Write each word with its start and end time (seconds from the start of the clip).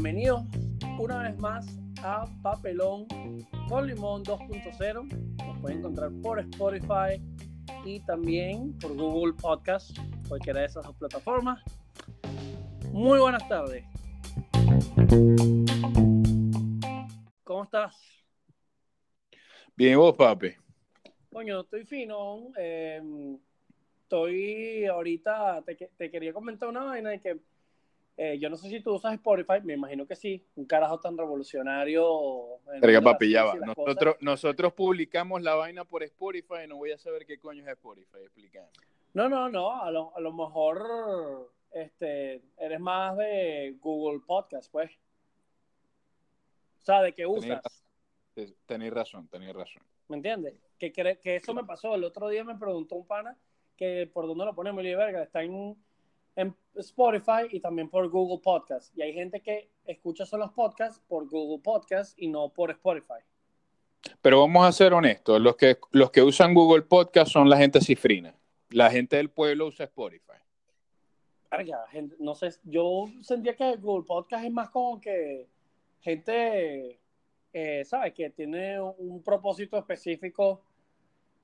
Bienvenidos 0.00 0.44
una 1.00 1.24
vez 1.24 1.36
más 1.40 1.66
a 2.04 2.24
Papelón 2.40 3.08
con 3.68 3.84
Limón 3.84 4.22
2.0. 4.22 5.02
Nos 5.44 5.60
pueden 5.60 5.78
encontrar 5.78 6.12
por 6.22 6.38
Spotify 6.38 7.20
y 7.84 7.98
también 8.06 8.78
por 8.78 8.94
Google 8.94 9.32
Podcast, 9.32 9.98
cualquiera 10.28 10.60
de 10.60 10.66
esas 10.66 10.86
dos 10.86 10.94
plataformas. 10.98 11.60
Muy 12.92 13.18
buenas 13.18 13.48
tardes. 13.48 13.84
¿Cómo 17.42 17.64
estás? 17.64 18.00
Bien, 19.74 19.98
vos, 19.98 20.14
papi. 20.14 20.52
Coño, 21.32 21.62
estoy 21.62 21.84
fino. 21.84 22.52
eh, 22.56 23.02
estoy 24.04 24.84
ahorita, 24.86 25.64
te 25.96 26.08
quería 26.08 26.32
comentar 26.32 26.68
una 26.68 26.84
vaina 26.84 27.10
de 27.10 27.20
que 27.20 27.40
eh, 28.20 28.36
yo 28.38 28.50
no 28.50 28.56
sé 28.56 28.68
si 28.68 28.80
tú 28.80 28.94
usas 28.96 29.14
Spotify, 29.14 29.60
me 29.62 29.74
imagino 29.74 30.04
que 30.04 30.16
sí. 30.16 30.44
Un 30.56 30.66
carajo 30.66 30.98
tan 30.98 31.16
revolucionario. 31.16 32.58
Verga, 32.80 33.00
papi, 33.00 33.30
ya 33.30 33.44
va. 33.44 33.54
Nosotros, 33.54 34.16
nosotros 34.20 34.72
publicamos 34.72 35.40
la 35.40 35.54
vaina 35.54 35.84
por 35.84 36.02
Spotify 36.02 36.64
y 36.64 36.68
no 36.68 36.76
voy 36.76 36.90
a 36.90 36.98
saber 36.98 37.24
qué 37.24 37.38
coño 37.38 37.62
es 37.62 37.68
Spotify. 37.70 38.18
Explícame. 38.24 38.66
No, 39.14 39.28
no, 39.28 39.48
no. 39.48 39.80
A 39.80 39.90
lo, 39.92 40.14
a 40.16 40.20
lo 40.20 40.32
mejor 40.32 41.52
este, 41.70 42.42
eres 42.58 42.80
más 42.80 43.16
de 43.16 43.76
Google 43.80 44.20
Podcast, 44.26 44.70
pues. 44.72 44.90
O 46.82 46.84
sea, 46.84 47.02
de 47.02 47.14
que 47.14 47.24
usas. 47.24 47.62
Te- 48.34 48.54
Tenéis 48.66 48.92
razón, 48.92 49.28
tenéis 49.28 49.54
razón. 49.54 49.82
¿Me 50.08 50.16
entiendes? 50.16 50.54
Que, 50.78 50.92
cre- 50.92 51.20
que 51.20 51.36
eso 51.36 51.54
me 51.54 51.64
pasó. 51.64 51.94
El 51.94 52.04
otro 52.04 52.28
día 52.28 52.42
me 52.44 52.56
preguntó 52.56 52.94
un 52.96 53.06
pana 53.06 53.36
que 53.76 54.08
por 54.12 54.26
dónde 54.26 54.44
lo 54.44 54.54
ponemos. 54.54 54.82
Y 54.84 54.94
verga, 54.94 55.22
está 55.22 55.42
en, 55.42 55.76
en 56.38 56.54
Spotify 56.76 57.48
y 57.50 57.58
también 57.58 57.90
por 57.90 58.08
Google 58.08 58.40
Podcast. 58.40 58.96
Y 58.96 59.02
hay 59.02 59.12
gente 59.12 59.40
que 59.40 59.68
escucha 59.84 60.24
solo 60.24 60.44
los 60.44 60.54
podcasts 60.54 61.02
por 61.08 61.28
Google 61.28 61.60
Podcast 61.60 62.16
y 62.16 62.28
no 62.28 62.48
por 62.50 62.70
Spotify. 62.70 63.24
Pero 64.22 64.40
vamos 64.42 64.64
a 64.64 64.70
ser 64.70 64.92
honestos. 64.92 65.40
Los 65.40 65.56
que, 65.56 65.78
los 65.90 66.12
que 66.12 66.22
usan 66.22 66.54
Google 66.54 66.82
Podcast 66.82 67.32
son 67.32 67.50
la 67.50 67.56
gente 67.56 67.80
cifrina. 67.80 68.36
La 68.70 68.88
gente 68.88 69.16
del 69.16 69.30
pueblo 69.30 69.66
usa 69.66 69.86
Spotify. 69.86 70.38
Gente, 71.90 72.14
no 72.20 72.36
sé, 72.36 72.50
yo 72.62 73.06
sentía 73.20 73.56
que 73.56 73.74
Google 73.76 74.06
Podcast 74.06 74.44
es 74.44 74.52
más 74.52 74.70
como 74.70 75.00
que 75.00 75.48
gente, 76.02 77.00
eh, 77.52 77.84
¿sabes? 77.84 78.14
Que 78.14 78.30
tiene 78.30 78.80
un 78.80 79.24
propósito 79.24 79.76
específico 79.76 80.62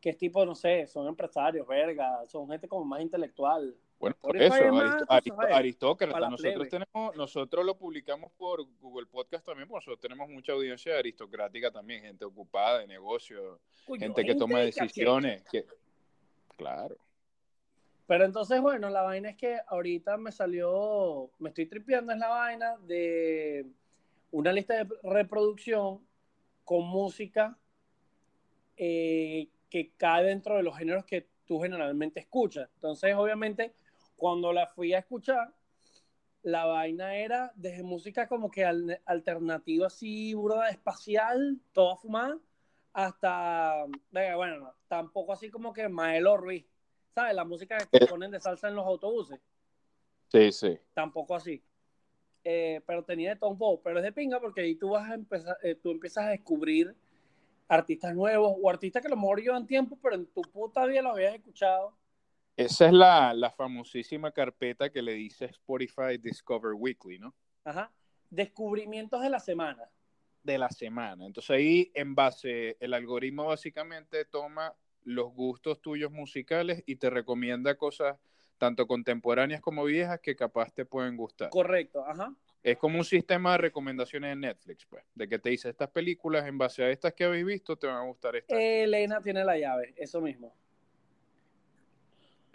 que 0.01 0.11
es 0.11 0.19
tipo, 0.19 0.45
no 0.45 0.55
sé, 0.55 0.87
son 0.87 1.09
empresarios, 1.09 1.67
verga, 1.67 2.25
son 2.27 2.47
gente 2.49 2.69
como 2.69 2.85
más 2.85 3.01
intelectual. 3.01 3.75
Bueno, 3.99 4.17
por 4.21 4.37
eso, 4.37 4.55
arist- 4.55 5.07
arist- 5.09 5.53
aristócrata. 5.55 6.29
Nosotros, 6.29 6.69
tenemos, 6.69 7.17
nosotros 7.17 7.65
lo 7.65 7.77
publicamos 7.79 8.31
por 8.33 8.63
Google 8.81 9.07
Podcast 9.07 9.47
también, 9.47 9.69
porque 9.69 9.87
nosotros 9.87 10.01
tenemos 10.01 10.29
mucha 10.29 10.53
audiencia 10.53 10.99
aristocrática 10.99 11.71
también, 11.71 12.03
gente 12.03 12.25
ocupada 12.25 12.81
de 12.81 12.87
negocio, 12.87 13.61
Coño, 13.87 14.01
gente 14.01 14.25
que 14.25 14.35
toma 14.35 14.61
decisiones. 14.61 15.43
Que... 15.51 15.65
Claro. 16.57 16.97
Pero 18.07 18.25
entonces, 18.27 18.61
bueno, 18.61 18.91
la 18.91 19.03
vaina 19.03 19.31
es 19.31 19.37
que 19.37 19.59
ahorita 19.67 20.19
me 20.19 20.31
salió, 20.31 21.31
me 21.39 21.49
estoy 21.49 21.67
tripeando 21.67 22.13
en 22.13 22.19
la 22.19 22.29
vaina 22.29 22.77
de 22.83 23.65
una 24.31 24.53
lista 24.53 24.85
de 24.85 24.95
reproducción 25.03 26.07
con 26.65 26.85
música 26.87 27.57
eh, 28.77 29.49
que 29.71 29.93
cae 29.97 30.25
dentro 30.25 30.57
de 30.57 30.63
los 30.63 30.77
géneros 30.77 31.07
que 31.07 31.27
tú 31.47 31.61
generalmente 31.61 32.21
escuchas. 32.21 32.69
Entonces, 32.75 33.15
obviamente, 33.15 33.73
cuando 34.25 34.55
la 34.55 34.67
fui 34.67 34.95
a 34.95 35.01
escuchar, 35.01 35.53
la 36.45 36.65
vaina 36.65 37.15
era 37.15 37.53
desde 37.57 37.83
música 37.83 38.27
como 38.27 38.51
que 38.51 38.65
al- 38.65 39.03
alternativa 39.05 39.89
así, 39.89 40.33
burda 40.33 40.71
espacial, 40.71 41.61
toda 41.75 41.97
fumada, 41.97 42.39
hasta, 42.95 43.85
bueno, 44.11 44.61
no, 44.61 44.75
tampoco 44.89 45.35
así 45.35 45.51
como 45.51 45.75
que 45.75 45.91
Maelo 45.91 46.39
Ruiz, 46.39 46.65
¿sabes? 47.15 47.35
La 47.35 47.45
música 47.45 47.77
que 47.77 47.99
Eh. 47.99 48.07
ponen 48.07 48.31
de 48.31 48.41
salsa 48.41 48.69
en 48.69 48.77
los 48.77 48.87
autobuses, 48.87 49.39
Sí, 50.33 50.51
sí. 50.53 50.79
tampoco 50.95 51.35
así. 51.35 51.63
Eh, 52.45 52.81
pero 52.87 53.05
tenía 53.05 53.35
de 53.35 53.37
todo 53.37 53.51
un 53.51 53.59
poco, 53.59 53.83
pero 53.83 53.99
es 53.99 54.05
de 54.05 54.13
pinga 54.13 54.41
porque 54.41 54.63
ahí 54.63 54.75
tú 54.75 54.89
vas 54.89 55.11
a 55.11 55.15
empezar, 55.17 55.59
eh, 55.63 55.75
tú 55.75 55.91
empiezas 55.91 56.25
a 56.25 56.31
descubrir 56.31 56.97
artistas 57.69 58.15
nuevos 58.15 58.57
o 58.59 58.71
artistas 58.71 59.03
que 59.03 59.09
a 59.09 59.11
lo 59.11 59.17
mejor 59.17 59.43
llevan 59.43 59.67
tiempo, 59.67 59.99
pero 60.03 60.15
en 60.15 60.25
tu 60.25 60.41
puta 60.41 60.87
vida 60.87 61.03
los 61.03 61.13
habías 61.13 61.35
escuchado. 61.35 61.95
Esa 62.57 62.87
es 62.87 62.93
la, 62.93 63.35
la 63.35 63.51
famosísima 63.51 64.31
carpeta 64.31 64.91
que 64.91 65.03
le 65.03 65.13
dice 65.13 65.47
Spotify 65.47 66.19
Discover 66.21 66.75
Weekly, 66.75 67.19
¿no? 67.19 67.35
Ajá. 67.65 67.93
Descubrimientos 68.31 69.23
de 69.23 69.31
la 69.31 69.41
semana. 69.41 69.91
De 70.43 70.59
la 70.59 70.69
semana. 70.69 71.27
Entonces 71.27 71.51
ahí, 71.51 71.91
en 71.95 72.15
base, 72.15 72.77
el 72.79 72.95
algoritmo 72.95 73.47
básicamente 73.47 74.25
toma 74.25 74.75
los 75.03 75.33
gustos 75.33 75.81
tuyos 75.81 76.13
musicales 76.13 76.83
y 76.87 76.97
te 76.97 77.11
recomienda 77.11 77.77
cosas 77.77 78.19
tanto 78.57 78.87
contemporáneas 78.87 79.61
como 79.61 79.85
viejas 79.85 80.21
que 80.21 80.37
capaz 80.37 80.73
te 80.73 80.85
pueden 80.85 81.17
gustar. 81.17 81.51
Correcto, 81.51 82.05
ajá. 82.07 82.33
Es 82.63 82.79
como 82.79 82.99
un 82.99 83.05
sistema 83.05 83.53
de 83.53 83.59
recomendaciones 83.59 84.33
en 84.33 84.41
Netflix, 84.41 84.87
pues, 84.87 85.05
de 85.15 85.29
que 85.29 85.39
te 85.39 85.51
dice 85.51 85.69
estas 85.69 85.91
películas 85.91 86.47
en 86.47 86.57
base 86.57 86.83
a 86.83 86.91
estas 86.91 87.13
que 87.13 87.25
habéis 87.25 87.45
visto 87.45 87.77
te 87.77 87.87
van 87.87 87.97
a 87.97 88.07
gustar 88.07 88.37
estas. 88.37 88.57
Elena 88.59 89.21
tiene 89.21 89.45
la 89.45 89.59
llave, 89.59 89.93
eso 89.97 90.21
mismo. 90.21 90.57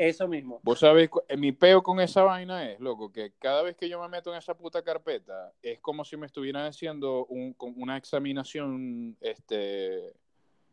Eso 0.01 0.29
mismo. 0.29 0.61
Vos 0.63 0.79
sabés, 0.79 1.09
eh, 1.27 1.35
mi 1.35 1.51
peo 1.51 1.83
con 1.83 1.99
esa 1.99 2.23
vaina 2.23 2.71
es, 2.71 2.79
loco, 2.79 3.11
que 3.11 3.33
cada 3.37 3.61
vez 3.63 3.75
que 3.75 3.89
yo 3.89 3.99
me 4.01 4.07
meto 4.07 4.31
en 4.31 4.37
esa 4.37 4.55
puta 4.55 4.81
carpeta, 4.81 5.51
es 5.61 5.81
como 5.81 6.05
si 6.05 6.15
me 6.15 6.25
estuvieran 6.25 6.65
haciendo 6.67 7.25
un- 7.25 7.53
una 7.75 7.97
examinación 7.97 9.17
este, 9.19 10.13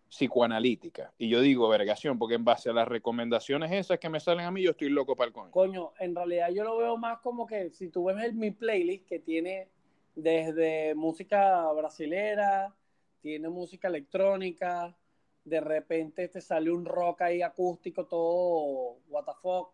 psicoanalítica. 0.08 1.12
Y 1.18 1.28
yo 1.28 1.40
digo, 1.40 1.68
vergación, 1.68 2.20
porque 2.20 2.36
en 2.36 2.44
base 2.44 2.70
a 2.70 2.72
las 2.72 2.86
recomendaciones 2.86 3.72
esas 3.72 3.98
que 3.98 4.08
me 4.08 4.20
salen 4.20 4.46
a 4.46 4.52
mí, 4.52 4.62
yo 4.62 4.70
estoy 4.70 4.90
loco 4.90 5.16
para 5.16 5.26
el 5.26 5.32
coño. 5.34 5.50
Coño, 5.50 5.92
en 5.98 6.14
realidad 6.14 6.50
yo 6.50 6.62
lo 6.62 6.76
veo 6.76 6.96
más 6.96 7.18
como 7.18 7.48
que 7.48 7.70
si 7.70 7.88
tú 7.88 8.04
ves 8.04 8.22
el- 8.22 8.34
mi 8.34 8.52
playlist 8.52 9.06
que 9.08 9.18
tiene 9.18 9.66
desde 10.14 10.94
música 10.94 11.68
brasilera, 11.72 12.72
tiene 13.20 13.48
música 13.48 13.88
electrónica, 13.88 14.96
de 15.46 15.60
repente 15.60 16.28
te 16.28 16.40
sale 16.40 16.70
un 16.72 16.84
rock 16.84 17.22
ahí 17.22 17.40
acústico, 17.40 18.04
todo 18.06 18.98
what 19.08 19.24
the 19.24 19.32
fuck, 19.40 19.70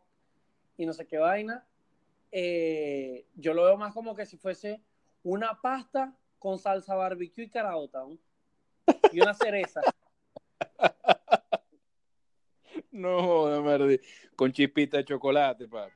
y 0.77 0.85
no 0.85 0.93
sé 0.93 1.07
qué 1.07 1.17
vaina. 1.17 1.67
Eh, 2.31 3.27
yo 3.35 3.55
lo 3.55 3.65
veo 3.65 3.77
más 3.77 3.95
como 3.95 4.15
que 4.15 4.27
si 4.27 4.37
fuese 4.37 4.83
una 5.23 5.61
pasta 5.61 6.15
con 6.39 6.59
salsa 6.59 6.95
barbecue 6.95 7.45
y 7.45 7.49
caraota, 7.49 8.01
¿no? 8.01 8.19
y 9.13 9.21
una 9.21 9.35
cereza. 9.35 9.81
No, 12.91 13.23
joda, 13.23 13.63
Mardi. 13.63 13.99
Con 14.37 14.53
chispita 14.53 14.99
de 14.99 15.07
chocolate, 15.07 15.67
papi. 15.67 15.93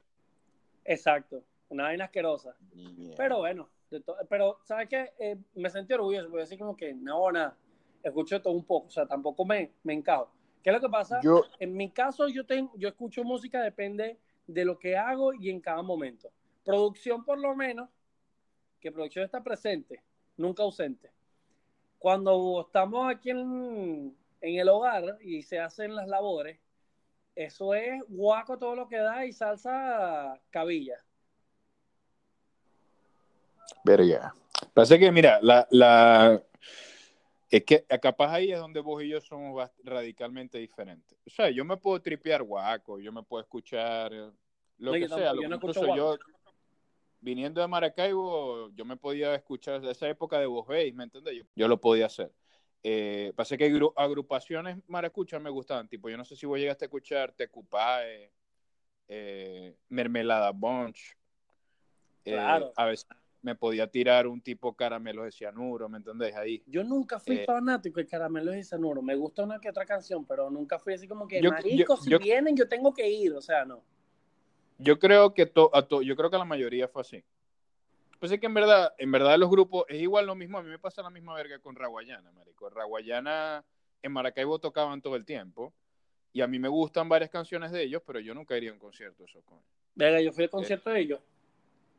Exacto, 0.83 1.45
una 1.69 1.85
vaina 1.85 2.07
asquerosa. 2.07 2.57
Pero 3.19 3.39
bueno, 3.39 3.69
de 3.91 4.03
pero 4.31 4.59
¿sabes 4.65 4.89
qué? 4.89 5.13
Eh, 5.19 5.37
me 5.55 5.69
sentí 5.69 5.93
orgulloso, 5.93 6.31
porque 6.31 6.45
así 6.45 6.57
como 6.57 6.75
que 6.75 6.95
no, 6.95 7.31
nada, 7.31 7.55
escucho 8.09 8.41
todo 8.41 8.53
un 8.55 8.65
poco, 8.65 8.87
o 8.87 8.91
sea, 8.91 9.07
tampoco 9.07 9.45
me, 9.45 9.73
me 9.83 9.95
encajo. 9.95 10.31
¿Qué 10.63 10.71
es 10.71 10.75
lo 10.75 10.81
que 10.81 10.89
pasa? 10.89 11.21
Yo, 11.23 11.45
En 11.59 11.77
mi 11.77 11.91
caso, 11.91 12.29
yo, 12.29 12.45
tengo, 12.45 12.73
yo 12.77 12.89
escucho 12.89 13.23
música, 13.25 13.63
depende 13.63 14.19
de 14.47 14.65
lo 14.65 14.79
que 14.79 14.97
hago 14.97 15.33
y 15.35 15.51
en 15.51 15.61
cada 15.61 15.83
momento. 15.83 16.31
Producción, 16.65 17.25
por 17.25 17.39
lo 17.39 17.55
menos, 17.55 17.89
que 18.81 18.91
producción 18.91 19.25
está 19.25 19.43
presente, 19.43 20.03
nunca 20.37 20.63
ausente. 20.63 21.13
Cuando 21.99 22.65
estamos 22.67 23.11
aquí 23.11 23.31
en, 23.31 24.17
en 24.41 24.59
el 24.59 24.69
hogar 24.69 25.19
y 25.21 25.43
se 25.43 25.59
hacen 25.59 25.95
las 25.95 26.09
labores, 26.09 26.59
eso 27.35 27.75
es 27.75 28.03
guaco 28.09 28.59
todo 28.59 28.75
lo 28.75 28.89
que 28.89 28.97
da 28.99 29.25
y 29.25 29.33
salsa 29.33 30.41
cabilla. 30.51 31.05
verga. 33.85 34.35
Pasa 34.75 34.99
que, 34.99 35.11
mira, 35.11 35.39
la, 35.43 35.67
la... 35.71 36.43
Es 37.49 37.65
que 37.65 37.85
capaz 38.03 38.33
ahí 38.33 38.51
es 38.51 38.59
donde 38.59 38.81
vos 38.81 39.03
y 39.03 39.09
yo 39.09 39.21
somos 39.21 39.71
radicalmente 39.85 40.59
diferentes. 40.59 41.17
O 41.27 41.31
sea, 41.31 41.49
yo 41.51 41.65
me 41.65 41.77
puedo 41.77 42.01
tripear 42.03 42.43
guaco, 42.43 42.99
yo 42.99 43.13
me 43.13 43.23
puedo 43.23 43.43
escuchar 43.43 44.13
eh, 44.13 44.31
lo 44.79 44.91
No, 44.91 44.93
que 44.95 45.01
yo 45.03 45.09
sea. 45.09 45.17
tampoco, 45.17 45.35
lo- 45.37 45.43
yo 45.43 45.49
no 45.49 45.57
incluso 45.57 45.97
yo, 45.97 46.19
viniendo 47.21 47.61
de 47.61 47.69
Maracaibo, 47.69 48.71
yo 48.75 48.85
me 48.85 48.97
podía 48.97 49.35
escuchar 49.35 49.81
de 49.81 49.93
esa 49.93 50.09
época 50.09 50.39
de 50.41 50.47
vos 50.47 50.67
veis, 50.67 50.93
¿me 50.95 51.05
entiendes? 51.05 51.37
Yo, 51.37 51.45
yo 51.55 51.69
lo 51.69 51.81
podía 51.81 52.07
hacer. 52.07 52.33
Eh, 52.83 53.33
pasa 53.37 53.57
que 53.57 53.73
gru- 53.73 53.93
agrupaciones 53.97 54.79
maracuchas 54.89 55.41
me 55.41 55.51
gustaban, 55.51 55.89
tipo, 55.89 56.09
yo 56.09 56.17
no 56.17 56.25
sé 56.25 56.37
si 56.37 56.47
vos 56.47 56.59
llegaste 56.59 56.85
a 56.85 56.87
escuchar 56.87 57.33
Tecupae, 57.33 58.33
eh, 59.09 59.77
Mermelada 59.89 60.51
Bunch. 60.51 61.13
Eh, 62.25 62.33
Claro. 62.33 62.73
a 62.77 62.85
veces 62.87 63.07
me 63.43 63.55
podía 63.55 63.87
tirar 63.87 64.27
un 64.27 64.41
tipo 64.41 64.75
caramelo 64.75 65.23
de 65.25 65.31
cianuro, 65.33 65.89
¿me 65.89 65.99
entendés? 65.99 66.35
Ahí. 66.35 66.63
Yo 66.67 66.83
nunca 66.83 67.19
fui 67.21 67.37
Eh, 67.37 67.45
fanático 67.45 68.01
de 68.01 68.07
Caramelos 68.07 68.57
y 68.57 68.65
Cianuro. 68.65 69.03
Me 69.03 69.15
gusta 69.15 69.45
una 69.45 69.61
que 69.61 69.69
otra 69.71 69.85
canción, 69.87 70.25
pero 70.25 70.51
nunca 70.51 70.79
fui 70.79 70.95
así 70.95 71.07
como 71.07 71.29
que, 71.29 71.41
Yo- 71.41 71.51
marico, 71.51 71.97
yo- 71.97 72.03
si 72.03 72.11
yo- 72.11 72.19
vienen, 72.19 72.57
yo 72.57 72.69
tengo 72.69 72.93
que 72.93 73.09
ir. 73.09 73.33
O 73.35 73.41
sea, 73.41 73.65
no. 73.65 73.83
Yo 74.79 74.99
creo 74.99 75.33
que 75.33 75.47
to- 75.47 75.71
a 75.75 75.87
to- 75.87 76.03
yo 76.03 76.17
creo 76.17 76.31
que 76.31 76.39
la 76.39 76.45
mayoría 76.45 76.89
fue 76.89 77.03
así. 77.03 77.23
Pues 78.19 78.33
es 78.33 78.41
que 78.41 78.47
en 78.47 78.55
verdad, 78.55 78.95
en 78.99 79.13
verdad 79.13 79.39
los 79.39 79.51
grupos 79.51 79.85
es 79.89 80.01
igual 80.01 80.27
lo 80.27 80.35
mismo. 80.35 80.59
A 80.59 80.63
mí 80.63 80.69
me 80.71 80.79
pasa 80.79 81.03
la 81.03 81.11
misma 81.11 81.35
verga 81.35 81.59
con 81.59 81.77
Raguayana, 81.77 82.33
marico. 82.33 82.69
Raguayana 82.71 83.65
en 84.03 84.13
Maracaibo 84.13 84.59
tocaban 84.59 85.01
todo 85.03 85.17
el 85.17 85.25
tiempo 85.25 85.73
y 86.33 86.41
a 86.41 86.47
mí 86.47 86.59
me 86.59 86.69
gustan 86.69 87.09
varias 87.09 87.31
canciones 87.31 87.71
de 87.73 87.83
ellos, 87.83 88.03
pero 88.07 88.19
yo 88.21 88.35
nunca 88.35 88.57
iría 88.57 88.71
a 88.71 88.73
un 88.73 88.79
concierto 88.79 89.23
de 89.23 89.29
esos 89.31 89.45
con 89.45 89.59
Venga, 89.95 90.21
yo 90.21 90.33
fui 90.33 90.45
al 90.45 90.51
concierto 90.51 90.91
de 90.91 91.01
ellos. 91.01 91.21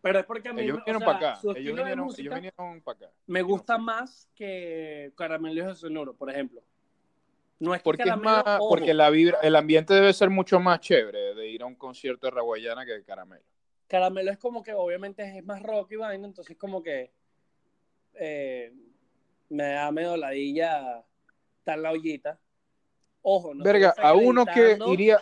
Pero 0.07 0.19
es 0.19 0.25
porque 0.25 0.49
a 0.49 0.53
mí 0.53 0.61
ellos 0.61 0.77
vinieron 0.77 1.03
para 1.03 1.17
acá. 1.17 1.39
Ellos 1.43 1.75
vinieron, 1.75 2.05
música 2.05 2.21
ellos 2.21 2.35
vinieron 2.35 2.81
para 2.81 2.97
acá. 2.97 3.11
me 3.25 3.41
gusta 3.41 3.77
más 3.77 4.29
que 4.33 5.11
Caramelos 5.17 5.67
de 5.67 5.75
Sonoro, 5.75 6.13
por 6.13 6.29
ejemplo. 6.29 6.63
No 7.59 7.73
es 7.73 7.81
que 7.81 7.83
Porque 7.83 8.03
es 8.03 8.17
más, 8.17 8.43
ojo, 8.45 8.69
porque 8.69 8.93
la 8.93 9.09
vibra, 9.09 9.39
el 9.41 9.55
ambiente 9.55 9.93
debe 9.93 10.13
ser 10.13 10.29
mucho 10.29 10.59
más 10.59 10.79
chévere 10.79 11.35
de 11.35 11.47
ir 11.47 11.61
a 11.61 11.65
un 11.65 11.75
concierto 11.75 12.27
de 12.27 12.31
Raguayana 12.31 12.85
que 12.85 12.93
de 12.93 13.03
Caramelo. 13.03 13.43
Caramelo 13.87 14.31
es 14.31 14.37
como 14.37 14.63
que 14.63 14.73
obviamente 14.73 15.37
es 15.37 15.43
más 15.43 15.61
rock 15.61 15.91
y 15.91 15.95
vaina, 15.97 16.25
entonces 16.25 16.55
como 16.55 16.81
que 16.81 17.11
eh, 18.13 18.71
me 19.49 19.63
da 19.63 19.91
medio 19.91 20.15
ladilla 20.15 21.03
estar 21.59 21.77
la 21.79 21.91
ollita. 21.91 22.39
Ojo, 23.23 23.53
no 23.53 23.63
Verga, 23.63 23.93
a 23.97 24.13
uno 24.13 24.45
que 24.45 24.77
iría, 24.87 25.19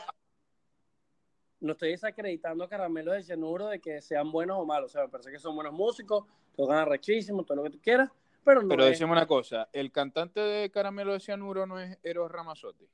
No 1.66 1.72
estoy 1.72 1.90
desacreditando 1.92 2.64
a 2.64 2.70
Caramelo 2.70 3.12
de 3.12 3.24
Cianuro 3.24 3.68
de 3.68 3.80
que 3.80 4.00
sean 4.02 4.32
buenos 4.32 4.58
o 4.60 4.66
malos. 4.66 4.92
O 4.92 4.94
sea, 4.94 5.02
me 5.04 5.10
parece 5.10 5.32
que 5.32 5.40
son 5.40 5.56
buenos 5.56 5.74
músicos, 5.74 6.26
tocan 6.56 6.78
arrechísimo, 6.78 7.44
todo 7.44 7.58
lo 7.58 7.64
que 7.64 7.72
tú 7.72 7.80
quieras, 7.82 8.12
pero 8.44 8.62
no 8.62 8.70
pero 8.70 8.84
es- 8.84 8.92
decimos 8.92 9.14
una 9.18 9.26
cosa, 9.26 9.68
el 9.74 9.92
cantante 9.92 10.40
de 10.40 10.70
Caramelo 10.70 11.14
de 11.14 11.20
Cianuro 11.20 11.66
no 11.66 11.80
es 11.80 11.98
Eros 12.04 12.32
Ramazzotti. 12.32 12.88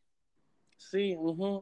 Sí, 0.78 1.18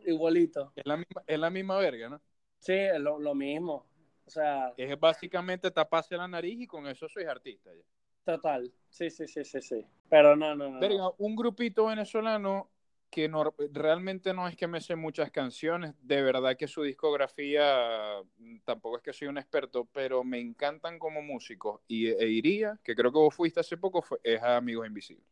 igualito. 0.06 0.72
Es 0.76 0.86
la 0.86 0.98
misma, 0.98 1.24
es 1.26 1.40
la 1.40 1.50
misma 1.50 1.78
verga, 1.78 2.10
¿no? 2.10 2.22
Sí, 2.60 2.74
es 2.74 3.00
lo, 3.00 3.20
lo 3.20 3.34
mismo. 3.34 3.86
O 4.26 4.30
sea, 4.30 4.72
Es 4.78 5.00
básicamente 5.00 5.72
taparse 5.72 6.16
la 6.16 6.28
nariz 6.28 6.62
y 6.62 6.68
con 6.68 6.86
eso 6.88 7.10
sois 7.10 7.28
artista 7.28 7.72
ya. 7.74 7.82
total. 8.24 8.72
Sí, 8.90 9.10
sí, 9.10 9.28
sí, 9.28 9.44
sí, 9.44 9.62
sí. 9.62 9.86
Pero 10.10 10.36
no, 10.36 10.54
no, 10.56 10.66
no. 10.70 10.74
no. 10.76 10.80
Verga, 10.80 11.10
un 11.18 11.36
grupito 11.36 11.88
venezolano 11.88 12.70
que 13.10 13.28
no- 13.28 13.54
realmente 13.72 14.34
no 14.34 14.48
es 14.48 14.56
que 14.56 14.68
me 14.68 14.82
sé 14.82 14.96
muchas 14.96 15.32
canciones, 15.32 15.94
de 16.02 16.22
verdad 16.22 16.56
que 16.56 16.68
su 16.68 16.84
discografía, 16.84 18.22
mm, 18.38 18.60
tampoco 18.64 18.98
es 18.98 19.04
que 19.04 19.14
soy 19.14 19.28
un 19.28 19.38
experto, 19.38 19.86
pero 19.92 20.24
me 20.24 20.40
encantan 20.40 21.00
como 21.00 21.22
músicos 21.22 21.82
y 21.88 22.08
e 22.08 22.28
iría, 22.28 22.80
que 22.84 22.96
creo 22.96 23.12
que 23.12 23.18
vos 23.20 23.34
fuiste 23.34 23.60
hace 23.60 23.78
poco, 23.78 24.02
fue, 24.02 24.20
es 24.24 24.42
a 24.42 24.58
Amigos 24.58 24.88
Invisibles. 24.88 25.26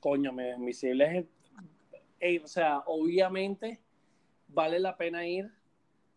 Coño, 0.00 0.32
me- 0.32 0.50
Invisibles. 0.50 1.26
es- 2.20 2.42
o 2.42 2.46
sea, 2.48 2.80
obviamente 2.86 3.80
vale 4.48 4.78
la 4.80 4.96
pena 4.96 5.26
ir. 5.26 5.50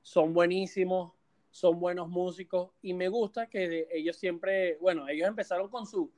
Son 0.01 0.33
buenísimos, 0.33 1.13
son 1.49 1.79
buenos 1.79 2.09
músicos 2.09 2.71
y 2.81 2.93
me 2.93 3.07
gusta 3.07 3.47
que 3.47 3.87
ellos 3.91 4.17
siempre, 4.17 4.77
bueno, 4.81 5.07
ellos 5.07 5.27
empezaron 5.27 5.69
con 5.69 5.85
su 5.85 6.11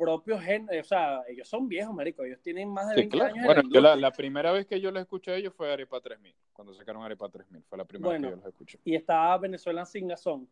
mm, 0.00 0.04
propio 0.04 0.38
género, 0.38 0.80
o 0.80 0.84
sea, 0.84 1.22
ellos 1.28 1.48
son 1.48 1.68
viejos, 1.68 1.94
marico, 1.94 2.24
ellos 2.24 2.40
tienen 2.40 2.68
más 2.68 2.88
de 2.88 2.94
Sí, 2.94 3.00
20 3.02 3.16
claro. 3.16 3.26
años. 3.34 3.38
en 3.38 3.44
Bueno, 3.44 3.62
la 3.80 3.94
yo 3.94 4.00
la, 4.00 4.10
primera 4.12 4.52
vez 4.52 4.66
que 4.66 4.80
yo 4.80 4.90
los 4.90 5.02
escuché 5.02 5.32
a 5.32 5.36
ellos 5.36 5.54
fue 5.54 5.72
Arepa 5.72 6.00
3000, 6.00 6.34
cuando 6.52 6.72
sacaron 6.74 7.02
Arepa 7.02 7.28
3000, 7.28 7.62
fue 7.64 7.78
la 7.78 7.84
primera 7.84 8.08
Bueno. 8.10 8.28
vez 8.28 8.34
que 8.34 8.40
yo 8.40 8.44
los 8.44 8.52
escuché. 8.54 8.78
Y 8.84 8.94
estaba 8.94 9.36
Venezuela 9.38 9.84
Singazón, 9.84 10.48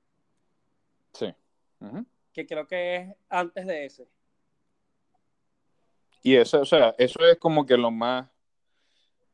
Sí. 1.13 1.35
Ujú. 1.81 2.05
que 2.33 2.47
creo 2.47 2.67
que 2.67 2.97
es 2.97 3.17
antes 3.29 3.67
de 3.67 3.85
ese. 3.87 4.09
Y 6.23 6.35
eso, 6.37 6.61
o 6.61 6.65
sea, 6.65 6.95
eso 6.99 7.25
es 7.27 7.39
como 7.39 7.65
que 7.65 7.77
lo 7.77 7.91
más 7.91 8.29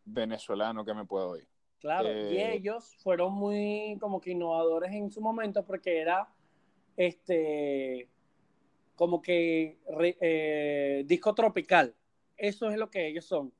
venezolano 0.04 0.84
que 0.84 0.94
me 0.94 1.04
puedo 1.04 1.30
oír. 1.30 1.48
Claro, 1.80 2.08
y 2.08 2.36
Eh, 2.38 2.54
ellos 2.54 2.96
fueron 3.02 3.32
muy 3.34 3.96
como 4.00 4.20
que 4.20 4.30
innovadores 4.30 4.92
en 4.92 5.10
su 5.10 5.20
momento 5.20 5.64
porque 5.64 5.98
era 6.00 6.28
este 6.96 8.08
como 8.94 9.20
que 9.20 9.78
eh, 10.20 11.02
disco 11.06 11.34
tropical. 11.34 11.94
Eso 12.36 12.70
es 12.70 12.76
lo 12.76 12.90
que 12.90 13.06
ellos 13.06 13.24
son. 13.24 13.52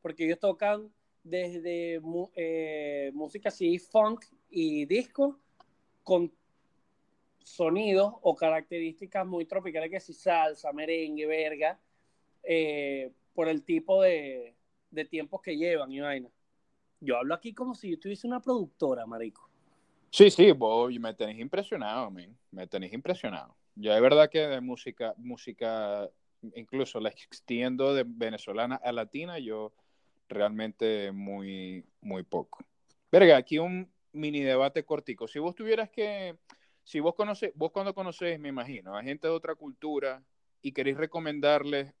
Porque 0.00 0.24
ellos 0.24 0.38
tocan 0.38 0.92
desde 1.22 2.00
eh, 2.36 3.10
música 3.14 3.48
así 3.48 3.78
funk 3.78 4.24
y 4.50 4.84
disco 4.86 5.38
con 6.02 6.32
sonidos 7.44 8.14
o 8.22 8.34
características 8.34 9.26
muy 9.26 9.44
tropicales 9.44 9.90
que 9.90 10.00
si 10.00 10.12
salsa, 10.12 10.72
merengue, 10.72 11.26
verga, 11.26 11.78
eh, 12.42 13.12
por 13.34 13.48
el 13.48 13.62
tipo 13.62 14.02
de, 14.02 14.54
de 14.90 15.04
tiempos 15.04 15.40
que 15.42 15.56
llevan 15.56 15.92
y 15.92 16.00
vaina. 16.00 16.30
Yo 17.00 17.16
hablo 17.16 17.34
aquí 17.34 17.52
como 17.52 17.74
si 17.74 17.90
yo 17.90 17.98
tuviese 17.98 18.26
una 18.26 18.40
productora, 18.40 19.06
marico. 19.06 19.48
Sí, 20.10 20.30
sí, 20.30 20.52
vos 20.52 20.92
me 21.00 21.14
tenés 21.14 21.38
impresionado, 21.38 22.10
men. 22.10 22.36
Me 22.50 22.66
tenés 22.66 22.92
impresionado. 22.92 23.56
Yo 23.74 23.94
de 23.94 24.00
verdad 24.00 24.30
que 24.30 24.40
de 24.40 24.60
música, 24.60 25.14
música, 25.16 26.08
incluso 26.54 27.00
la 27.00 27.08
extiendo 27.08 27.94
de 27.94 28.04
venezolana 28.06 28.76
a 28.76 28.92
latina, 28.92 29.38
yo 29.38 29.72
realmente 30.28 31.12
muy, 31.12 31.84
muy 32.00 32.22
poco. 32.22 32.64
Verga, 33.10 33.36
aquí 33.36 33.58
un 33.58 33.90
mini 34.12 34.40
debate 34.40 34.84
cortico. 34.84 35.26
Si 35.28 35.38
vos 35.38 35.54
tuvieras 35.54 35.90
que, 35.90 36.36
si 36.84 37.00
vos 37.00 37.14
conoces, 37.14 37.52
vos 37.54 37.70
cuando 37.72 37.94
conocés, 37.94 38.38
me 38.38 38.48
imagino, 38.48 38.96
a 38.96 39.02
gente 39.02 39.26
de 39.26 39.32
otra 39.32 39.54
cultura 39.54 40.22
y 40.60 40.72
queréis 40.72 40.96
recomendarles 40.96 41.92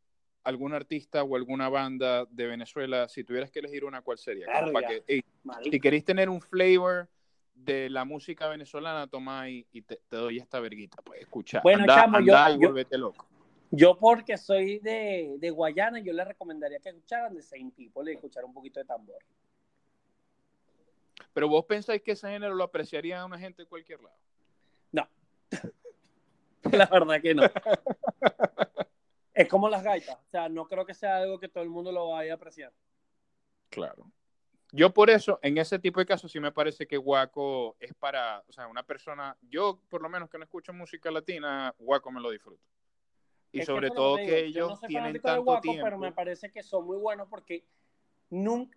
algún 0.44 0.74
artista 0.74 1.22
o 1.22 1.36
alguna 1.36 1.68
banda 1.68 2.26
de 2.26 2.46
Venezuela, 2.46 3.08
si 3.08 3.22
tuvieras 3.24 3.50
que 3.50 3.60
elegir 3.60 3.84
una, 3.84 4.02
¿cuál 4.02 4.18
sería? 4.18 4.46
Para 4.72 4.88
que, 4.88 5.22
si 5.70 5.80
queréis 5.80 6.04
tener 6.04 6.28
un 6.28 6.40
flavor 6.40 7.08
de 7.54 7.88
la 7.90 8.04
música 8.04 8.48
venezolana, 8.48 9.06
toma 9.06 9.48
y, 9.48 9.66
y 9.72 9.82
te, 9.82 10.00
te 10.08 10.16
doy 10.16 10.38
esta 10.38 10.58
verguita, 10.60 11.00
pues 11.02 11.20
escucha. 11.20 11.60
Bueno, 11.62 11.82
anda, 11.82 11.94
chamo, 11.94 12.20
yo- 12.20 12.34
y 12.56 12.60
yo- 12.60 12.68
volvete 12.68 12.98
loco. 12.98 13.26
Yo 13.74 13.96
porque 13.98 14.36
soy 14.36 14.80
de, 14.80 15.36
de 15.38 15.50
Guayana, 15.50 15.98
yo 16.00 16.12
les 16.12 16.26
recomendaría 16.28 16.78
que 16.78 16.90
escucharan 16.90 17.34
de 17.34 17.40
Saint 17.42 17.74
People 17.74 18.10
y 18.10 18.14
escuchar 18.16 18.44
un 18.44 18.52
poquito 18.52 18.78
de 18.80 18.84
tambor. 18.84 19.16
Pero 21.32 21.48
vos 21.48 21.64
pensáis 21.64 22.02
que 22.02 22.12
ese 22.12 22.28
género 22.28 22.54
lo 22.54 22.64
apreciaría 22.64 23.24
una 23.24 23.38
gente 23.38 23.62
de 23.62 23.68
cualquier 23.68 24.00
lado. 24.02 24.16
No. 24.92 25.08
La 26.72 26.86
verdad 26.86 27.20
que 27.22 27.34
no. 27.34 27.42
es 29.34 29.48
como 29.48 29.68
las 29.70 29.82
gaitas. 29.82 30.16
O 30.16 30.30
sea, 30.30 30.48
no 30.50 30.66
creo 30.66 30.84
que 30.84 30.94
sea 30.94 31.16
algo 31.18 31.38
que 31.40 31.48
todo 31.48 31.64
el 31.64 31.70
mundo 31.70 31.90
lo 31.92 32.10
vaya 32.10 32.32
a 32.32 32.36
apreciar. 32.36 32.72
Claro. 33.70 34.04
Yo 34.74 34.92
por 34.92 35.10
eso, 35.10 35.38
en 35.42 35.58
ese 35.58 35.78
tipo 35.78 36.00
de 36.00 36.06
casos, 36.06 36.32
sí 36.32 36.40
me 36.40 36.50
parece 36.50 36.86
que 36.86 36.96
Guaco 36.96 37.76
es 37.78 37.92
para, 37.92 38.42
o 38.48 38.52
sea, 38.52 38.66
una 38.68 38.82
persona, 38.82 39.36
yo 39.42 39.78
por 39.90 40.00
lo 40.00 40.08
menos 40.08 40.30
que 40.30 40.38
no 40.38 40.44
escucho 40.44 40.72
música 40.72 41.10
latina, 41.10 41.74
Guaco 41.78 42.10
me 42.10 42.22
lo 42.22 42.30
disfruto. 42.30 42.62
Y 43.52 43.60
Es 43.60 43.66
sobre 43.66 43.88
lo 43.88 43.94
todo 43.94 44.16
que, 44.16 44.22
digo. 44.22 44.36
Yo 44.36 44.44
ellos 44.46 44.68
no 44.70 44.76
soy 44.76 44.88
tienen 44.88 45.20
tanto 45.20 45.42
Guaco, 45.42 45.60
tiempo. 45.60 45.84
pero 45.84 45.98
me 45.98 46.12
parece 46.12 46.50
que 46.50 46.62
son 46.62 46.86
muy 46.86 46.96
buenos 46.96 47.28
porque 47.28 47.66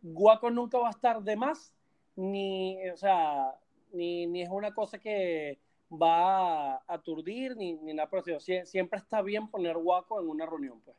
Guaco 0.02 0.52
nunca 0.52 0.78
va 0.80 0.88
a 0.88 0.92
estar 0.92 1.24
de 1.24 1.38
más, 1.38 1.74
ni, 2.18 2.90
o 2.90 2.98
sea, 2.98 3.56
ni, 3.94 4.28
ni 4.28 4.42
es 4.42 4.50
una 4.50 4.74
cosa 4.74 5.00
que 5.00 5.58
va 5.90 6.74
a 6.74 6.84
aturdir, 6.88 7.56
ni, 7.56 7.74
ni 7.76 7.94
nada 7.94 8.10
por 8.10 8.22
Siempre 8.42 9.00
está 9.00 9.22
bien 9.22 9.48
poner 9.48 9.78
Guaco 9.78 10.20
en 10.20 10.28
una 10.28 10.46
reunión, 10.46 10.82
pues. 10.82 10.98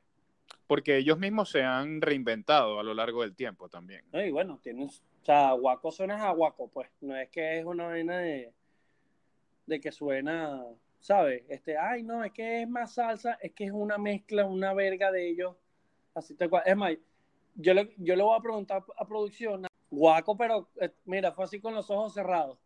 Porque 0.67 0.97
ellos 0.97 1.19
mismos 1.19 1.51
se 1.51 1.63
han 1.63 2.01
reinventado 2.01 2.81
a 2.81 2.83
lo 2.83 2.95
largo 2.95 3.23
del 3.23 3.37
tiempo 3.37 3.69
también. 3.69 4.05
Y 4.13 4.31
bueno, 4.31 4.59
tienes, 4.63 5.03
o 5.23 5.25
sea, 5.25 5.53
Guaco 5.53 5.93
suena 5.93 6.29
a 6.29 6.33
Guaco, 6.33 6.69
pues. 6.69 6.89
No 7.01 7.17
es 7.17 7.29
que 7.31 7.59
es 7.59 7.65
una 7.65 7.87
vaina 7.87 8.19
de, 8.19 8.53
de 9.67 9.81
que 9.81 9.93
suena, 9.93 10.65
¿sabes? 10.99 11.45
Este, 11.49 11.77
ay, 11.77 12.03
no, 12.03 12.25
es 12.25 12.33
que 12.33 12.63
es 12.63 12.69
más 12.69 12.95
salsa, 12.95 13.39
es 13.41 13.53
que 13.53 13.65
es 13.65 13.73
una 13.73 13.99
mezcla, 13.99 14.45
una 14.45 14.75
verga 14.75 15.13
de 15.13 15.29
ellos. 15.29 15.57
Así 16.15 16.35
cual. 16.35 16.63
Es 16.67 16.77
más, 16.77 16.95
yo 17.55 17.75
le, 17.75 17.95
yo 17.99 18.17
le 18.17 18.23
voy 18.23 18.37
a 18.37 18.43
preguntar 18.43 18.85
a 18.97 19.07
producción, 19.07 19.67
Guaco, 19.91 20.37
pero 20.37 20.69
eh, 20.81 20.91
mira, 21.05 21.33
fue 21.33 21.45
así 21.45 21.61
con 21.61 21.75
los 21.75 21.91
ojos 21.91 22.15
cerrados. 22.15 22.59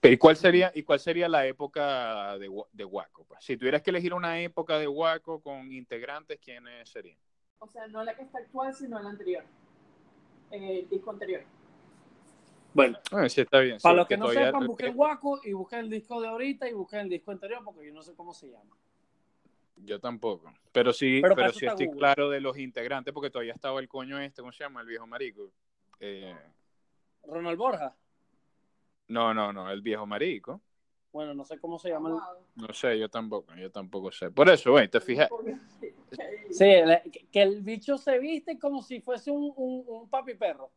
Pero 0.00 0.14
¿y 0.14 0.18
cuál 0.18 0.36
sería, 0.36 0.70
y 0.74 0.82
cuál 0.82 1.00
sería 1.00 1.28
la 1.28 1.46
época 1.46 2.36
de, 2.38 2.50
de 2.72 2.84
Guaco? 2.84 3.24
pues? 3.24 3.42
Si 3.44 3.56
tuvieras 3.56 3.82
que 3.82 3.90
elegir 3.90 4.12
una 4.14 4.40
época 4.40 4.78
de 4.78 4.86
Guaco 4.86 5.40
con 5.40 5.72
integrantes, 5.72 6.38
¿quiénes 6.38 6.88
serían? 6.88 7.18
O 7.58 7.68
sea, 7.68 7.86
no 7.88 8.02
la 8.04 8.14
que 8.14 8.22
está 8.22 8.38
actual, 8.38 8.74
sino 8.74 8.98
la 9.02 9.10
anterior. 9.10 9.44
El 10.50 10.88
disco 10.88 11.10
anterior. 11.10 11.42
Bueno, 12.72 12.98
Ah, 13.10 13.28
sí, 13.28 13.40
está 13.40 13.58
bien. 13.60 13.78
para 13.82 13.92
sí, 13.94 13.96
los 13.98 14.06
que 14.06 14.16
no 14.16 14.24
todavía- 14.26 14.46
sepan, 14.46 14.66
busquen 14.66 14.94
Guaco 14.94 15.40
y 15.44 15.52
busquen 15.52 15.78
el 15.80 15.90
disco 15.90 16.20
de 16.20 16.28
ahorita 16.28 16.68
y 16.68 16.72
busquen 16.72 17.00
el 17.00 17.08
disco 17.08 17.30
anterior 17.32 17.62
porque 17.64 17.86
yo 17.86 17.92
no 17.92 18.02
sé 18.02 18.14
cómo 18.14 18.32
se 18.32 18.48
llama. 18.50 18.76
Yo 19.76 19.98
tampoco. 19.98 20.52
Pero 20.72 20.92
sí, 20.92 21.20
Pero 21.22 21.34
pero, 21.34 21.52
sí 21.52 21.66
estoy 21.66 21.86
Google. 21.86 21.98
claro 21.98 22.28
de 22.30 22.40
los 22.40 22.58
integrantes, 22.58 23.12
porque 23.14 23.30
todavía 23.30 23.54
estaba 23.54 23.80
el 23.80 23.88
coño 23.88 24.18
este, 24.20 24.40
¿cómo 24.42 24.52
se 24.52 24.62
llama? 24.62 24.82
El 24.82 24.86
viejo 24.86 25.06
marico. 25.06 25.50
Eh, 25.98 26.36
Ronald 27.24 27.58
Borja. 27.58 27.94
No, 29.10 29.34
no, 29.34 29.52
no, 29.52 29.70
el 29.70 29.82
viejo 29.82 30.06
marico. 30.06 30.60
Bueno, 31.12 31.34
no 31.34 31.44
sé 31.44 31.58
cómo 31.58 31.78
se 31.78 31.90
llama. 31.90 32.10
el-. 32.10 32.66
No 32.66 32.72
sé, 32.72 32.98
yo 32.98 33.08
tampoco, 33.08 33.54
yo 33.56 33.70
tampoco 33.70 34.12
sé. 34.12 34.30
Por 34.30 34.48
eso, 34.48 34.70
güey, 34.70 34.88
te 34.88 35.00
fijas. 35.00 35.28
Sí, 36.50 36.66
que 37.30 37.42
el 37.42 37.62
bicho 37.62 37.98
se 37.98 38.18
viste 38.18 38.58
como 38.58 38.82
si 38.82 39.00
fuese 39.00 39.30
un, 39.30 39.52
un, 39.56 39.84
un 39.86 40.08
papi 40.08 40.34
perro. 40.34 40.70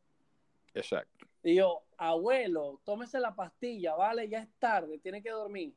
Exacto. 0.73 1.27
Y 1.43 1.55
yo, 1.55 1.83
abuelo, 1.97 2.79
tómese 2.83 3.19
la 3.19 3.35
pastilla, 3.35 3.95
vale, 3.95 4.27
ya 4.27 4.39
es 4.39 4.49
tarde, 4.59 4.97
tiene 4.99 5.21
que 5.21 5.29
dormir. 5.29 5.73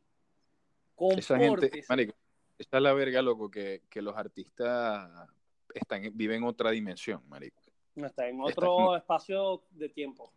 Esa 1.16 1.38
gente, 1.38 1.84
marico, 1.88 2.14
esa 2.56 2.76
es 2.78 2.82
la 2.82 2.94
verga, 2.94 3.20
loco, 3.20 3.50
que, 3.50 3.82
que 3.90 4.00
los 4.00 4.16
artistas 4.16 5.28
están, 5.74 6.10
viven 6.14 6.44
otra 6.44 6.70
dimensión, 6.70 7.22
marico. 7.28 7.60
Está 7.96 8.28
en 8.28 8.40
Está 8.40 8.70
otro 8.70 8.96
espacio 8.96 9.62
de 9.70 9.88
tiempo. 9.88 10.32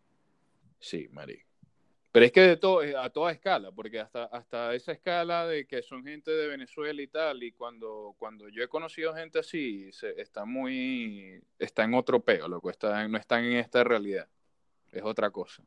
Sí, 0.79 1.07
marico. 1.11 1.48
Pero 2.19 2.25
es 2.25 2.31
que 2.33 2.41
de 2.41 2.57
todo, 2.57 2.83
eh, 2.83 2.97
a 2.97 3.09
toda 3.09 3.31
escala, 3.31 3.71
porque 3.71 3.97
hasta, 3.97 4.25
hasta 4.25 4.75
esa 4.75 4.91
escala 4.91 5.47
de 5.47 5.65
que 5.65 5.81
son 5.81 6.03
gente 6.03 6.29
de 6.31 6.47
Venezuela 6.49 7.01
y 7.01 7.07
tal, 7.07 7.41
y 7.43 7.53
cuando, 7.53 8.13
cuando 8.19 8.49
yo 8.49 8.61
he 8.61 8.67
conocido 8.67 9.13
gente 9.13 9.39
así, 9.39 9.89
se, 9.93 10.19
está 10.19 10.43
muy, 10.43 11.41
está 11.57 11.85
en 11.85 11.93
otro 11.93 12.19
peo, 12.19 12.49
loco, 12.49 12.69
está, 12.71 13.07
no 13.07 13.17
están 13.17 13.45
en 13.45 13.53
esta 13.55 13.85
realidad, 13.85 14.27
es 14.91 15.01
otra 15.01 15.31
cosa. 15.31 15.63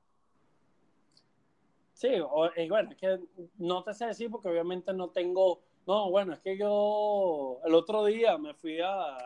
Sí, 1.95 2.09
o- 2.21 2.51
y 2.55 2.69
bueno, 2.69 2.91
es 2.91 2.99
que 2.99 3.19
no 3.57 3.83
te 3.83 3.95
sé 3.95 4.05
decir 4.05 4.31
porque 4.31 4.49
obviamente 4.51 4.93
no 4.93 5.09
tengo. 5.09 5.63
No, 5.87 6.11
bueno, 6.11 6.35
es 6.35 6.41
que 6.41 6.59
yo 6.59 7.61
el 7.65 7.75
otro 7.75 8.05
día 8.05 8.37
me 8.37 8.53
fui 8.53 8.79
a, 8.79 9.17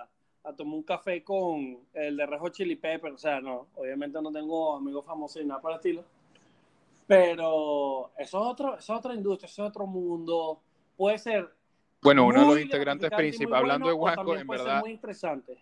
a 0.45 0.52
tomar 0.56 0.75
un 0.76 0.85
café 0.85 1.25
con 1.25 1.80
el 1.92 2.16
de 2.18 2.25
Rejo 2.25 2.50
Chili 2.50 2.76
Pepper. 2.76 3.11
O 3.14 3.18
sea, 3.18 3.40
no, 3.40 3.66
obviamente 3.75 4.23
no 4.23 4.30
tengo 4.30 4.76
amigos 4.76 5.04
famosos 5.04 5.42
ni 5.42 5.49
nada 5.49 5.61
por 5.61 5.73
el 5.73 5.78
estilo. 5.78 6.04
Pero 7.06 8.12
eso 8.18 8.26
es, 8.26 8.34
otro, 8.34 8.76
eso 8.76 8.92
es 8.92 8.98
otra 8.98 9.14
industria, 9.14 9.46
eso 9.46 9.64
es 9.64 9.68
otro 9.70 9.86
mundo. 9.86 10.60
Puede 10.96 11.18
ser. 11.18 11.48
Bueno, 12.02 12.26
uno 12.26 12.40
de 12.40 12.46
los 12.46 12.60
integrantes 12.60 13.10
principales, 13.10 13.58
hablando 13.58 13.88
de 13.88 13.92
bueno, 13.94 14.16
Huasco, 14.22 14.36
en 14.36 14.46
verdad, 14.48 14.80
muy 14.80 14.90
interesante. 14.92 15.58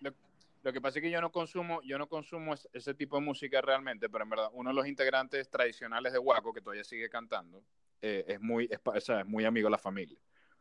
Lo 0.63 0.73
que 0.73 0.81
pasa 0.81 0.97
es 0.97 1.03
que 1.03 1.11
yo 1.11 1.21
no 1.21 1.31
consumo, 1.31 1.79
yo 1.83 1.99
no 1.99 2.07
consumo 2.07 2.55
es- 2.55 2.67
ese 2.73 2.95
tipo 2.95 3.17
de 3.17 3.21
música 3.21 3.61
realmente, 3.61 4.09
pero 4.09 4.23
en 4.23 4.31
verdad 4.31 4.49
uno 4.53 4.71
de 4.71 4.75
los 4.75 4.87
integrantes 4.87 5.47
tradicionales 5.47 6.11
de 6.11 6.17
Waco, 6.17 6.51
que 6.53 6.61
todavía 6.61 6.83
sigue 6.83 7.07
cantando, 7.07 7.63
eh, 8.01 8.25
es 8.27 8.41
muy, 8.41 8.67
es, 8.71 8.79
pa- 8.79 8.93
o 8.97 8.99
sea, 8.99 9.19
es 9.19 9.27
muy 9.27 9.45
amigo 9.45 9.67
de 9.67 9.71
la 9.71 9.77
familia. 9.77 10.17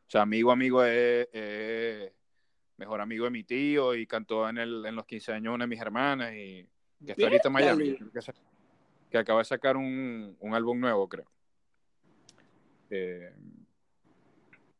O 0.06 0.10
sea, 0.10 0.20
amigo, 0.20 0.52
amigo 0.52 0.84
es, 0.84 1.26
es 1.32 2.12
mejor 2.76 3.00
amigo 3.00 3.24
de 3.24 3.30
mi 3.30 3.44
tío 3.44 3.94
y 3.94 4.06
cantó 4.06 4.46
en, 4.46 4.58
el, 4.58 4.84
en 4.84 4.94
los 4.94 5.06
15 5.06 5.32
años 5.32 5.54
una 5.54 5.64
de 5.64 5.68
mis 5.68 5.80
hermanas 5.80 6.34
y 6.34 6.68
que 7.04 7.12
está 7.12 7.22
ahorita 7.24 7.48
en 7.48 7.52
Miami. 7.54 7.96
Que, 9.14 9.18
acaba 9.18 9.38
de 9.40 9.44
sacar 9.44 9.76
un, 9.76 10.36
un 10.40 10.54
álbum 10.54 10.80
nuevo, 10.80 11.08
creo. 11.08 11.30
Eh, 12.90 13.32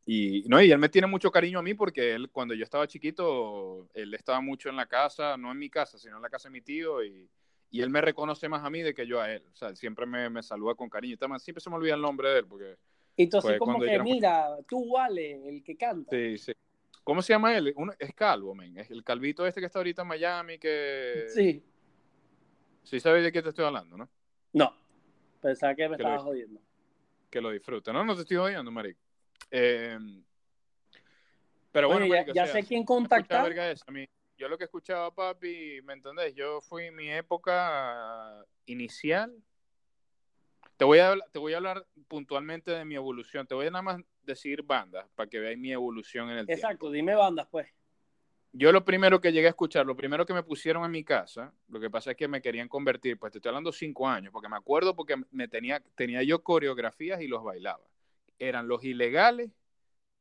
y, 0.05 0.43
no, 0.47 0.61
y 0.61 0.71
él 0.71 0.77
me 0.77 0.89
tiene 0.89 1.07
mucho 1.07 1.31
cariño 1.31 1.59
a 1.59 1.63
mí 1.63 1.73
porque 1.73 2.13
él, 2.13 2.29
cuando 2.29 2.53
yo 2.53 2.63
estaba 2.63 2.85
chiquito, 2.85 3.87
él 3.93 4.13
estaba 4.13 4.41
mucho 4.41 4.69
en 4.69 4.75
la 4.75 4.85
casa, 4.85 5.37
no 5.37 5.51
en 5.51 5.57
mi 5.57 5.69
casa, 5.69 5.97
sino 5.97 6.17
en 6.17 6.21
la 6.21 6.29
casa 6.29 6.49
de 6.49 6.53
mi 6.53 6.61
tío, 6.61 7.03
y, 7.03 7.29
y 7.71 7.81
él 7.81 7.89
me 7.89 8.01
reconoce 8.01 8.49
más 8.49 8.63
a 8.63 8.69
mí 8.69 8.81
de 8.81 8.93
que 8.93 9.07
yo 9.07 9.21
a 9.21 9.31
él. 9.31 9.43
O 9.53 9.55
sea, 9.55 9.69
él 9.69 9.77
siempre 9.77 10.05
me, 10.05 10.29
me 10.29 10.43
saluda 10.43 10.75
con 10.75 10.89
cariño. 10.89 11.17
También 11.17 11.39
siempre 11.39 11.61
se 11.61 11.69
me 11.69 11.77
olvida 11.77 11.95
el 11.95 12.01
nombre 12.01 12.29
de 12.29 12.39
él, 12.39 12.45
porque... 12.45 12.75
Y 13.15 13.23
entonces, 13.23 13.51
Fue 13.51 13.57
como 13.57 13.79
que, 13.79 13.97
muy- 13.99 14.13
mira, 14.13 14.57
tú, 14.67 14.91
Vale, 14.91 15.47
el 15.47 15.63
que 15.63 15.77
canta. 15.77 16.13
Sí, 16.13 16.37
sí. 16.37 16.53
¿Cómo 17.05 17.21
se 17.21 17.31
llama 17.31 17.55
él? 17.55 17.73
Uno, 17.77 17.93
es 17.97 18.13
calvo, 18.13 18.53
men. 18.53 18.77
Es 18.77 18.91
el 18.91 19.03
calvito 19.03 19.47
este 19.47 19.61
que 19.61 19.67
está 19.67 19.79
ahorita 19.79 20.01
en 20.01 20.07
Miami, 20.09 20.59
que... 20.59 21.25
Sí. 21.33 21.63
Sí 22.83 22.99
sabes 22.99 23.23
de 23.23 23.31
qué 23.31 23.41
te 23.41 23.49
estoy 23.49 23.65
hablando, 23.65 23.97
¿no? 23.97 24.09
No, 24.55 24.73
pensaba 25.41 25.75
que 25.75 25.89
me 25.89 25.97
Que 25.97 26.03
lo 26.03 26.09
estabas 26.09 26.23
vi. 26.23 26.29
jodiendo. 26.29 26.61
Que 27.29 27.41
lo 27.41 27.49
disfrute. 27.51 27.91
No, 27.91 28.05
no 28.05 28.15
te 28.15 28.21
estoy 28.21 28.37
odiando, 28.37 28.71
marico. 28.71 29.01
Eh, 29.51 29.97
pero 31.73 31.89
bueno, 31.89 32.05
ya, 32.05 32.21
o 32.31 32.33
sea, 32.33 32.47
sé 32.47 32.63
quién 32.63 32.85
contactar. 32.85 33.45
A 33.85 33.91
mí- 33.91 34.07
yo 34.37 34.47
lo 34.47 34.57
que 34.57 34.63
escuchaba, 34.63 35.13
papi, 35.13 35.81
¿me 35.83 35.91
entendés? 35.93 36.33
Yo 36.35 36.61
fui 36.61 36.85
en 36.85 36.95
mi 36.95 37.11
época 37.11 38.45
inicial. 38.65 39.35
Te 40.77 40.85
voy, 40.85 40.99
a, 40.99 41.09
hablar- 41.11 41.27
te 41.33 41.39
voy 41.39 41.53
a 41.53 41.57
hablar 41.57 41.85
puntualmente 42.07 42.71
de 42.71 42.85
mi 42.85 42.95
evolución. 42.95 43.45
Te 43.45 43.55
voy 43.55 43.67
a 43.67 43.71
nada 43.71 43.81
más 43.81 44.01
decir 44.23 44.63
bandas 44.63 45.05
para 45.15 45.29
que 45.29 45.39
veáis 45.39 45.57
mi 45.57 45.71
evolución 45.73 46.29
en 46.29 46.37
el 46.37 46.45
tiempo. 46.45 46.65
Exacto, 46.65 46.91
dime 46.91 47.13
bandas, 47.13 47.47
pues. 47.51 47.67
Yo 48.57 48.71
lo 48.71 48.85
primero 48.85 49.19
que 49.19 49.33
llegué 49.33 49.47
a 49.47 49.49
escuchar, 49.49 49.85
lo 49.85 49.97
primero 49.97 50.25
que 50.25 50.33
me 50.33 50.41
pusieron 50.41 50.85
en 50.85 50.91
mi 50.91 51.03
casa, 51.03 51.51
lo 51.67 51.77
que 51.77 51.89
pasa 51.89 52.11
es 52.11 52.17
que 52.17 52.29
me 52.29 52.41
querían 52.41 52.69
convertir, 52.69 53.19
pues 53.19 53.33
te 53.33 53.39
estoy 53.39 53.49
hablando 53.49 53.73
cinco 53.73 54.07
años, 54.07 54.31
porque 54.31 54.47
me 54.47 54.55
acuerdo 54.55 54.95
porque 54.95 55.17
me 55.31 55.49
tenía, 55.49 55.83
tenía 55.93 56.23
yo 56.23 56.41
coreografías 56.41 57.21
y 57.21 57.27
los 57.27 57.43
bailaba. 57.43 57.83
Eran 58.39 58.69
Los 58.69 58.85
Ilegales, 58.85 59.51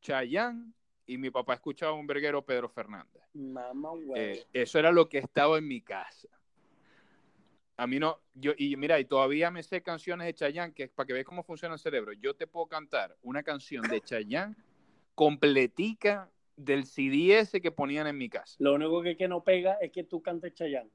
Chayanne 0.00 0.72
y 1.06 1.16
mi 1.16 1.30
papá 1.30 1.54
escuchaba 1.54 1.92
un 1.92 2.08
verguero 2.08 2.44
Pedro 2.44 2.68
Fernández. 2.68 3.22
Mamá. 3.34 3.90
Eh, 4.16 4.44
eso 4.52 4.80
era 4.80 4.90
lo 4.90 5.08
que 5.08 5.18
estaba 5.18 5.56
en 5.58 5.68
mi 5.68 5.80
casa. 5.80 6.28
A 7.76 7.86
mí 7.86 8.00
no, 8.00 8.18
yo, 8.34 8.52
y 8.58 8.76
mira, 8.76 8.98
y 8.98 9.04
todavía 9.04 9.52
me 9.52 9.62
sé 9.62 9.80
canciones 9.80 10.26
de 10.26 10.34
Chayanne, 10.34 10.74
que 10.74 10.82
es 10.84 10.90
para 10.90 11.06
que 11.06 11.12
veas 11.12 11.24
cómo 11.24 11.44
funciona 11.44 11.74
el 11.74 11.80
cerebro. 11.80 12.12
Yo 12.14 12.34
te 12.34 12.48
puedo 12.48 12.66
cantar 12.66 13.16
una 13.22 13.44
canción 13.44 13.82
de 13.82 14.00
Chayanne 14.00 14.56
completica 15.14 16.28
del 16.56 16.86
CD 16.86 17.38
ese 17.40 17.60
que 17.60 17.72
ponían 17.72 18.06
en 18.06 18.18
mi 18.18 18.28
casa. 18.28 18.58
Lo 18.58 18.74
único 18.74 19.00
que, 19.00 19.16
que 19.16 19.28
no 19.28 19.44
pega 19.44 19.74
es 19.74 19.92
que 19.92 20.02
tú 20.02 20.20
cantes 20.20 20.54
Chayanne. 20.54 20.90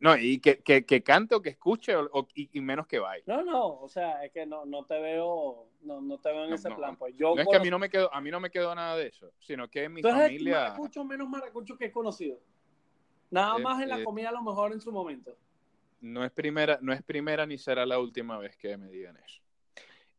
No, 0.00 0.16
y 0.16 0.40
que, 0.40 0.62
que, 0.62 0.84
que 0.86 1.02
cante 1.02 1.34
o 1.34 1.42
que 1.42 1.50
escuche 1.50 1.94
o, 1.96 2.08
o- 2.12 2.28
y, 2.34 2.48
y 2.56 2.60
menos 2.60 2.86
que 2.86 2.98
baile. 3.00 3.26
No, 3.26 3.42
no, 3.44 3.80
o 3.80 3.88
sea, 3.88 4.24
es 4.24 4.32
que 4.32 4.44
no, 4.46 4.64
no 4.64 4.84
te 4.86 4.98
veo, 5.00 5.68
no, 5.82 6.00
no 6.00 6.18
te 6.18 6.32
veo 6.32 6.44
en 6.46 6.50
No, 6.50 6.54
ese 6.54 6.68
no, 6.68 6.76
plan. 6.76 6.96
Pues 6.96 7.14
yo 7.16 7.34
No 7.34 7.42
es 7.42 7.48
que 7.48 7.56
a 7.56 7.60
mí 7.60 7.70
no 7.70 7.78
me 7.78 7.88
quedó, 7.90 8.12
a 8.12 8.20
mí 8.20 8.30
no 8.30 8.40
me 8.40 8.50
quedó 8.50 8.74
nada 8.74 8.96
de 8.96 9.06
eso, 9.08 9.32
sino 9.40 9.68
que 9.68 9.84
en 9.84 9.92
mi 9.92 10.02
el 10.02 10.06
familia. 10.06 10.64
maracucho 10.64 11.04
menos 11.04 11.28
maracucho 11.28 11.76
que 11.76 11.86
he 11.86 11.92
conocido. 11.92 12.38
Nada 13.30 13.58
Eh, 13.58 13.62
más 13.62 13.82
en 13.82 13.88
la 13.90 14.02
eh. 14.02 14.04
comida 14.04 14.30
a 14.30 14.32
lo 14.32 14.42
mejor 14.42 14.72
en 14.72 14.80
su 14.80 14.92
momento. 14.92 15.36
no 16.00 16.24
es 16.24 16.30
primera, 16.32 16.78
no 16.82 16.92
es 16.92 17.02
primera 17.02 17.46
ni 17.46 17.56
será 17.58 17.86
la 17.86 17.98
última 17.98 18.38
vez 18.38 18.56
que 18.56 18.76
me 18.76 18.88
digan 18.90 19.16
eso. 19.16 19.40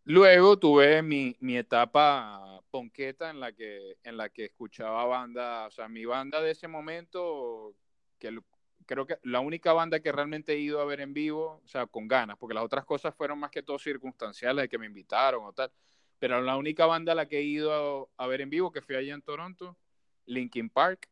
Luego 0.03 0.58
tuve 0.58 1.01
mi, 1.03 1.36
mi 1.39 1.58
etapa 1.58 2.62
ponqueta 2.72 3.29
en 3.29 3.39
la 3.39 3.51
que 3.51 3.98
en 4.03 4.17
la 4.17 4.29
que 4.29 4.46
escuchaba 4.46 5.05
banda, 5.05 5.67
o 5.67 5.72
sea, 5.72 5.88
mi 5.88 6.05
banda 6.05 6.41
de 6.41 6.51
ese 6.51 6.67
momento 6.67 7.75
que 8.17 8.39
creo 8.86 9.05
que 9.05 9.17
la 9.24 9.39
única 9.39 9.74
banda 9.74 10.00
que 10.00 10.12
realmente 10.12 10.53
he 10.53 10.60
ido 10.60 10.81
a 10.81 10.86
ver 10.86 11.01
en 11.01 11.13
vivo, 11.13 11.62
o 11.63 11.67
sea, 11.67 11.86
con 11.86 12.08
ganas, 12.08 12.38
porque 12.38 12.55
las 12.55 12.63
otras 12.63 12.86
cosas 12.86 13.15
fueron 13.15 13.39
más 13.39 13.51
que 13.51 13.63
todo 13.63 13.79
circunstanciales 13.79 14.63
de 14.63 14.70
que 14.70 14.77
me 14.77 14.86
invitaron 14.86 15.46
o 15.46 15.53
tal, 15.53 15.72
pero 16.20 16.41
la 16.41 16.58
única 16.58 16.86
banda 16.86 17.13
a 17.13 17.15
la 17.15 17.27
que 17.27 17.39
he 17.39 17.43
ido 17.43 18.10
a, 18.17 18.27
ver 18.27 18.41
en 18.41 18.50
vivo 18.50 18.72
que 18.72 18.81
fui 18.81 18.96
allá 18.96 19.13
en 19.13 19.22
Toronto, 19.22 19.77
Linkin 20.25 20.70
Park, 20.70 21.10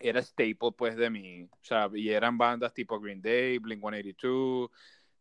era 0.00 0.20
staple 0.20 0.72
pues 0.76 0.96
de 0.96 1.08
mi, 1.10 1.44
o 1.44 1.58
sea, 1.62 1.88
y 1.94 2.10
eran 2.10 2.36
bandas 2.36 2.74
tipo 2.74 2.98
Green 2.98 3.22
Day, 3.22 3.58
Blink-182, 3.58 4.70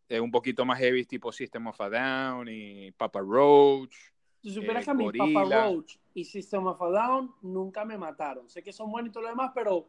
eh, 0.10 0.20
un 0.20 0.32
poquito 0.32 0.66
más 0.66 0.80
heavy 0.80 1.06
tipo 1.06 1.32
System 1.32 1.68
of 1.68 1.80
a 1.82 1.90
Down 1.90 2.48
y 2.50 2.92
Papa 2.92 3.20
Roach. 3.20 3.96
Si 4.42 4.52
supieras 4.52 4.82
eh, 4.82 4.86
que 4.86 4.92
a 4.92 4.94
mi 4.94 5.12
Papa. 5.12 5.44
Roach 5.46 5.98
y 6.14 6.26
System 6.26 6.68
of 6.68 6.82
a 6.82 6.90
Down 6.90 7.34
nunca 7.42 7.86
me 7.86 7.98
mataron. 7.98 8.50
Sé 8.50 8.62
que 8.62 8.74
son 8.74 8.92
buenos 8.92 9.10
y 9.10 9.12
todo 9.14 9.24
lo 9.24 9.30
demás, 9.30 9.52
pero 9.56 9.88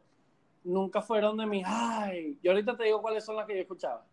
nunca 0.63 1.01
fueron 1.01 1.37
de 1.37 1.45
mis. 1.45 1.63
Ay, 1.65 2.39
yo 2.41 2.51
ahorita 2.51 2.75
te 2.77 2.85
digo 2.85 3.01
cuáles 3.01 3.23
son 3.25 3.35
las 3.35 3.45
que 3.45 3.55
yo 3.55 3.61
escuchaba. 3.61 4.05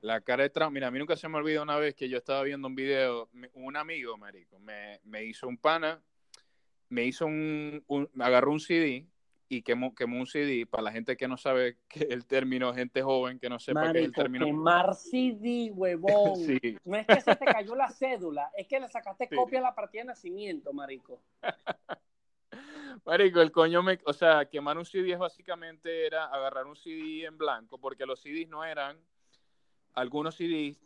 La 0.00 0.20
cara 0.20 0.42
de 0.42 0.50
Trump, 0.50 0.72
mira, 0.72 0.88
a 0.88 0.90
mí 0.90 0.98
nunca 0.98 1.14
se 1.16 1.28
me 1.28 1.38
olvida 1.38 1.62
una 1.62 1.76
vez 1.76 1.94
que 1.94 2.08
yo 2.08 2.18
estaba 2.18 2.42
viendo 2.42 2.66
un 2.66 2.74
video, 2.74 3.28
un 3.54 3.76
amigo, 3.76 4.16
marico, 4.18 4.58
me, 4.58 4.98
me 5.04 5.24
hizo 5.24 5.46
un 5.46 5.56
pana, 5.56 6.02
me 6.88 7.04
hizo 7.04 7.24
un, 7.26 7.84
un- 7.86 8.10
agarró 8.20 8.50
un 8.50 8.58
CD 8.58 9.06
y 9.54 9.60
quemó, 9.60 9.94
quemó 9.94 10.18
un 10.18 10.26
CD 10.26 10.64
para 10.64 10.84
la 10.84 10.92
gente 10.92 11.14
que 11.14 11.28
no 11.28 11.36
sabe 11.36 11.76
que 11.88 12.04
el 12.04 12.24
término, 12.24 12.72
gente 12.72 13.02
joven 13.02 13.38
que 13.38 13.50
no 13.50 13.58
sepa 13.58 13.92
qué 13.92 13.98
es 13.98 14.04
el 14.06 14.12
término. 14.12 14.46
quemar 14.46 14.94
CD, 14.94 15.70
huevón. 15.74 16.32
Sí. 16.46 16.78
No 16.84 16.96
es 16.96 17.06
que 17.06 17.20
se 17.20 17.36
te 17.36 17.44
cayó 17.44 17.74
la 17.74 17.90
cédula, 17.90 18.50
es 18.56 18.66
que 18.66 18.80
le 18.80 18.88
sacaste 18.88 19.28
Sí. 19.28 19.36
copia 19.36 19.58
a 19.58 19.62
la 19.62 19.74
partida 19.74 20.02
de 20.02 20.08
nacimiento, 20.08 20.72
marico. 20.72 21.20
Marico, 23.04 23.40
el 23.40 23.50
coño 23.50 23.82
me, 23.82 23.98
o 24.04 24.12
sea, 24.12 24.44
quemar 24.48 24.78
un 24.78 24.84
CD 24.84 25.12
es 25.12 25.18
básicamente 25.18 26.06
era 26.06 26.26
agarrar 26.26 26.66
un 26.66 26.76
CD 26.76 27.24
en 27.24 27.36
blanco, 27.36 27.78
porque 27.78 28.06
los 28.06 28.20
CDs 28.20 28.48
no 28.48 28.64
eran, 28.64 28.96
algunos 29.94 30.36
CDs 30.36 30.78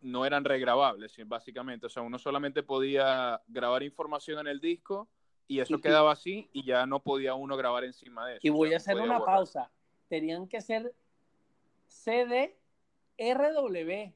no 0.00 0.26
eran 0.26 0.44
regrabables, 0.44 1.16
básicamente, 1.26 1.86
o 1.86 1.88
sea, 1.88 2.02
uno 2.02 2.18
solamente 2.18 2.62
podía 2.62 3.40
grabar 3.46 3.82
información 3.84 4.40
en 4.40 4.48
el 4.48 4.60
disco 4.60 5.08
y 5.48 5.60
eso 5.60 5.80
quedaba 5.80 6.12
así 6.12 6.48
y 6.52 6.64
ya 6.64 6.86
no 6.86 7.00
podía 7.00 7.34
uno 7.34 7.56
grabar 7.56 7.84
encima 7.84 8.26
de 8.26 8.36
eso. 8.36 8.40
Y 8.46 8.50
o 8.50 8.54
voy 8.54 8.68
sea, 8.68 8.76
a 8.76 8.78
hacer 8.78 8.96
una 8.96 9.18
borrar. 9.18 9.36
pausa. 9.36 9.70
Tenían 10.08 10.46
que 10.48 10.60
ser 10.60 10.94
CD 11.86 12.56
RW. 13.18 14.12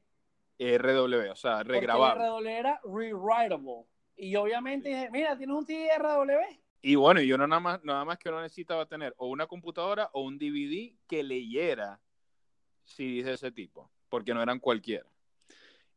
RW, 0.58 1.30
o 1.30 1.36
sea, 1.36 1.60
el 1.60 1.68
RW 1.68 2.46
era 2.48 2.80
rewritable. 2.84 3.84
Y 4.16 4.36
obviamente 4.36 4.90
dije, 4.90 5.08
mira, 5.10 5.36
tienes 5.36 5.56
un 5.56 5.64
CD 5.64 5.88
RW. 5.98 6.60
Y 6.82 6.94
bueno, 6.94 7.20
yo 7.20 7.36
no 7.38 7.46
nada 7.46 7.60
más, 7.60 7.84
nada 7.84 8.04
más 8.04 8.18
que 8.18 8.28
uno 8.28 8.40
necesitaba 8.40 8.86
tener 8.86 9.14
o 9.18 9.26
una 9.28 9.46
computadora 9.46 10.10
o 10.12 10.22
un 10.22 10.38
DVD 10.38 10.94
que 11.06 11.22
leyera 11.22 12.00
CDs 12.84 13.24
de 13.26 13.32
ese 13.34 13.52
tipo, 13.52 13.90
porque 14.08 14.34
no 14.34 14.42
eran 14.42 14.58
cualquiera. 14.58 15.06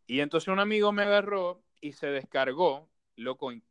Y 0.07 0.19
entonces 0.19 0.49
un 0.49 0.59
amigo 0.59 0.91
me 0.91 1.03
agarró 1.03 1.61
y 1.81 1.93
se 1.93 2.07
descargó, 2.07 2.89
loco, 3.15 3.51
en- 3.51 3.63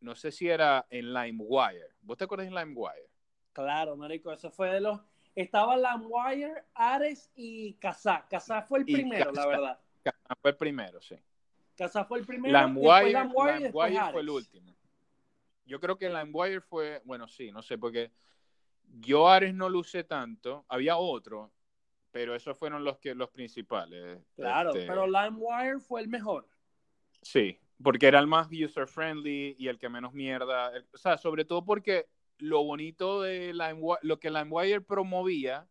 no 0.00 0.14
sé 0.14 0.30
si 0.32 0.48
era 0.48 0.86
en 0.90 1.12
LimeWire. 1.12 1.94
¿Vos 2.02 2.16
te 2.16 2.24
acuerdas 2.24 2.46
en 2.46 2.54
LimeWire? 2.54 3.08
Claro, 3.52 3.96
marico, 3.96 4.32
eso 4.32 4.50
fue 4.50 4.72
de 4.72 4.80
los... 4.80 5.00
Estaba 5.34 5.76
LimeWire, 5.76 6.64
Ares 6.74 7.30
y 7.34 7.74
Kazaa. 7.74 8.26
Kazaa 8.28 8.62
fue 8.62 8.80
el 8.80 8.84
primero, 8.84 9.32
la 9.32 9.46
verdad. 9.46 9.80
Fue 10.40 10.50
el 10.50 10.56
primero, 10.56 11.00
sí. 11.00 11.16
Kazaa 11.76 12.04
fue 12.04 12.18
el 12.18 12.26
primero, 12.26 12.58
LimeWire, 12.58 13.06
LimeWire 13.06 13.58
LimeWire 13.60 14.12
fue 14.12 14.20
el 14.20 14.30
último. 14.30 14.74
Yo 15.64 15.78
creo 15.78 15.96
que 15.96 16.08
LimeWire 16.08 16.60
fue, 16.60 17.02
bueno, 17.04 17.28
sí, 17.28 17.52
no 17.52 17.62
sé, 17.62 17.78
porque 17.78 18.10
yo 19.00 19.28
Ares 19.28 19.54
no 19.54 19.68
lo 19.68 19.80
usé 19.80 20.02
tanto. 20.02 20.64
Había 20.68 20.96
otro, 20.96 21.52
pero 22.10 22.34
esos 22.34 22.58
fueron 22.58 22.84
los 22.84 22.98
que 22.98 23.14
los 23.14 23.30
principales. 23.30 24.18
Claro, 24.34 24.70
Este, 24.70 24.86
pero 24.86 25.06
LimeWire 25.06 25.78
fue 25.78 26.00
el 26.00 26.08
mejor. 26.08 26.48
Sí, 27.22 27.60
porque 27.82 28.06
era 28.06 28.18
el 28.18 28.26
más 28.26 28.48
user 28.50 28.86
friendly 28.86 29.56
y 29.58 29.68
el 29.68 29.78
que 29.78 29.88
menos 29.88 30.12
mierda. 30.12 30.72
o 30.92 30.98
sea, 30.98 31.18
sobre 31.18 31.44
todo 31.44 31.64
porque 31.64 32.06
lo 32.38 32.64
bonito 32.64 33.22
de 33.22 33.52
LimeWire, 33.52 34.00
lo 34.02 34.18
que 34.18 34.30
LimeWire 34.30 34.80
promovía, 34.80 35.68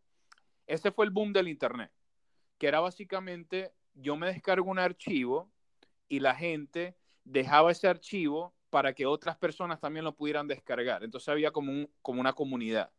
ese 0.66 0.90
fue 0.90 1.06
el 1.06 1.10
boom 1.10 1.32
del 1.32 1.48
internet, 1.48 1.90
que 2.58 2.66
era 2.66 2.80
básicamente 2.80 3.72
yo 3.94 4.16
me 4.16 4.28
descargo 4.28 4.70
un 4.70 4.78
archivo 4.78 5.50
y 6.08 6.20
la 6.20 6.34
gente 6.34 6.96
dejaba 7.24 7.72
ese 7.72 7.88
archivo 7.88 8.54
para 8.70 8.92
que 8.92 9.06
otras 9.06 9.36
personas 9.36 9.80
también 9.80 10.04
lo 10.04 10.14
pudieran 10.14 10.46
descargar. 10.46 11.02
Entonces 11.02 11.28
había 11.28 11.50
como, 11.50 11.72
un, 11.72 11.90
como 12.02 12.20
una 12.20 12.32
comunidad. 12.32 12.90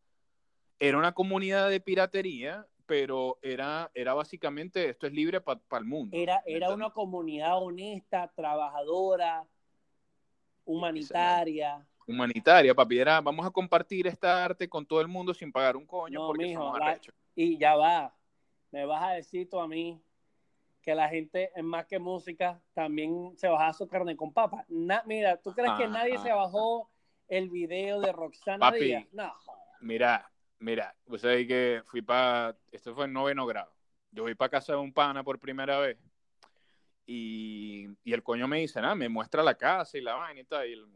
Era 0.80 0.98
una 0.98 1.14
comunidad 1.14 1.70
de 1.70 1.80
piratería, 1.80 2.68
pero 2.90 3.38
era, 3.44 3.92
era 3.94 4.16
básicamente 4.16 4.90
esto 4.90 5.06
es 5.06 5.14
libre 5.14 5.40
para 5.40 5.60
el 5.78 5.86
mundo. 5.86 6.18
Era, 6.18 6.42
¿me 6.44 6.54
era 6.54 6.74
una 6.74 6.90
comunidad 6.90 7.62
honesta, 7.62 8.28
trabajadora, 8.36 9.46
humanitaria. 10.66 11.86
humanitaria, 12.08 12.74
papi. 12.74 12.98
Era, 12.98 13.22
vamos 13.22 13.46
a 13.46 13.52
compartir 13.52 14.08
esta 14.08 14.44
arte 14.44 14.68
con 14.68 14.88
todo 14.88 15.02
el 15.02 15.08
mundo 15.08 15.36
sin 15.36 15.52
pagar 15.52 15.78
un 15.78 15.86
coño 15.86 16.20
No, 16.20 16.28
porque 16.30 16.48
mijo, 16.48 16.64
somos 16.64 16.80
la-. 16.80 17.00
Y 17.36 17.60
ya 17.60 17.76
va. 17.76 18.12
Me 18.72 18.86
vas 18.86 19.04
a 19.04 19.12
decir 19.12 19.48
tú 19.48 19.60
a 19.60 19.68
mí 19.68 20.02
que 20.82 20.96
la 20.96 21.08
gente, 21.10 21.52
en 21.56 21.68
más 21.68 21.86
que 21.86 22.00
música, 22.00 22.60
también 22.74 23.38
se 23.38 23.48
bajaba 23.48 23.74
su 23.74 23.88
carne 23.88 24.18
con 24.18 24.34
papa. 24.34 24.66
Na- 24.68 25.04
mira, 25.06 25.38
¿tú 25.38 25.54
crees 25.54 25.74
que 25.78 25.84
Ah, 25.84 25.90
nadie 25.90 26.16
ah. 26.18 26.24
se 26.24 26.32
bajó 26.32 26.90
el 27.28 27.52
video 27.52 28.02
de 28.02 28.12
Roxana 28.12 28.72
Papi. 28.72 28.86
Díaz? 28.86 29.06
No. 29.12 29.32
Mira, 29.80 30.28
mira, 30.60 30.96
vos 31.06 31.22
sabés 31.22 31.48
que 31.48 31.82
fui 31.86 32.02
para, 32.02 32.56
esto 32.72 32.94
fue 32.94 33.06
en 33.06 33.14
noveno 33.14 33.46
grado. 33.46 33.74
Yo 34.12 34.24
fui 34.24 34.36
para 34.36 34.50
casa 34.50 34.74
de 34.74 34.80
un 34.80 34.94
pana 34.94 35.24
por 35.24 35.40
primera 35.40 35.80
vez 35.80 35.98
y, 37.06 37.88
y 38.04 38.14
el 38.14 38.24
coño 38.24 38.48
me 38.48 38.60
dice, 38.60 38.82
nada, 38.82 38.96
me 38.96 39.10
muestra 39.10 39.44
la 39.44 39.56
casa 39.56 39.98
y 39.98 40.02
la 40.02 40.16
vaina 40.16 40.42
y 40.42 40.44
tal. 40.44 40.68
Y 40.70 40.74
el, 40.74 40.88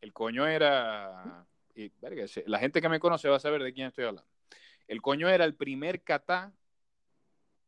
el 0.00 0.12
coño 0.12 0.46
era, 0.46 1.46
la 2.46 2.58
gente 2.58 2.80
que 2.80 2.88
me 2.88 3.00
conoce 3.00 3.28
va 3.28 3.36
a 3.36 3.40
saber 3.40 3.62
de 3.62 3.72
quién 3.72 3.88
estoy 3.88 4.04
hablando. 4.04 4.30
El 4.86 5.02
coño 5.02 5.28
era 5.28 5.44
el 5.44 5.54
primer 5.54 6.02
catá, 6.02 6.52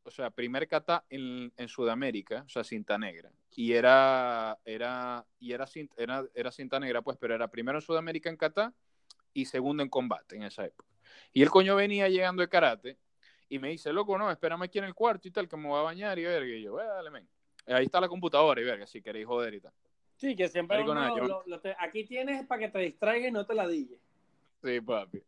o 0.05 0.11
sea, 0.11 0.31
primer 0.31 0.69
catá 0.69 1.05
en, 1.11 1.53
en 1.57 1.69
Sudamérica, 1.69 2.45
o 2.47 2.49
sea, 2.49 2.65
cinta 2.65 2.97
negra. 2.97 3.33
Y 3.55 3.73
era, 3.73 4.59
era, 4.65 5.27
y 5.41 5.53
era, 5.53 5.67
cinta, 5.67 5.95
era, 5.99 6.25
era 6.35 6.53
cinta 6.53 6.79
negra, 6.79 7.03
pues, 7.03 7.19
pero 7.19 7.35
era 7.35 7.49
primero 7.49 7.79
en 7.79 7.83
Sudamérica 7.83 8.31
en 8.31 8.37
catá 8.37 8.73
y 9.35 9.45
segundo 9.47 9.83
en 9.83 9.89
combate 9.89 10.37
en 10.37 10.45
esa 10.45 10.65
época. 10.65 10.88
Y 11.33 11.43
el 11.43 11.51
coño 11.51 11.77
venía 11.77 12.09
llegando 12.09 12.43
de 12.43 12.49
karate 12.49 12.97
y 13.49 13.59
me 13.59 13.69
dice, 13.71 13.93
loco, 13.93 14.17
no, 14.19 14.31
espérame 14.31 14.63
aquí 14.63 14.79
en 14.79 14.85
el 14.85 14.95
cuarto 14.95 15.29
y 15.29 15.31
tal, 15.31 15.49
que 15.49 15.57
me 15.57 15.69
voy 15.69 15.79
a 15.79 15.83
bañar 15.83 16.19
y 16.19 16.25
verga. 16.25 16.47
Y 16.55 16.63
yo, 16.63 16.81
"Eh, 16.81 16.87
dale, 16.87 17.11
men. 17.11 17.29
Ahí 17.67 17.85
está 17.85 18.01
la 18.01 18.09
computadora 18.09 18.61
y 18.61 18.65
verga, 18.65 18.87
si 18.87 19.03
queréis 19.03 19.27
joder 19.27 19.55
y 19.55 19.61
tal. 19.61 19.73
Sí, 20.17 20.35
que 20.35 20.49
siempre 20.49 20.83
uno 20.83 20.95
nada, 20.95 21.15
yo- 21.17 21.25
lo- 21.25 21.43
lo 21.47 21.61
te- 21.61 21.77
aquí 21.79 22.05
tienes 22.05 22.45
para 22.47 22.61
que 22.63 22.69
te 22.69 22.79
distraiga 22.81 23.29
y 23.29 23.31
no 23.31 23.47
te 23.47 23.55
la 23.55 23.69
dille. 23.69 23.99
Sí, 24.65 24.81
papi. 24.81 25.23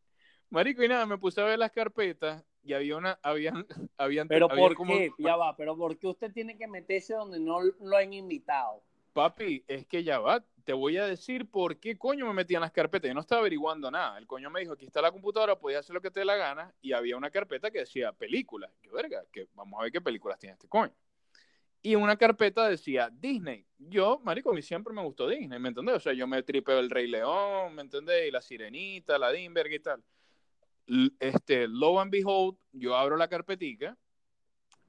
Marico, 0.49 0.83
y 0.83 0.89
nada, 0.89 1.07
me 1.07 1.17
puse 1.19 1.41
a 1.41 1.45
ver 1.45 1.59
las 1.59 1.71
carpetas 1.71 2.43
y 2.65 2.73
había 2.73 2.97
una, 2.97 3.19
habían, 3.23 3.67
habían, 3.99 4.27
Pero 4.27 4.49
¿por 4.49 4.75
como- 4.75 4.93
qué? 4.95 5.13
Ya 5.19 5.37
va, 5.37 5.55
pero 5.57 5.77
¿por 5.77 5.97
qué 5.99 6.09
usted 6.09 6.33
tiene 6.33 6.57
que 6.59 6.67
meterse 6.67 7.15
donde 7.15 7.39
no 7.39 7.61
lo 7.63 7.97
han 7.97 8.13
invitado? 8.13 8.83
Papi, 9.13 9.63
es 9.69 9.87
que 9.87 10.03
ya 10.03 10.19
va, 10.19 10.43
te 10.71 10.75
voy 10.75 10.99
a 10.99 11.05
decir 11.05 11.51
por 11.51 11.81
qué 11.81 11.99
coño 11.99 12.29
me 12.29 12.33
metí 12.33 12.55
en 12.55 12.61
las 12.61 12.71
carpetas. 12.71 13.09
Yo 13.09 13.15
no 13.15 13.23
estaba 13.23 13.41
averiguando 13.41 13.91
nada. 13.91 14.17
El 14.19 14.29
coño 14.29 14.51
me 14.51 14.61
dijo, 14.61 14.75
aquí 14.75 14.87
está 14.87 15.03
la 15.03 15.11
computadora, 15.11 15.59
podías 15.59 15.81
hacer 15.81 15.95
lo 15.95 16.01
que 16.01 16.13
te 16.13 16.21
dé 16.21 16.25
la 16.25 16.37
gana. 16.37 16.73
Y 16.81 16.93
había 16.93 17.17
una 17.17 17.29
carpeta 17.29 17.73
que 17.73 17.81
decía 17.81 18.13
películas. 18.13 18.71
Yo, 18.81 18.93
verga, 18.93 19.25
que 19.33 19.49
vamos 19.55 19.81
a 19.81 19.83
ver 19.83 19.91
qué 19.91 20.01
películas 20.01 20.39
tiene 20.39 20.53
este 20.53 20.69
coño. 20.69 20.95
Y 21.83 21.97
una 21.97 22.17
carpeta 22.17 22.69
decía 22.69 23.11
Disney. 23.13 23.67
Yo, 23.79 24.21
marico, 24.23 24.53
a 24.53 24.55
mí 24.55 24.63
siempre 24.63 24.95
me 24.95 25.03
gustó 25.03 25.27
Disney, 25.27 25.59
¿me 25.59 25.71
entendés? 25.71 25.97
O 25.97 25.99
sea, 25.99 26.13
yo 26.13 26.29
me 26.29 26.41
tripeo 26.45 26.79
el 26.79 26.89
Rey 26.89 27.09
León, 27.09 27.75
¿me 27.75 27.83
entendés? 27.83 28.29
Y 28.29 28.31
la 28.31 28.41
Sirenita, 28.41 29.19
la 29.19 29.33
Dimberg 29.33 29.73
y 29.73 29.81
tal. 29.81 30.05
Este, 31.19 31.67
lo 31.67 31.99
and 31.99 32.13
behold, 32.13 32.57
yo 32.71 32.95
abro 32.95 33.17
la 33.17 33.27
carpetica 33.27 33.99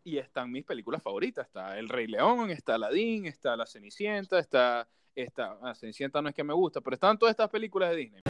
y 0.03 0.19
están 0.19 0.51
mis 0.51 0.63
películas 0.63 1.01
favoritas. 1.01 1.47
Está 1.47 1.79
El 1.79 1.89
Rey 1.89 2.05
León, 2.05 2.51
está 2.51 2.75
Aladdin, 2.75 3.25
está 3.25 3.57
La 3.57 3.65
Cenicienta, 3.65 4.37
está... 4.37 4.87
está 5.15 5.57
ah, 5.61 5.75
Cenicienta 5.75 6.21
no 6.21 6.29
es 6.29 6.35
que 6.35 6.43
me 6.43 6.53
gusta, 6.53 6.81
pero 6.81 6.93
están 6.93 7.17
todas 7.17 7.33
estas 7.33 7.49
películas 7.49 7.89
de 7.91 7.95
Disney. 7.95 8.21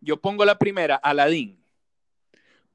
Yo 0.00 0.20
pongo 0.20 0.44
la 0.44 0.58
primera, 0.58 0.96
Aladdin. 0.96 1.58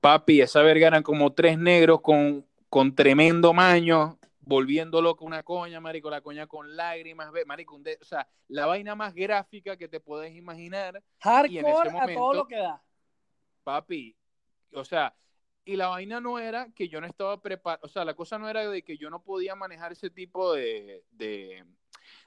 Papi, 0.02 0.42
esa 0.42 0.64
verga 0.64 0.88
eran 0.88 1.04
como 1.04 1.32
tres 1.34 1.60
negros 1.60 2.02
con, 2.02 2.49
con 2.70 2.96
tremendo 2.96 3.54
maño, 3.54 4.20
volviendo 4.42 5.02
loco 5.02 5.26
una 5.26 5.44
coña, 5.44 5.80
marico, 5.80 6.10
la 6.10 6.22
coña 6.22 6.48
con 6.48 6.76
lágrimas, 6.76 7.32
marico, 7.46 7.76
un 7.76 7.84
de- 7.84 7.98
o 8.02 8.06
sea, 8.06 8.28
la 8.48 8.66
vaina 8.66 8.96
más 8.96 9.14
gráfica 9.14 9.78
que 9.78 9.88
te 9.88 10.00
podés 10.00 10.36
imaginar, 10.36 11.04
Hardcore 11.20 11.54
Y 11.54 11.58
en 11.58 11.68
ese 11.68 11.98
a 11.98 12.06
todo 12.14 12.34
lo 12.34 12.48
que 12.48 12.58
da. 12.58 12.82
papi. 13.64 14.16
O 14.74 14.84
sea, 14.86 15.16
y 15.66 15.76
la 15.76 15.88
vaina 15.88 16.20
no 16.20 16.40
era 16.40 16.72
que 16.74 16.88
yo 16.88 17.02
no 17.02 17.08
estaba 17.08 17.42
preparado, 17.42 17.86
o 17.86 17.90
sea, 17.90 18.06
la 18.06 18.14
cosa 18.16 18.38
no 18.40 18.50
era 18.50 18.68
de 18.68 18.84
que 18.84 18.98
yo 18.98 19.10
no 19.10 19.22
podía 19.22 19.56
manejar 19.56 19.92
ese 19.92 20.10
tipo 20.10 20.54
de, 20.54 21.04
de, 21.12 21.64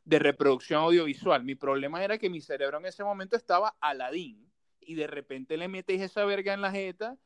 de 0.05 0.19
reproducción 0.19 0.83
audiovisual. 0.83 1.45
Mi 1.45 1.55
problema 1.55 2.03
era 2.05 2.19
que 2.19 2.31
mi 2.31 2.41
cerebro 2.41 2.79
en 2.79 2.87
ese 2.87 3.05
momento 3.05 3.37
estaba 3.37 3.77
Aladín 3.81 4.51
y 4.81 4.95
de 4.95 5.07
repente 5.07 5.57
le 5.57 5.69
metes 5.69 6.01
esa 6.01 6.25
verga 6.25 6.53
en 6.53 6.61
la 6.61 6.71
jeta, 6.71 7.17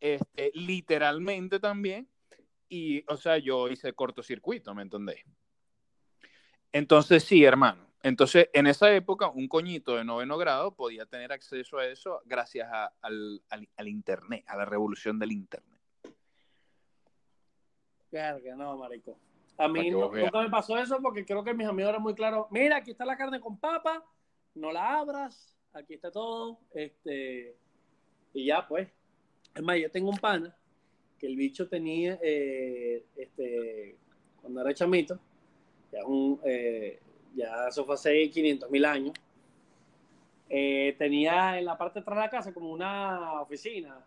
este, 0.00 0.50
literalmente 0.54 1.60
también, 1.60 2.08
y, 2.68 3.04
o 3.10 3.16
sea, 3.16 3.38
yo 3.38 3.68
hice 3.68 3.92
cortocircuito, 3.92 4.74
¿me 4.74 4.82
entendés? 4.82 5.22
Entonces, 6.72 7.22
sí, 7.24 7.44
hermano. 7.44 7.86
Entonces, 8.02 8.50
en 8.52 8.66
esa 8.66 8.92
época, 8.92 9.28
un 9.30 9.48
coñito 9.48 9.96
de 9.96 10.04
noveno 10.04 10.36
grado 10.36 10.74
podía 10.74 11.06
tener 11.06 11.32
acceso 11.32 11.78
a 11.78 11.86
eso 11.86 12.20
gracias 12.26 12.68
a- 12.70 12.92
al, 13.00 13.42
al- 13.48 13.68
al 13.76 13.88
Internet, 13.88 14.44
a 14.46 14.56
la 14.56 14.64
revolución 14.64 15.18
del 15.18 15.32
Internet. 15.32 15.80
Verga, 18.10 18.54
no, 18.56 18.76
marico. 18.76 19.18
A 19.56 19.68
mí 19.68 19.90
no- 19.90 20.10
nunca 20.10 20.42
me 20.42 20.50
pasó 20.50 20.76
eso 20.78 21.00
porque 21.00 21.24
creo 21.24 21.42
que 21.44 21.54
mis 21.54 21.66
amigos 21.66 21.90
eran 21.90 22.02
muy 22.02 22.14
claros. 22.14 22.46
Mira, 22.50 22.76
aquí 22.76 22.90
está 22.90 23.04
la 23.04 23.16
carne 23.16 23.40
con 23.40 23.58
papa, 23.58 24.04
no 24.54 24.70
la 24.72 24.98
abras, 24.98 25.56
aquí 25.72 25.94
está 25.94 26.10
todo. 26.10 26.58
Este, 26.72 27.56
y 28.32 28.46
ya, 28.46 28.66
pues. 28.66 28.88
Es 29.54 29.62
más, 29.62 29.78
yo 29.78 29.90
tengo 29.90 30.10
un 30.10 30.18
pana 30.18 30.54
que 31.18 31.26
el 31.26 31.36
bicho 31.36 31.68
tenía, 31.68 32.18
eh, 32.22 33.04
este, 33.16 33.96
cuando 34.40 34.60
era 34.60 34.74
chamito, 34.74 35.18
ya, 35.92 36.04
un, 36.04 36.40
eh, 36.44 37.00
ya 37.34 37.68
eso 37.68 37.84
fue 37.84 37.94
hace 37.94 38.30
500 38.30 38.70
mil 38.70 38.84
años, 38.84 39.12
eh, 40.48 40.94
tenía 40.98 41.58
en 41.58 41.64
la 41.64 41.78
parte 41.78 41.98
de 41.98 42.02
atrás 42.02 42.16
de 42.16 42.22
la 42.22 42.30
casa 42.30 42.54
como 42.54 42.70
una 42.70 43.40
oficina 43.40 44.04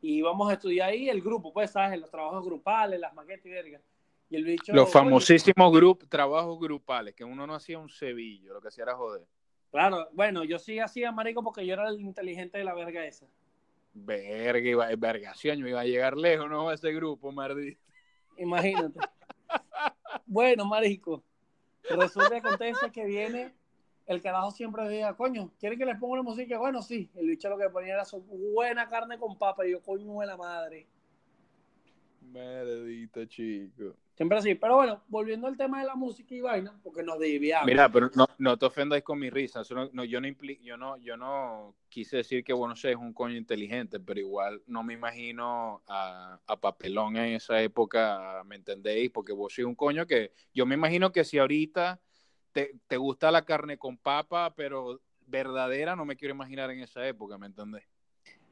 y 0.00 0.18
íbamos 0.18 0.50
a 0.50 0.54
estudiar 0.54 0.90
ahí 0.90 1.08
el 1.08 1.22
grupo, 1.22 1.52
pues, 1.52 1.70
¿sabes? 1.70 1.98
Los 1.98 2.10
trabajos 2.10 2.44
grupales, 2.44 3.00
las 3.00 3.14
maquetas 3.14 3.46
y 3.46 3.50
verga. 3.50 3.80
Y 4.28 4.36
el 4.36 4.44
bicho. 4.44 4.72
Los 4.72 4.84
oye, 4.84 4.92
famosísimos 4.92 5.72
grup, 5.72 6.08
trabajos 6.08 6.58
grupales, 6.58 7.14
que 7.14 7.24
uno 7.24 7.46
no 7.46 7.54
hacía 7.54 7.78
un 7.78 7.88
cebillo, 7.88 8.54
lo 8.54 8.60
que 8.60 8.68
hacía 8.68 8.84
era 8.84 8.96
joder. 8.96 9.22
Claro, 9.70 10.08
bueno, 10.12 10.44
yo 10.44 10.58
sí 10.58 10.78
hacía 10.78 11.12
marico 11.12 11.42
porque 11.42 11.64
yo 11.64 11.74
era 11.74 11.88
el 11.88 12.00
inteligente 12.00 12.58
de 12.58 12.64
la 12.64 12.74
verga 12.74 13.06
esa. 13.06 13.26
Verga, 13.94 14.68
iba, 14.68 14.96
vergación, 14.96 15.58
yo 15.58 15.68
iba 15.68 15.80
a 15.80 15.84
llegar 15.84 16.16
lejos, 16.16 16.48
no 16.48 16.68
a 16.68 16.74
ese 16.74 16.92
grupo, 16.92 17.30
Mardi. 17.30 17.76
Imagínate. 18.38 18.98
bueno, 20.26 20.64
marico. 20.64 21.22
Resulta 21.90 22.30
que 22.30 22.48
acontece 22.48 22.90
que 22.90 23.04
viene 23.04 23.52
el 24.06 24.20
carajo 24.20 24.50
siempre 24.50 24.84
decía, 24.84 25.14
coño, 25.14 25.52
¿quieren 25.58 25.78
que 25.78 25.86
les 25.86 25.98
ponga 25.98 26.14
una 26.14 26.22
música? 26.22 26.58
Bueno, 26.58 26.82
sí. 26.82 27.10
El 27.14 27.28
bicho 27.28 27.48
lo 27.48 27.58
que 27.58 27.68
ponía 27.70 27.94
era 27.94 28.04
su 28.04 28.20
buena 28.20 28.88
carne 28.88 29.18
con 29.18 29.38
papa. 29.38 29.66
Y 29.66 29.72
yo, 29.72 29.82
coño 29.82 30.20
de 30.20 30.26
la 30.26 30.36
madre. 30.36 30.86
Maldito 32.20 33.24
chico. 33.26 33.94
Siempre 34.22 34.38
así. 34.38 34.54
Pero 34.54 34.76
bueno, 34.76 35.02
volviendo 35.08 35.48
al 35.48 35.56
tema 35.56 35.80
de 35.80 35.86
la 35.86 35.96
música 35.96 36.32
y 36.32 36.40
vaina, 36.40 36.72
porque 36.84 37.02
nos 37.02 37.18
desviamos. 37.18 37.66
Mira, 37.66 37.90
pero 37.90 38.08
no, 38.14 38.24
no 38.38 38.56
te 38.56 38.66
ofendáis 38.66 39.02
con 39.02 39.18
mi 39.18 39.30
risa. 39.30 39.62
Eso 39.62 39.74
no, 39.74 39.90
no, 39.92 40.04
yo, 40.04 40.20
no 40.20 40.28
impli- 40.28 40.60
yo, 40.62 40.76
no, 40.76 40.96
yo 40.98 41.16
no 41.16 41.74
quise 41.88 42.18
decir 42.18 42.44
que 42.44 42.52
bueno, 42.52 42.76
sé, 42.76 42.92
es 42.92 42.96
un 42.96 43.12
coño 43.12 43.34
inteligente, 43.34 43.98
pero 43.98 44.20
igual 44.20 44.62
no 44.68 44.84
me 44.84 44.94
imagino 44.94 45.82
a, 45.88 46.38
a 46.46 46.56
Papelón 46.56 47.16
en 47.16 47.34
esa 47.34 47.60
época, 47.60 48.44
¿me 48.46 48.54
entendéis? 48.54 49.10
Porque 49.10 49.32
vos 49.32 49.52
sois 49.52 49.66
un 49.66 49.74
coño 49.74 50.06
que 50.06 50.30
yo 50.54 50.66
me 50.66 50.76
imagino 50.76 51.10
que 51.10 51.24
si 51.24 51.38
ahorita 51.38 52.00
te, 52.52 52.76
te 52.86 52.96
gusta 52.98 53.32
la 53.32 53.44
carne 53.44 53.76
con 53.76 53.98
papa, 53.98 54.54
pero 54.54 55.00
verdadera, 55.26 55.96
no 55.96 56.04
me 56.04 56.14
quiero 56.14 56.32
imaginar 56.34 56.70
en 56.70 56.78
esa 56.78 57.04
época, 57.08 57.36
¿me 57.38 57.46
entendés? 57.46 57.82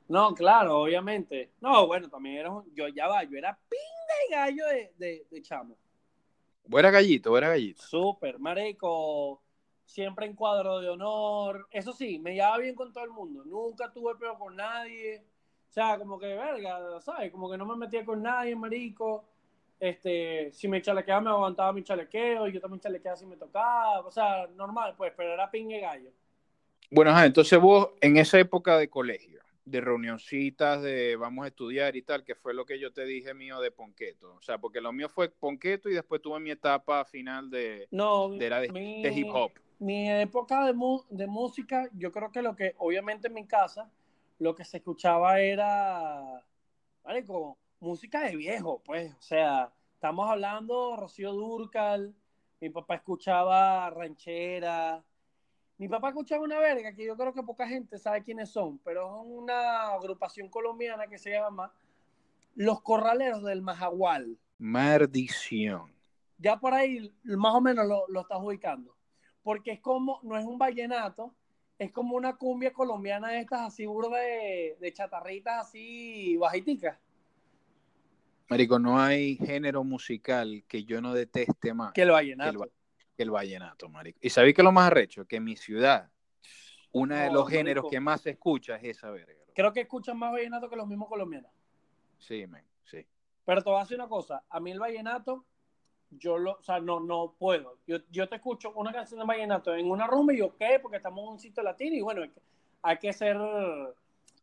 No, 0.08 0.34
claro, 0.34 0.80
obviamente. 0.80 1.52
No, 1.60 1.86
bueno, 1.86 2.08
también 2.08 2.38
era 2.38 2.50
un- 2.50 2.74
yo 2.74 2.88
ya 2.88 3.06
va, 3.06 3.22
yo 3.22 3.38
era 3.38 3.56
pinga 3.68 3.99
y 4.28 4.32
gallo 4.32 4.66
de, 4.66 4.92
de, 4.96 5.26
de 5.30 5.42
chamo. 5.42 5.76
Era 6.72 6.90
gallito, 6.90 7.36
era 7.36 7.48
gallito. 7.48 7.82
Súper, 7.82 8.38
marico. 8.38 9.42
Siempre 9.84 10.26
en 10.26 10.34
cuadro 10.34 10.78
de 10.80 10.88
honor. 10.88 11.66
Eso 11.72 11.92
sí, 11.92 12.18
me 12.18 12.34
llevaba 12.34 12.58
bien 12.58 12.74
con 12.74 12.92
todo 12.92 13.04
el 13.04 13.10
mundo. 13.10 13.44
Nunca 13.44 13.92
tuve 13.92 14.14
peor 14.16 14.38
con 14.38 14.54
nadie. 14.54 15.24
O 15.68 15.72
sea, 15.72 15.98
como 15.98 16.18
que, 16.18 16.26
verga, 16.26 17.00
¿sabes? 17.00 17.30
Como 17.32 17.50
que 17.50 17.58
no 17.58 17.66
me 17.66 17.76
metía 17.76 18.04
con 18.04 18.22
nadie, 18.22 18.54
marico. 18.54 19.24
Este, 19.80 20.52
si 20.52 20.68
me 20.68 20.82
chalequeaba, 20.82 21.20
me 21.20 21.30
aguantaba 21.30 21.72
mi 21.72 21.82
chalequeo. 21.82 22.46
Y 22.46 22.52
yo 22.52 22.60
también 22.60 22.80
chalequeaba 22.80 23.16
si 23.16 23.26
me 23.26 23.36
tocaba. 23.36 24.00
O 24.00 24.10
sea, 24.10 24.46
normal, 24.54 24.94
pues, 24.96 25.12
pero 25.16 25.32
era 25.32 25.50
pingue 25.50 25.80
gallo. 25.80 26.10
Bueno, 26.90 27.12
ajá, 27.12 27.26
entonces 27.26 27.58
vos 27.58 27.90
en 28.00 28.16
esa 28.16 28.38
época 28.38 28.76
de 28.76 28.90
colegio, 28.90 29.40
de 29.70 29.80
reunioncitas, 29.80 30.82
de 30.82 31.16
vamos 31.16 31.44
a 31.44 31.48
estudiar 31.48 31.96
y 31.96 32.02
tal, 32.02 32.24
que 32.24 32.34
fue 32.34 32.54
lo 32.54 32.64
que 32.66 32.78
yo 32.78 32.92
te 32.92 33.04
dije 33.04 33.34
mío 33.34 33.60
de 33.60 33.70
Ponqueto. 33.70 34.34
O 34.34 34.42
sea, 34.42 34.58
porque 34.58 34.80
lo 34.80 34.92
mío 34.92 35.08
fue 35.08 35.28
Ponqueto 35.30 35.88
y 35.88 35.94
después 35.94 36.20
tuve 36.22 36.40
mi 36.40 36.50
etapa 36.50 37.04
final 37.04 37.50
de, 37.50 37.88
No, 37.90 38.28
de, 38.30 38.50
de, 38.50 38.68
mi- 38.72 39.02
de 39.02 39.12
hip 39.12 39.28
hop. 39.32 39.50
mi 39.78 40.10
época 40.10 40.66
de, 40.66 40.72
mu- 40.74 41.04
de 41.10 41.26
música, 41.26 41.88
yo 41.94 42.12
creo 42.12 42.30
que 42.30 42.42
lo 42.42 42.54
que, 42.56 42.74
obviamente 42.78 43.28
en 43.28 43.34
mi 43.34 43.46
casa, 43.46 43.90
lo 44.38 44.54
que 44.54 44.64
se 44.64 44.78
escuchaba 44.78 45.40
era, 45.40 46.44
marico, 47.04 47.58
música 47.80 48.20
de 48.24 48.36
viejo, 48.36 48.82
pues, 48.84 49.12
o 49.14 49.22
sea, 49.22 49.72
estamos 49.94 50.28
hablando 50.28 50.96
Rocío 50.96 51.32
Durcal, 51.32 52.14
mi 52.60 52.68
papá 52.70 52.96
escuchaba 52.96 53.88
ranchera, 53.90 55.02
mi 55.80 55.88
papá 55.88 56.10
escuchaba 56.10 56.44
una 56.44 56.58
verga 56.58 56.92
que 56.92 57.06
yo 57.06 57.16
creo 57.16 57.32
que 57.32 57.42
poca 57.42 57.66
gente 57.66 57.96
sabe 57.96 58.22
quiénes 58.22 58.50
son, 58.50 58.76
pero 58.84 59.06
es 59.06 59.26
una 59.26 59.94
agrupación 59.94 60.50
colombiana 60.50 61.06
que 61.06 61.16
se 61.16 61.30
llama 61.30 61.72
Los 62.54 62.82
Corraleros 62.82 63.42
del 63.42 63.62
Majagual. 63.62 64.36
Maldición. 64.58 65.90
Ya 66.36 66.58
por 66.58 66.74
ahí 66.74 67.10
más 67.24 67.54
o 67.54 67.62
menos 67.62 67.88
lo, 67.88 68.06
lo 68.08 68.20
estás 68.20 68.38
ubicando. 68.42 68.94
Porque 69.42 69.70
es 69.70 69.80
como, 69.80 70.20
no 70.22 70.36
es 70.36 70.44
un 70.44 70.58
vallenato, 70.58 71.34
es 71.78 71.90
como 71.92 72.14
una 72.14 72.36
cumbia 72.36 72.74
colombiana 72.74 73.28
de 73.28 73.38
estas 73.38 73.62
así 73.62 73.86
burda 73.86 74.18
de, 74.18 74.76
de 74.78 74.92
chatarritas 74.92 75.66
así 75.66 76.36
bajiticas. 76.36 76.98
Marico, 78.50 78.78
no 78.78 79.00
hay 79.00 79.36
género 79.36 79.82
musical 79.82 80.62
que 80.68 80.84
yo 80.84 81.00
no 81.00 81.14
deteste 81.14 81.72
más 81.72 81.94
Que 81.94 82.02
el 82.02 82.08
que 82.08 82.10
el, 82.10 82.12
vallenato. 82.12 82.70
Que 83.20 83.24
el 83.24 83.30
vallenato, 83.30 83.86
marico. 83.90 84.18
Y 84.22 84.30
sabéis 84.30 84.54
que 84.56 84.62
lo 84.62 84.72
más 84.72 84.86
arrecho, 84.86 85.26
que 85.26 85.36
en 85.36 85.44
mi 85.44 85.54
ciudad, 85.54 86.10
uno 86.92 87.14
de 87.14 87.26
No, 87.26 87.34
los 87.34 87.50
géneros 87.50 87.84
que 87.90 88.00
más 88.00 88.22
se 88.22 88.30
escucha 88.30 88.76
es 88.76 88.96
esa 88.96 89.10
verga. 89.10 89.34
loco. 89.34 89.52
Creo 89.54 89.72
que 89.74 89.80
escuchan 89.80 90.16
más 90.18 90.32
vallenato 90.32 90.70
que 90.70 90.76
los 90.76 90.88
mismos 90.88 91.06
colombianos. 91.06 91.50
Sí, 92.16 92.46
men, 92.46 92.64
sí. 92.84 93.06
Pero 93.44 93.62
te 93.62 93.68
voy 93.68 93.78
a 93.78 93.82
decir 93.82 93.98
una 93.98 94.08
cosa, 94.08 94.42
a 94.48 94.58
mí 94.58 94.70
el 94.70 94.78
vallenato, 94.78 95.44
yo 96.08 96.38
lo, 96.38 96.52
o 96.52 96.62
sea, 96.62 96.80
no, 96.80 96.98
no 96.98 97.34
puedo. 97.38 97.80
Yo, 97.86 97.98
yo 98.10 98.26
te 98.26 98.36
escucho 98.36 98.72
una 98.72 98.90
canción 98.90 99.20
de 99.20 99.26
vallenato 99.26 99.74
en 99.74 99.90
una 99.90 100.06
rumba 100.06 100.32
y 100.32 100.38
yo, 100.38 100.56
¿qué? 100.56 100.78
Porque 100.80 100.96
estamos 100.96 101.22
en 101.22 101.28
un 101.32 101.38
sitio 101.38 101.62
latino 101.62 101.96
y 101.96 102.00
bueno, 102.00 102.22
hay 102.22 102.30
que, 102.30 102.40
hay 102.80 102.96
que 102.96 103.12
ser... 103.12 103.36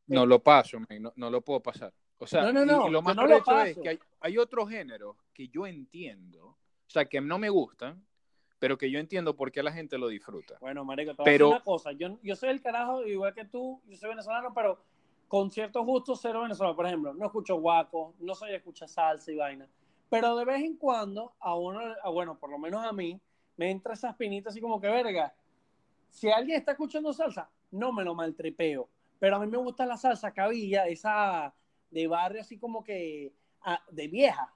No 0.05 0.23
lo 0.27 0.37
paso, 0.37 0.77
no, 0.99 1.13
no 1.15 1.31
lo 1.31 1.41
puedo 1.41 1.61
pasar. 1.63 1.91
O 2.19 2.27
sea, 2.27 2.43
No, 2.43 2.53
no, 2.53 2.63
no, 2.63 2.87
y, 2.87 2.91
lo 2.91 3.01
más 3.01 3.15
no 3.15 3.25
lo 3.25 3.37
es 3.37 3.75
que 3.75 3.89
hay, 3.89 3.99
hay 4.19 4.37
otros 4.37 4.69
géneros 4.69 5.17
que 5.33 5.47
yo 5.47 5.65
entiendo, 5.65 6.45
o 6.45 6.89
sea, 6.89 7.05
que 7.05 7.19
no 7.19 7.39
me 7.39 7.49
gustan, 7.49 8.06
pero 8.59 8.77
que 8.77 8.89
yo 8.89 8.99
entiendo 8.99 9.35
por 9.35 9.51
qué 9.51 9.61
la 9.63 9.71
gente 9.71 9.97
lo 9.97 10.07
disfruta. 10.07 10.57
Bueno, 10.59 10.83
marico, 10.83 11.11
te 11.11 11.17
voy 11.21 11.25
Pero- 11.25 11.45
a 11.47 11.49
decir 11.49 11.55
una 11.57 11.63
cosa. 11.63 11.91
Yo, 11.91 12.17
yo 12.23 12.35
soy 12.35 12.49
el 12.49 12.61
carajo, 12.61 13.05
igual 13.05 13.33
que 13.33 13.45
tú, 13.45 13.81
yo 13.87 13.97
soy 13.97 14.09
venezolano, 14.09 14.53
pero 14.53 14.79
con 15.27 15.51
ciertos 15.51 15.85
gustos 15.85 16.19
cero 16.21 16.41
venezolano. 16.41 16.75
Por 16.75 16.85
ejemplo, 16.87 17.13
no 17.13 17.25
escucho 17.25 17.55
guaco, 17.57 18.13
no 18.19 18.33
soy 18.35 18.51
de 18.51 18.57
escuchar 18.57 18.89
salsa 18.89 19.31
y 19.31 19.35
vaina. 19.35 19.67
Pero 20.09 20.35
de 20.37 20.45
vez 20.45 20.63
en 20.63 20.77
cuando, 20.77 21.33
a 21.39 21.55
uno, 21.55 21.79
a- 22.01 22.09
bueno, 22.09 22.37
por 22.39 22.49
lo 22.49 22.57
menos 22.57 22.83
a 22.85 22.91
mí, 22.93 23.19
me 23.57 23.69
entra 23.71 23.93
esa 23.93 24.09
espinita 24.09 24.49
así 24.49 24.61
como 24.61 24.79
que, 24.79 24.87
verga, 24.87 25.33
si 26.09 26.29
alguien 26.29 26.57
está 26.57 26.71
escuchando 26.71 27.11
salsa, 27.13 27.49
no 27.71 27.91
me 27.91 28.03
lo 28.03 28.15
maltripeo. 28.15 28.87
Pero 29.19 29.35
a 29.35 29.39
mí 29.39 29.47
me 29.47 29.57
gusta 29.57 29.85
la 29.85 29.97
salsa 29.97 30.31
cabilla, 30.31 30.87
esa 30.87 31.53
de 31.91 32.07
barrio 32.07 32.41
así 32.41 32.57
como 32.57 32.83
que 32.83 33.33
ah, 33.61 33.81
de 33.91 34.07
vieja. 34.07 34.53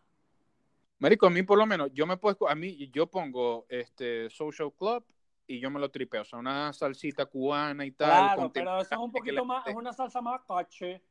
Marico, 1.01 1.25
a 1.25 1.29
mí 1.31 1.41
por 1.41 1.57
lo 1.57 1.65
menos, 1.65 1.89
yo 1.95 2.05
me 2.05 2.15
puedo, 2.15 2.47
a 2.47 2.53
mí, 2.53 2.87
yo 2.93 3.07
pongo 3.07 3.65
este 3.69 4.29
Social 4.29 4.71
Club 4.77 5.03
y 5.47 5.59
yo 5.59 5.71
me 5.71 5.79
lo 5.79 5.89
tripeo, 5.89 6.21
o 6.21 6.25
sea, 6.25 6.37
una 6.37 6.71
salsita 6.73 7.25
cubana 7.25 7.83
y 7.83 7.89
tal. 7.91 8.07
Claro, 8.35 8.51
pero 8.53 8.79
eso 8.79 8.93
es 8.93 9.01
un 9.01 9.11
poquito 9.11 9.43
más, 9.43 9.61
es 9.61 9.65
gente- 9.69 9.79
una 9.79 9.93
salsa 9.93 10.21
más 10.21 10.41
caché. 10.47 11.01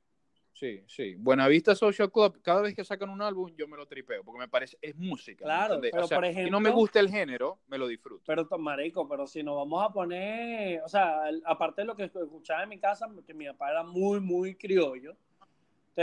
Sí, 0.53 0.85
sí. 0.87 1.17
Buenavista 1.17 1.75
Social 1.75 2.09
Club, 2.13 2.41
cada 2.41 2.61
vez 2.63 2.73
que 2.73 2.85
sacan 2.85 3.11
un 3.11 3.21
álbum, 3.21 3.51
yo 3.57 3.67
me 3.67 3.77
lo 3.77 3.85
tripeo, 3.85 4.23
porque 4.23 4.39
me 4.39 4.47
parece, 4.47 4.79
es 4.81 4.95
música. 4.95 5.45
¿me 5.45 5.49
Claro, 5.49 5.75
entendés? 5.75 5.91
pero 5.91 6.05
o 6.05 6.07
sea, 6.07 6.19
por 6.19 6.25
si 6.27 6.35
no 6.35 6.39
ejemplo- 6.41 6.61
me 6.61 6.71
gusta 6.71 7.01
el 7.01 7.11
género, 7.11 7.59
me 7.67 7.77
lo 7.77 7.89
disfruto. 7.89 8.23
Pero, 8.25 8.47
marico, 8.61 9.09
pero 9.09 9.27
si 9.27 9.43
nos 9.43 9.57
vamos 9.57 9.85
a 9.85 9.93
poner, 9.93 10.83
o 10.85 10.89
sea, 10.89 11.23
aparte 11.47 11.81
de 11.81 11.87
lo 11.89 11.97
que 11.97 12.05
escuchaba 12.05 12.63
en 12.63 12.69
mi 12.69 12.79
casa, 12.79 13.09
que 13.27 13.35
mi 13.35 13.47
papá 13.47 13.73
era 13.73 13.83
muy, 13.83 14.21
muy 14.21 14.55
criollo, 14.55 15.17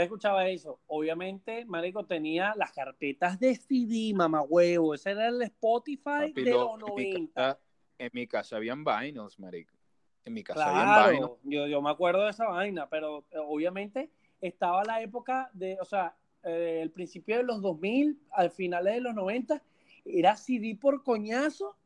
escuchaba 0.02 0.48
eso. 0.48 0.80
Obviamente, 0.86 1.64
marico, 1.64 2.04
tenía 2.04 2.54
las 2.56 2.72
carpetas 2.72 3.38
de 3.40 3.54
CD, 3.54 4.12
mamá 4.14 4.42
huevo. 4.42 4.94
Ese 4.94 5.10
era 5.10 5.28
el 5.28 5.40
Spotify 5.42 6.02
Papi, 6.04 6.42
de 6.44 6.50
lo- 6.50 6.76
los 6.76 6.88
en, 6.88 6.94
mi 6.94 7.10
90. 7.10 7.34
casa, 7.34 7.60
en 7.98 8.10
mi 8.12 8.26
casa 8.26 8.56
habían 8.56 8.84
vinyls, 8.84 9.38
marico. 9.38 9.74
En 10.24 10.34
mi 10.34 10.42
casa 10.44 10.68
habían. 10.70 10.84
Claro, 11.12 11.38
yo, 11.44 11.66
yo 11.66 11.82
me 11.82 11.90
acuerdo 11.90 12.24
de 12.24 12.30
esa 12.30 12.46
vaina, 12.48 12.88
pero 12.88 13.24
eh, 13.30 13.38
obviamente 13.38 14.10
estaba 14.40 14.84
la 14.84 15.00
época 15.02 15.50
de, 15.52 15.78
o 15.80 15.84
sea, 15.84 16.14
eh, 16.44 16.80
el 16.82 16.90
principio 16.90 17.36
de 17.38 17.42
los 17.42 17.60
2000, 17.62 18.20
al 18.30 18.50
finales 18.50 18.94
de 18.94 19.00
los 19.00 19.14
90, 19.14 19.62
era 20.04 20.36
CD 20.36 20.76
por 20.80 21.02
coñazo 21.02 21.76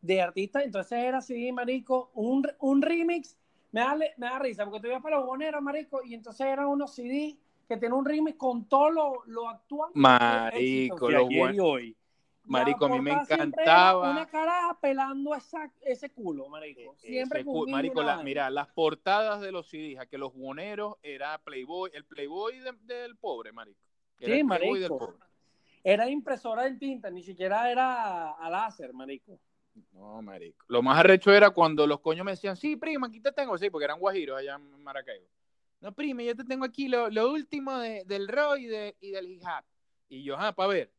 de 0.00 0.20
artistas, 0.20 0.64
entonces 0.64 0.98
era 0.98 1.20
CD, 1.20 1.52
marico, 1.52 2.10
un, 2.14 2.46
un 2.58 2.82
remix, 2.82 3.38
me 3.72 3.80
da, 3.80 3.94
me 3.96 4.12
da 4.18 4.38
risa, 4.38 4.64
porque 4.64 4.80
tú 4.80 4.86
ibas 4.86 5.02
para 5.02 5.16
los 5.16 5.26
boneros, 5.26 5.60
marico, 5.62 6.02
y 6.04 6.14
entonces 6.14 6.46
eran 6.46 6.66
unos 6.66 6.94
CD 6.94 7.36
que 7.66 7.76
tenían 7.76 7.94
un 7.94 8.04
remix 8.04 8.36
con 8.36 8.66
todo 8.68 8.90
lo, 8.90 9.22
lo 9.26 9.48
actual. 9.48 9.90
Marico, 9.94 11.06
de 11.08 11.12
lo 11.14 11.26
bueno. 11.26 11.64
hoy. 11.64 11.96
Marico, 12.44 12.86
a 12.86 12.88
mí 12.88 13.00
me 13.00 13.10
La 13.12 13.18
portada 13.18 13.36
siempre 13.38 13.62
encantaba. 13.62 14.10
Una 14.10 14.26
caraja 14.26 14.78
pelando 14.80 15.34
esa, 15.34 15.72
ese 15.80 16.10
culo, 16.10 16.48
marico. 16.48 16.96
Siempre 16.98 17.44
cu- 17.44 17.62
un 17.64 17.70
Marico, 17.70 18.02
la- 18.02 18.20
mira, 18.22 18.50
las 18.50 18.66
portadas 18.68 19.40
de 19.40 19.52
los 19.52 19.68
CDs, 19.68 20.00
a 20.00 20.06
que 20.06 20.18
los 20.18 20.34
buoneros 20.34 20.96
era 21.02 21.38
Playboy, 21.38 21.90
el 21.94 22.04
Playboy 22.04 22.58
de- 22.58 22.72
del 22.82 23.16
pobre, 23.16 23.52
marico. 23.52 23.80
Era 24.18 24.34
Sí, 24.34 24.40
el 24.40 24.46
Playboy 24.46 24.80
marico. 24.80 24.80
del 24.80 24.88
pobre. 24.98 25.26
Era 25.84 26.10
impresora 26.10 26.66
en 26.66 26.78
tinta, 26.80 27.10
ni 27.10 27.22
siquiera 27.22 27.70
era 27.70 28.32
a 28.32 28.50
láser, 28.50 28.92
marico. 28.92 29.38
No, 29.92 30.20
marico. 30.22 30.64
Lo 30.68 30.82
más 30.82 30.98
arrecho 30.98 31.32
era 31.32 31.50
cuando 31.50 31.86
los 31.86 32.00
coños 32.00 32.24
me 32.24 32.32
decían, 32.32 32.56
sí, 32.56 32.76
prima, 32.76 33.06
aquí 33.06 33.20
te 33.20 33.32
tengo, 33.32 33.56
sí, 33.56 33.70
porque 33.70 33.84
eran 33.84 33.98
guajiros 34.00 34.38
allá 34.38 34.56
en 34.56 34.82
Maracaibo. 34.82 35.26
No, 35.80 35.92
prima, 35.92 36.22
yo 36.22 36.36
te 36.36 36.44
tengo 36.44 36.64
aquí 36.64 36.88
lo, 36.88 37.10
lo 37.10 37.32
último 37.32 37.76
de- 37.78 38.04
del 38.04 38.28
rock 38.28 38.58
y, 38.58 38.66
de, 38.66 38.96
y 39.00 39.10
del 39.12 39.30
hip 39.30 39.42
hop. 39.42 39.64
Y 40.08 40.22
yo, 40.22 40.36
ah, 40.38 40.52
para 40.52 40.68
ver. 40.68 40.92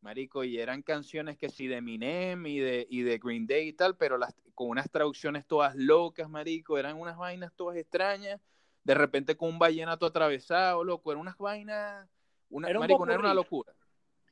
Marico, 0.00 0.42
y 0.42 0.58
eran 0.58 0.82
canciones 0.82 1.36
que 1.38 1.48
sí 1.48 1.68
de 1.68 1.76
Eminem 1.76 2.44
y 2.46 2.58
de, 2.58 2.86
y 2.90 3.02
de 3.02 3.18
Green 3.18 3.46
Day 3.46 3.68
y 3.68 3.72
tal, 3.72 3.96
pero 3.96 4.18
las, 4.18 4.34
con 4.54 4.68
unas 4.68 4.90
traducciones 4.90 5.46
todas 5.46 5.76
locas, 5.76 6.28
marico, 6.28 6.76
eran 6.76 6.98
unas 6.98 7.16
vainas 7.16 7.52
todas 7.54 7.76
extrañas, 7.76 8.40
de 8.82 8.94
repente 8.94 9.36
con 9.36 9.50
un 9.50 9.58
vallenato 9.60 10.04
atravesado, 10.06 10.82
loco, 10.82 11.12
eran 11.12 11.20
unas 11.20 11.38
vainas, 11.38 12.08
una, 12.50 12.68
Era 12.68 12.80
un 12.80 12.82
marico, 12.82 13.06
no 13.06 13.12
era 13.12 13.20
una 13.20 13.34
locura. 13.34 13.72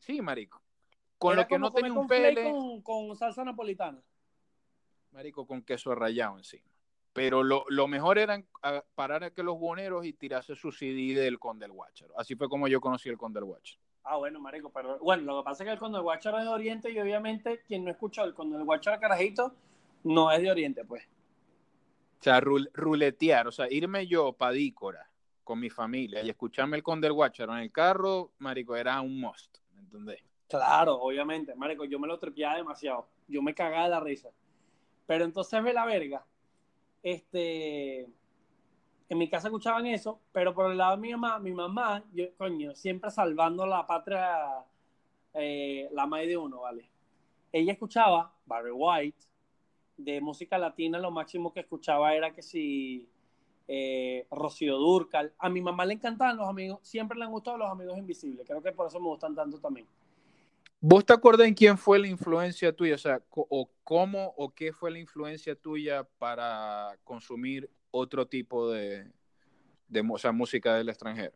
Sí, 0.00 0.20
marico. 0.20 0.60
Con 1.20 1.34
Era 1.34 1.42
lo 1.42 1.48
que 1.48 1.58
no 1.58 1.70
tenía 1.70 1.92
un 1.92 2.08
pele, 2.08 2.42
Con, 2.50 2.80
con 2.80 3.14
salsa 3.14 3.44
napolitana. 3.44 4.02
marico, 5.12 5.46
con 5.46 5.60
queso 5.62 5.94
rallado 5.94 6.38
encima. 6.38 6.64
Pero 7.12 7.42
lo, 7.42 7.64
lo 7.68 7.86
mejor 7.88 8.18
era 8.18 8.42
parar 8.94 9.24
a 9.24 9.30
que 9.30 9.42
los 9.42 9.58
buoneros 9.58 10.06
y 10.06 10.14
tirarse 10.14 10.56
su 10.56 10.72
CD 10.72 11.14
del 11.20 11.38
Conde 11.38 11.64
del 11.64 11.72
Guacharo. 11.72 12.18
Así 12.18 12.36
fue 12.36 12.48
como 12.48 12.68
yo 12.68 12.80
conocí 12.80 13.10
el 13.10 13.18
Conde 13.18 13.38
del 13.38 13.44
Guacharo. 13.44 13.82
Ah, 14.04 14.16
bueno, 14.16 14.40
marico, 14.40 14.70
pero 14.72 14.98
bueno, 15.00 15.24
lo 15.24 15.42
que 15.42 15.44
pasa 15.44 15.62
es 15.62 15.66
que 15.68 15.72
el 15.74 15.78
Condor 15.78 16.00
Guacharo 16.02 16.38
es 16.38 16.44
de 16.44 16.50
Oriente 16.50 16.90
y 16.90 16.98
obviamente 16.98 17.60
quien 17.68 17.84
no 17.84 17.90
escuchó 17.90 18.24
el 18.24 18.32
Condor 18.32 18.64
Guacharo 18.64 18.98
carajito 18.98 19.54
no 20.04 20.32
es 20.32 20.40
de 20.40 20.50
Oriente, 20.50 20.86
pues. 20.86 21.04
O 21.04 22.22
sea, 22.22 22.40
rul- 22.40 22.70
ruletear, 22.72 23.46
o 23.46 23.52
sea, 23.52 23.70
irme 23.70 24.06
yo 24.06 24.32
para 24.32 24.52
Dícora 24.52 25.10
con 25.44 25.58
mi 25.60 25.68
familia 25.68 26.22
y 26.22 26.30
escucharme 26.30 26.78
el 26.78 26.82
Conde 26.82 27.08
del 27.08 27.12
Guacharo 27.12 27.52
en 27.54 27.58
el 27.64 27.72
carro, 27.72 28.30
marico, 28.38 28.74
era 28.74 28.98
un 29.02 29.20
must, 29.20 29.58
¿me 29.74 29.80
entendés? 29.80 30.22
Claro, 30.50 31.00
obviamente, 31.00 31.54
marico, 31.54 31.84
yo 31.84 32.00
me 32.00 32.08
lo 32.08 32.18
trepeaba 32.18 32.56
demasiado. 32.56 33.06
Yo 33.28 33.40
me 33.40 33.54
cagaba 33.54 33.84
de 33.84 33.90
la 33.90 34.00
risa. 34.00 34.30
Pero 35.06 35.24
entonces 35.24 35.62
ve 35.62 35.72
la 35.72 35.86
verga. 35.86 36.26
Este, 37.04 38.00
en 38.00 39.18
mi 39.18 39.30
casa 39.30 39.46
escuchaban 39.46 39.86
eso, 39.86 40.20
pero 40.32 40.52
por 40.52 40.72
el 40.72 40.78
lado 40.78 40.96
de 40.96 41.02
mi 41.02 41.12
mamá, 41.12 41.38
mi 41.38 41.52
mamá, 41.52 42.04
yo, 42.12 42.34
coño, 42.36 42.74
siempre 42.74 43.12
salvando 43.12 43.64
la 43.64 43.86
patria, 43.86 44.64
eh, 45.34 45.88
la 45.92 46.06
madre 46.06 46.26
de 46.26 46.36
uno, 46.36 46.62
¿vale? 46.62 46.90
Ella 47.52 47.72
escuchaba 47.72 48.34
Barry 48.44 48.72
White, 48.72 49.26
de 49.98 50.20
música 50.20 50.58
latina 50.58 50.98
lo 50.98 51.12
máximo 51.12 51.52
que 51.52 51.60
escuchaba 51.60 52.12
era 52.14 52.32
que 52.32 52.42
si 52.42 53.08
eh, 53.68 54.26
Rocío 54.32 54.76
Durcal. 54.78 55.32
A 55.38 55.48
mi 55.48 55.60
mamá 55.60 55.86
le 55.86 55.94
encantaban 55.94 56.36
los 56.36 56.48
amigos, 56.48 56.80
siempre 56.82 57.16
le 57.16 57.24
han 57.24 57.30
gustado 57.30 57.56
los 57.58 57.70
amigos 57.70 57.96
invisibles. 57.98 58.44
Creo 58.46 58.60
que 58.60 58.72
por 58.72 58.88
eso 58.88 58.98
me 58.98 59.06
gustan 59.06 59.34
tanto 59.36 59.60
también. 59.60 59.86
¿Vos 60.82 61.04
te 61.04 61.12
acuerdas 61.12 61.46
en 61.46 61.54
quién 61.54 61.76
fue 61.76 61.98
la 61.98 62.08
influencia 62.08 62.74
tuya? 62.74 62.94
O 62.94 62.98
sea, 62.98 63.22
o 63.30 63.70
cómo 63.84 64.32
o 64.36 64.54
qué 64.54 64.72
fue 64.72 64.90
la 64.90 64.98
influencia 64.98 65.54
tuya 65.54 66.04
para 66.18 66.96
consumir 67.04 67.68
otro 67.90 68.26
tipo 68.26 68.70
de, 68.70 69.06
de 69.88 70.06
o 70.08 70.18
sea, 70.18 70.32
música 70.32 70.74
del 70.76 70.88
extranjero? 70.88 71.34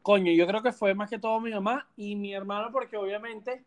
Coño, 0.00 0.32
yo 0.32 0.46
creo 0.46 0.62
que 0.62 0.72
fue 0.72 0.94
más 0.94 1.10
que 1.10 1.18
todo 1.18 1.38
mi 1.40 1.50
mamá 1.50 1.88
y 1.96 2.16
mi 2.16 2.32
hermano, 2.32 2.70
porque 2.72 2.96
obviamente 2.96 3.64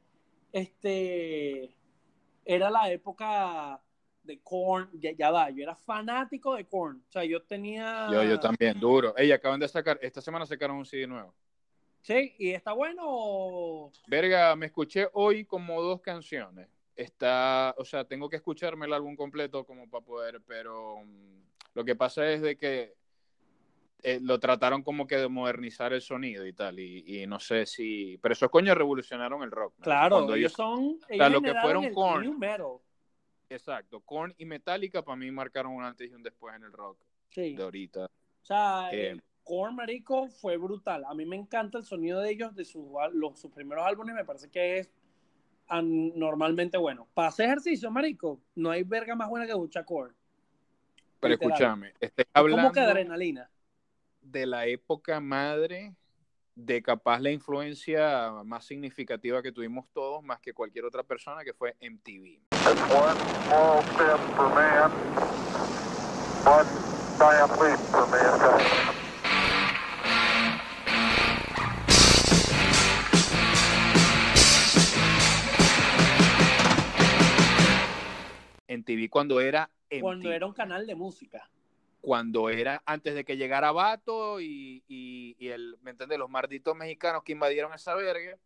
este 0.51 1.75
era 2.43 2.69
la 2.69 2.89
época 2.91 3.79
de 4.23 4.39
Korn, 4.39 4.89
ya, 4.93 5.11
ya, 5.11 5.29
va, 5.29 5.49
yo 5.51 5.63
era 5.63 5.75
fanático 5.75 6.55
de 6.55 6.65
Korn, 6.65 7.03
o 7.07 7.11
sea, 7.11 7.23
yo 7.23 7.43
tenía... 7.43 8.07
Yo, 8.11 8.23
yo 8.23 8.39
también, 8.39 8.79
duro. 8.79 9.13
Ella 9.17 9.35
acaban 9.35 9.59
de 9.59 9.67
sacar, 9.67 9.99
esta 10.01 10.19
semana 10.19 10.45
sacaron 10.45 10.77
un 10.77 10.85
CD 10.85 11.05
nuevo. 11.05 11.33
Sí, 12.05 12.35
¿y 12.37 12.51
está 12.51 12.71
bueno 12.71 13.01
o... 13.03 13.91
Verga, 14.05 14.55
me 14.55 14.67
escuché 14.67 15.07
hoy 15.13 15.43
como 15.43 15.81
dos 15.81 16.01
canciones. 16.01 16.67
Está, 16.95 17.73
o 17.79 17.83
sea, 17.83 18.05
tengo 18.05 18.29
que 18.29 18.35
escucharme 18.35 18.85
el 18.85 18.93
álbum 18.93 19.15
completo 19.15 19.65
como 19.65 19.89
para 19.89 20.05
poder, 20.05 20.39
pero 20.45 20.97
um, 20.97 21.41
lo 21.73 21.83
que 21.83 21.95
pasa 21.95 22.31
es 22.31 22.43
de 22.43 22.57
que 22.59 22.93
eh, 24.03 24.19
lo 24.21 24.39
trataron 24.39 24.83
como 24.83 25.07
que 25.07 25.17
de 25.17 25.27
modernizar 25.27 25.93
el 25.93 26.01
sonido 26.03 26.45
y 26.45 26.53
tal, 26.53 26.79
y, 26.79 27.03
y 27.07 27.25
no 27.25 27.39
sé 27.39 27.65
si... 27.65 28.19
Pero 28.21 28.33
esos 28.33 28.51
coños 28.51 28.77
revolucionaron 28.77 29.41
el 29.41 29.49
rock. 29.49 29.73
Claro, 29.81 30.25
ellos, 30.25 30.37
ellos, 30.37 30.53
son... 30.53 30.79
Ellos 30.83 31.01
o 31.09 31.15
sea, 31.15 31.29
lo 31.29 31.41
que 31.41 31.55
fueron 31.55 31.91
Korn... 31.91 32.37
Metal. 32.37 32.77
Exacto, 33.49 34.01
Korn 34.01 34.31
y 34.37 34.45
Metallica 34.45 35.01
para 35.01 35.15
mí 35.15 35.31
marcaron 35.31 35.73
un 35.73 35.83
antes 35.83 36.11
y 36.11 36.13
un 36.13 36.21
después 36.21 36.55
en 36.55 36.65
el 36.65 36.71
rock 36.71 36.99
sí. 37.31 37.55
de 37.55 37.63
ahorita. 37.63 38.05
O 38.05 38.45
sea, 38.45 38.89
eh, 38.91 39.19
Korn, 39.45 39.75
marico, 39.75 40.27
fue 40.27 40.57
brutal. 40.57 41.05
A 41.05 41.13
mí 41.13 41.25
me 41.25 41.35
encanta 41.37 41.77
el 41.77 41.85
sonido 41.85 42.19
de 42.19 42.31
ellos, 42.31 42.55
de 42.55 42.65
sus, 42.65 42.83
los, 43.13 43.39
sus 43.39 43.51
primeros 43.51 43.85
álbumes, 43.85 44.15
me 44.15 44.25
parece 44.25 44.49
que 44.49 44.79
es 44.79 44.91
normalmente 45.69 46.77
bueno. 46.77 47.07
Para 47.13 47.29
hacer 47.29 47.45
ejercicio, 47.45 47.89
marico, 47.91 48.41
no 48.55 48.71
hay 48.71 48.83
verga 48.83 49.15
más 49.15 49.29
buena 49.29 49.45
que 49.45 49.51
escuchar 49.51 49.85
Korn. 49.85 50.13
Pero 51.19 51.33
Literal. 51.33 51.51
escúchame, 51.53 51.93
estoy 51.99 52.25
hablando 52.33 52.63
como 52.63 52.73
que 52.73 52.79
adrenalina. 52.81 53.49
de 54.21 54.45
la 54.45 54.65
época 54.65 55.19
madre 55.19 55.95
de 56.55 56.81
capaz 56.81 57.19
la 57.19 57.31
influencia 57.31 58.31
más 58.45 58.65
significativa 58.65 59.41
que 59.43 59.51
tuvimos 59.51 59.87
todos, 59.91 60.23
más 60.23 60.39
que 60.39 60.53
cualquier 60.53 60.85
otra 60.85 61.03
persona, 61.03 61.43
que 61.43 61.53
fue 61.53 61.75
MTV. 61.81 62.39
MTV 78.77 79.09
cuando 79.09 79.39
era 79.39 79.69
MTV. 79.89 80.01
Cuando 80.01 80.31
era 80.31 80.45
un 80.45 80.53
canal 80.53 80.85
de 80.85 80.95
música. 80.95 81.49
Cuando 82.01 82.49
era 82.49 82.83
antes 82.85 83.15
de 83.15 83.25
que 83.25 83.37
llegara 83.37 83.71
Bato 83.71 84.39
y, 84.39 84.83
y, 84.87 85.35
y 85.39 85.47
el, 85.47 85.77
¿me 85.81 85.91
entiendes? 85.91 86.19
Los 86.19 86.29
malditos 86.29 86.75
mexicanos 86.75 87.23
que 87.23 87.31
invadieron 87.31 87.73
esa 87.73 87.95
verga 87.95 88.37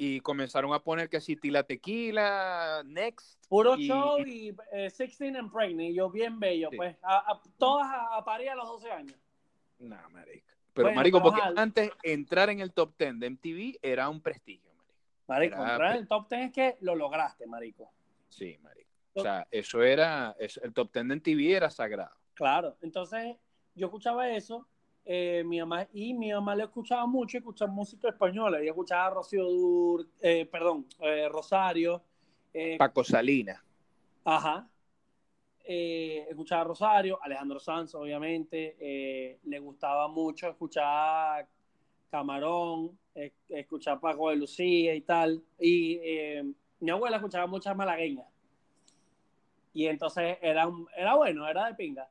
y 0.00 0.20
comenzaron 0.20 0.72
a 0.72 0.78
poner 0.78 1.08
que 1.10 1.20
si 1.20 1.34
Tila 1.34 1.64
Tequila, 1.64 2.82
Next. 2.86 3.44
Puro 3.48 3.74
y, 3.76 3.88
show 3.88 4.18
y 4.24 4.54
eh, 4.72 4.92
16 4.96 5.34
and 5.34 5.52
Pregnant, 5.52 5.92
yo 5.92 6.08
bien 6.08 6.38
bello, 6.38 6.70
sí. 6.70 6.76
pues. 6.76 6.96
A, 7.02 7.32
a, 7.32 7.42
todas 7.58 7.88
a, 7.88 8.16
a 8.16 8.24
París 8.24 8.48
a 8.48 8.54
los 8.54 8.68
12 8.68 8.92
años. 8.92 9.16
No, 9.80 9.96
nah, 9.96 10.08
marico. 10.08 10.46
Pero, 10.72 10.86
bueno, 10.86 10.96
marico, 10.96 11.20
porque 11.20 11.40
al... 11.42 11.58
antes 11.58 11.90
entrar 12.04 12.48
en 12.48 12.60
el 12.60 12.72
top 12.72 12.94
10 12.96 13.18
de 13.18 13.30
MTV 13.30 13.78
era 13.82 14.08
un 14.08 14.20
prestigio, 14.20 14.70
marico. 14.76 14.94
Marico, 15.26 15.56
era 15.56 15.70
entrar 15.72 15.90
en 15.92 15.98
el 15.98 16.08
top 16.08 16.28
10 16.28 16.42
es 16.42 16.52
que 16.52 16.76
lo 16.80 16.94
lograste, 16.94 17.46
marico. 17.48 17.90
Sí, 18.28 18.56
marico. 18.62 18.87
O 19.18 19.22
sea, 19.22 19.46
eso 19.50 19.82
era, 19.82 20.36
eso, 20.38 20.60
el 20.62 20.72
top 20.72 20.92
10 20.92 21.08
de 21.08 21.14
MTV 21.16 21.56
era 21.56 21.70
sagrado. 21.70 22.14
Claro, 22.34 22.76
entonces 22.82 23.36
yo 23.74 23.86
escuchaba 23.86 24.30
eso, 24.30 24.66
eh, 25.04 25.42
mi 25.44 25.58
mamá, 25.58 25.88
y 25.92 26.12
mi 26.14 26.32
mamá 26.32 26.54
le 26.54 26.64
escuchaba 26.64 27.06
mucho, 27.06 27.38
escuchaba 27.38 27.72
música 27.72 28.08
española, 28.08 28.60
ella 28.60 28.70
escuchaba 28.70 29.10
Rocío 29.10 29.44
Dur, 29.44 30.08
eh, 30.20 30.46
perdón, 30.46 30.86
eh, 31.00 31.28
Rosario. 31.28 32.02
Paco 32.78 33.04
Salina. 33.04 33.64
Ajá. 34.24 34.68
escuchaba 35.64 36.64
Rosario, 36.64 37.18
Alejandro 37.22 37.60
Sanz, 37.60 37.94
obviamente, 37.94 39.38
le 39.44 39.58
gustaba 39.60 40.08
mucho 40.08 40.48
escuchar 40.48 41.46
Camarón, 42.10 42.98
escuchar 43.48 44.00
Paco 44.00 44.30
de 44.30 44.36
Lucía 44.36 44.94
y 44.94 45.02
tal, 45.02 45.42
y 45.58 46.00
mi 46.80 46.90
abuela 46.90 47.16
escuchaba 47.16 47.46
muchas 47.46 47.76
malagueñas. 47.76 48.26
Y 49.78 49.86
entonces 49.86 50.38
era, 50.42 50.68
era 50.96 51.14
bueno, 51.14 51.46
era 51.46 51.68
de 51.68 51.74
pinga. 51.76 52.10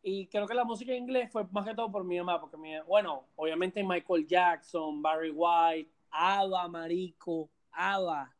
Y 0.00 0.28
creo 0.28 0.46
que 0.46 0.54
la 0.54 0.64
música 0.64 0.92
en 0.92 1.02
inglés 1.02 1.30
fue 1.30 1.44
más 1.50 1.66
que 1.66 1.74
todo 1.74 1.92
por 1.92 2.04
mi 2.04 2.16
mamá, 2.16 2.40
porque 2.40 2.56
mi, 2.56 2.72
bueno, 2.86 3.28
obviamente 3.36 3.84
Michael 3.84 4.26
Jackson, 4.26 5.02
Barry 5.02 5.30
White, 5.30 5.90
Ava, 6.10 6.66
Marico, 6.68 7.50
Ava. 7.70 8.34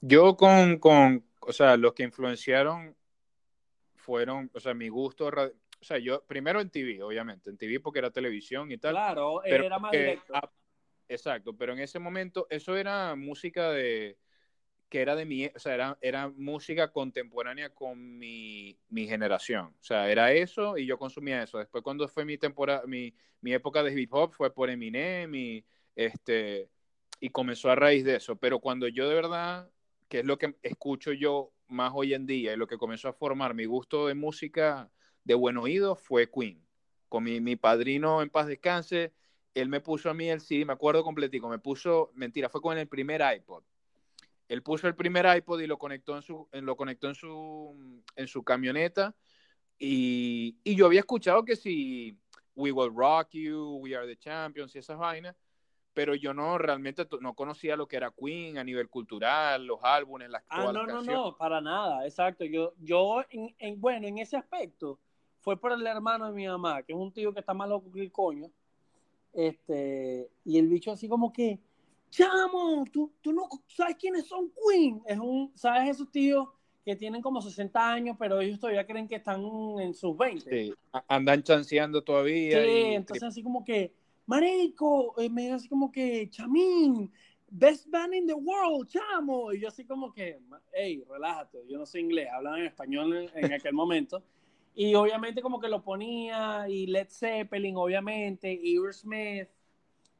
Yo 0.00 0.38
con, 0.38 0.78
con, 0.78 1.22
o 1.40 1.52
sea, 1.52 1.76
los 1.76 1.92
que 1.92 2.04
influenciaron 2.04 2.96
fueron, 3.96 4.50
o 4.54 4.60
sea, 4.60 4.72
mi 4.72 4.88
gusto, 4.88 5.26
o 5.26 5.84
sea, 5.84 5.98
yo 5.98 6.24
primero 6.24 6.62
en 6.62 6.70
TV, 6.70 7.02
obviamente, 7.02 7.50
en 7.50 7.58
TV 7.58 7.78
porque 7.78 7.98
era 7.98 8.10
televisión 8.10 8.72
y 8.72 8.78
tal. 8.78 8.92
Claro, 8.92 9.42
pero 9.44 9.66
era 9.66 9.78
más 9.78 9.90
que, 9.90 9.98
directo. 9.98 10.32
Ah, 10.34 10.50
exacto, 11.10 11.54
pero 11.54 11.74
en 11.74 11.80
ese 11.80 11.98
momento 11.98 12.46
eso 12.48 12.74
era 12.74 13.14
música 13.16 13.70
de 13.70 14.16
que 14.88 15.02
era 15.02 15.14
de 15.14 15.24
mi, 15.26 15.46
o 15.46 15.58
sea, 15.58 15.74
era, 15.74 15.98
era 16.00 16.28
música 16.28 16.92
contemporánea 16.92 17.74
con 17.74 18.18
mi, 18.18 18.78
mi, 18.88 19.06
generación. 19.06 19.66
O 19.80 19.84
sea, 19.84 20.10
era 20.10 20.32
eso 20.32 20.78
y 20.78 20.86
yo 20.86 20.98
consumía 20.98 21.42
eso. 21.42 21.58
Después 21.58 21.84
cuando 21.84 22.08
fue 22.08 22.24
mi 22.24 22.38
temporada, 22.38 22.84
mi, 22.86 23.14
mi 23.40 23.52
época 23.52 23.82
de 23.82 24.00
hip 24.00 24.12
hop 24.14 24.32
fue 24.32 24.52
por 24.52 24.70
Eminem 24.70 25.34
y 25.34 25.64
este 25.94 26.70
y 27.20 27.30
comenzó 27.30 27.70
a 27.70 27.74
raíz 27.74 28.04
de 28.04 28.16
eso. 28.16 28.36
Pero 28.36 28.60
cuando 28.60 28.88
yo 28.88 29.08
de 29.08 29.14
verdad, 29.14 29.70
que 30.08 30.20
es 30.20 30.24
lo 30.24 30.38
que 30.38 30.56
escucho 30.62 31.12
yo 31.12 31.52
más 31.68 31.92
hoy 31.94 32.14
en 32.14 32.26
día 32.26 32.54
y 32.54 32.56
lo 32.56 32.66
que 32.66 32.78
comenzó 32.78 33.08
a 33.08 33.12
formar 33.12 33.54
mi 33.54 33.66
gusto 33.66 34.06
de 34.06 34.14
música 34.14 34.90
de 35.24 35.34
buen 35.34 35.58
oído 35.58 35.96
fue 35.96 36.30
Queen. 36.30 36.64
Con 37.08 37.24
mi, 37.24 37.40
mi 37.40 37.56
padrino 37.56 38.22
en 38.22 38.30
paz 38.30 38.46
descanse, 38.46 39.12
él 39.54 39.68
me 39.68 39.80
puso 39.80 40.10
a 40.10 40.14
mí 40.14 40.30
el 40.30 40.40
sí, 40.40 40.64
me 40.64 40.72
acuerdo 40.72 41.02
completico, 41.04 41.48
me 41.48 41.58
puso, 41.58 42.10
mentira, 42.14 42.48
fue 42.48 42.62
con 42.62 42.78
el 42.78 42.88
primer 42.88 43.22
iPod 43.36 43.64
él 44.48 44.62
puso 44.62 44.86
el 44.88 44.94
primer 44.94 45.26
iPod 45.36 45.60
y 45.60 45.66
lo 45.66 45.78
conectó 45.78 46.16
en 46.16 46.22
su, 46.22 46.48
lo 46.52 46.76
conectó 46.76 47.08
en 47.08 47.14
su, 47.14 48.02
en 48.16 48.26
su 48.26 48.42
camioneta. 48.42 49.14
Y, 49.78 50.56
y, 50.64 50.74
yo 50.74 50.86
había 50.86 51.00
escuchado 51.00 51.44
que 51.44 51.54
si 51.54 52.18
We 52.56 52.72
Will 52.72 52.92
Rock 52.94 53.28
You, 53.32 53.78
We 53.80 53.94
Are 53.94 54.06
the 54.06 54.16
Champions 54.16 54.74
y 54.74 54.78
esas 54.78 54.98
vainas, 54.98 55.36
pero 55.94 56.14
yo 56.14 56.34
no 56.34 56.58
realmente 56.58 57.06
no 57.20 57.34
conocía 57.34 57.76
lo 57.76 57.86
que 57.86 57.96
era 57.96 58.10
Queen 58.10 58.58
a 58.58 58.64
nivel 58.64 58.88
cultural, 58.88 59.64
los 59.64 59.78
álbumes, 59.82 60.30
las 60.30 60.42
Ah, 60.48 60.72
no, 60.72 60.86
no, 60.86 61.02
no, 61.02 61.36
para 61.36 61.60
nada, 61.60 62.04
exacto. 62.06 62.44
Yo, 62.44 62.72
yo 62.78 63.24
en, 63.30 63.54
en, 63.58 63.80
bueno, 63.80 64.06
en 64.06 64.18
ese 64.18 64.36
aspecto, 64.36 64.98
fue 65.40 65.56
por 65.58 65.72
el 65.72 65.86
hermano 65.86 66.26
de 66.26 66.32
mi 66.32 66.46
mamá, 66.46 66.82
que 66.82 66.92
es 66.92 66.98
un 66.98 67.12
tío 67.12 67.32
que 67.32 67.40
está 67.40 67.54
más 67.54 67.68
loco 67.68 67.90
que 67.92 68.00
el 68.00 68.12
coño. 68.12 68.50
Este, 69.32 70.30
y 70.44 70.58
el 70.58 70.68
bicho 70.68 70.90
así 70.90 71.08
como 71.08 71.32
que, 71.32 71.58
chamo, 72.10 72.84
tú, 72.92 73.12
tú 73.20 73.32
no 73.32 73.48
sabes 73.66 73.96
quiénes 73.96 74.26
son 74.26 74.50
Queen. 74.50 75.02
Es 75.06 75.18
un, 75.18 75.52
¿sabes 75.54 75.90
esos 75.90 76.10
tíos 76.10 76.48
que 76.84 76.96
tienen 76.96 77.20
como 77.20 77.40
60 77.40 77.92
años, 77.92 78.16
pero 78.18 78.40
ellos 78.40 78.58
todavía 78.58 78.86
creen 78.86 79.08
que 79.08 79.16
están 79.16 79.42
en 79.80 79.94
sus 79.94 80.16
20? 80.16 80.50
Sí, 80.50 80.74
andan 81.06 81.42
chanceando 81.42 82.02
todavía. 82.02 82.62
Sí, 82.62 82.70
y... 82.70 82.94
entonces 82.94 83.22
así 83.22 83.42
como 83.42 83.64
que, 83.64 83.92
marico, 84.26 85.14
eh, 85.18 85.28
me 85.28 85.52
así 85.52 85.68
como 85.68 85.92
que, 85.92 86.28
chamín, 86.30 87.10
best 87.50 87.88
band 87.88 88.14
in 88.14 88.26
the 88.26 88.34
world, 88.34 88.88
chamo. 88.88 89.52
Y 89.52 89.60
yo 89.60 89.68
así 89.68 89.84
como 89.84 90.12
que, 90.12 90.40
hey, 90.72 91.04
relájate, 91.08 91.64
yo 91.68 91.78
no 91.78 91.86
sé 91.86 92.00
inglés, 92.00 92.28
hablan 92.32 92.60
en 92.60 92.66
español 92.66 93.16
en, 93.16 93.44
en 93.44 93.52
aquel 93.52 93.74
momento. 93.74 94.22
Y 94.74 94.94
obviamente 94.94 95.42
como 95.42 95.58
que 95.58 95.68
lo 95.68 95.82
ponía, 95.82 96.68
y 96.68 96.86
Led 96.86 97.08
Zeppelin, 97.10 97.76
obviamente, 97.76 98.60
Smith 98.92 99.48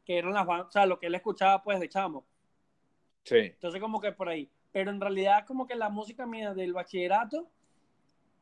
que 0.09 0.17
eran 0.17 0.33
las 0.33 0.47
bandas, 0.47 0.69
o 0.69 0.71
sea, 0.71 0.87
lo 0.87 0.99
que 0.99 1.09
él 1.09 1.15
escuchaba 1.15 1.63
pues 1.63 1.79
de 1.79 1.87
chamo. 1.91 2.25
Sí. 3.25 3.37
Entonces 3.37 3.79
como 3.79 4.01
que 4.01 4.11
por 4.11 4.31
ahí. 4.31 4.51
Pero 4.73 4.91
en 4.91 5.03
realidad 5.03 5.45
como 5.47 5.67
que 5.67 5.75
la 5.75 5.91
música 5.91 6.25
mía 6.25 6.55
del 6.55 6.73
bachillerato, 6.73 7.47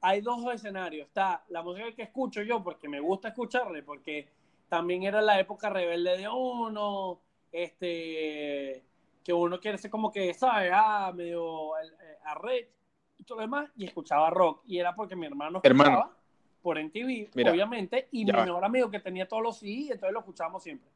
hay 0.01 0.21
dos 0.21 0.47
escenarios. 0.55 1.09
Está 1.09 1.45
la 1.49 1.65
música 1.65 1.91
que 1.91 2.05
escucho 2.05 2.41
yo 2.43 2.63
porque 2.63 2.89
me 2.89 3.01
gusta 3.01 3.29
escucharle, 3.29 3.83
porque 3.83 4.29
también 4.69 5.03
era 5.03 5.21
la 5.21 5.41
época 5.41 5.69
rebelde 5.69 6.19
de 6.19 6.29
uno, 6.29 7.21
este, 7.51 8.85
que 9.25 9.33
uno 9.33 9.59
quiere 9.59 9.77
ser 9.77 9.91
como 9.91 10.13
que, 10.13 10.35
¿sabes? 10.35 10.71
Ah, 10.73 11.13
medio 11.13 11.77
eh, 11.79 12.19
arrecho 12.27 12.71
y 13.17 13.25
todo 13.25 13.39
lo 13.39 13.43
demás, 13.43 13.71
y 13.75 13.87
escuchaba 13.87 14.31
rock. 14.31 14.63
Y 14.67 14.79
era 14.79 14.95
porque 14.95 15.17
mi 15.17 15.27
hermano 15.27 15.59
escuchaba 15.59 15.89
Hermano. 15.89 16.13
por 16.63 16.79
MTV, 16.79 17.31
Mira, 17.35 17.51
obviamente, 17.51 18.07
y 18.13 18.25
mi 18.25 18.31
mejor 18.31 18.65
amigo 18.65 18.89
que 18.89 19.01
tenía 19.01 19.27
todos 19.27 19.43
los 19.43 19.59
CDs, 19.59 19.91
entonces 19.91 20.13
lo 20.13 20.21
escuchábamos 20.21 20.63
siempre. 20.63 20.89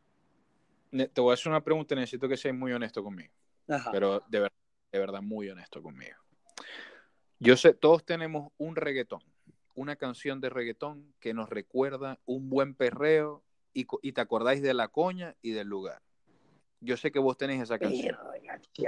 Te 0.90 1.20
voy 1.20 1.30
a 1.30 1.34
hacer 1.34 1.50
una 1.50 1.62
pregunta 1.62 1.94
y 1.94 1.98
necesito 1.98 2.28
que 2.28 2.36
seas 2.36 2.54
muy 2.54 2.72
honesto 2.72 3.02
conmigo. 3.02 3.32
Ajá. 3.68 3.90
Pero 3.92 4.22
de, 4.28 4.40
ver- 4.40 4.52
de 4.92 4.98
verdad 4.98 5.22
muy 5.22 5.48
honesto 5.48 5.82
conmigo. 5.82 6.16
Yo 7.38 7.56
sé, 7.56 7.72
todos 7.74 8.04
tenemos 8.04 8.52
un 8.58 8.76
reggaetón, 8.76 9.22
una 9.74 9.96
canción 9.96 10.40
de 10.40 10.50
reggaetón 10.50 11.14
que 11.20 11.32
nos 11.32 11.48
recuerda 11.48 12.18
un 12.26 12.50
buen 12.50 12.74
perreo 12.74 13.42
y, 13.72 13.86
y 14.02 14.12
te 14.12 14.20
acordáis 14.20 14.60
de 14.62 14.74
la 14.74 14.88
coña 14.88 15.36
y 15.40 15.52
del 15.52 15.68
lugar. 15.68 16.02
Yo 16.80 16.96
sé 16.96 17.12
que 17.12 17.18
vos 17.18 17.36
tenés 17.36 17.62
esa 17.62 17.78
canción. 17.78 18.16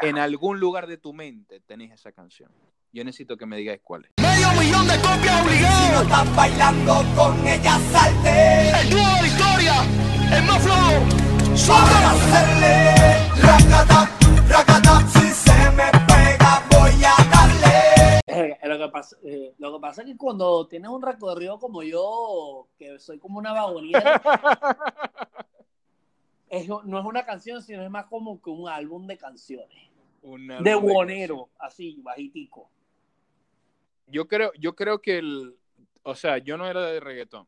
En 0.03 0.19
algún 0.19 0.59
lugar 0.61 0.87
de 0.87 0.97
tu 0.99 1.13
mente 1.13 1.61
tenés 1.61 1.93
esa 1.93 2.11
canción. 2.13 2.51
Yo 2.93 3.05
necesito 3.05 3.37
que 3.37 3.47
me 3.47 3.57
digáis 3.57 3.81
cuál 3.83 4.05
es. 4.07 4.11
Medio 4.23 4.49
millón 4.61 4.87
de 4.87 4.97
copias 4.97 5.47
Si 5.47 5.93
no 5.93 6.03
estás 6.03 6.37
bailando 6.37 6.95
con 7.17 7.47
ella, 7.47 7.79
salte. 7.91 8.71
El 8.81 8.91
dúo 8.91 8.99
de 8.99 9.23
la 9.23 9.27
historia. 9.29 10.37
El 10.37 10.45
más 10.45 10.63
flojo. 10.63 11.22
Lo 18.65 18.79
que, 18.79 18.89
pasa, 18.89 19.17
eh, 19.23 19.55
lo 19.59 19.73
que 19.75 19.81
pasa 19.81 20.03
es 20.03 20.09
que 20.09 20.17
cuando 20.17 20.67
tienes 20.67 20.91
un 20.91 21.03
recorrido 21.03 21.59
como 21.59 21.83
yo, 21.83 22.67
que 22.79 22.99
soy 22.99 23.19
como 23.19 23.39
una 23.39 23.53
vagonera, 23.53 24.21
es- 26.49 26.69
no 26.69 26.99
es 26.99 27.05
una 27.05 27.25
canción, 27.25 27.63
sino 27.63 27.83
es 27.83 27.91
más 27.91 28.07
como 28.07 28.41
que 28.41 28.51
un 28.51 28.69
álbum 28.69 29.07
de 29.07 29.19
canciones. 29.19 29.77
Una 30.23 30.61
De 30.61 30.75
buonero, 30.75 31.49
así, 31.59 31.97
bajitico. 32.03 32.69
Yo 34.07 34.27
creo, 34.27 34.53
yo 34.59 34.75
creo 34.75 35.01
que 35.01 35.19
el, 35.19 35.55
o 36.03 36.15
sea, 36.15 36.39
yo 36.39 36.57
no 36.57 36.67
era 36.67 36.81
de 36.87 37.01
reggaetón, 37.01 37.47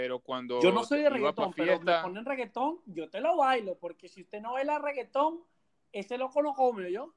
pero 0.00 0.18
cuando 0.20 0.62
Yo 0.62 0.72
no 0.72 0.82
soy 0.82 1.02
de 1.02 1.10
reggaetón, 1.10 1.52
pero 1.52 1.72
me 1.72 1.78
fiesta- 1.84 2.02
ponen 2.02 2.24
reggaetón, 2.24 2.80
yo 2.86 3.10
te 3.10 3.20
lo 3.20 3.36
bailo, 3.36 3.76
porque 3.78 4.08
si 4.08 4.22
usted 4.22 4.40
no 4.40 4.54
baila 4.54 4.78
reggaetón, 4.78 5.44
ese 5.92 6.16
loco 6.16 6.40
lo 6.40 6.54
come 6.54 6.90
yo. 6.90 7.14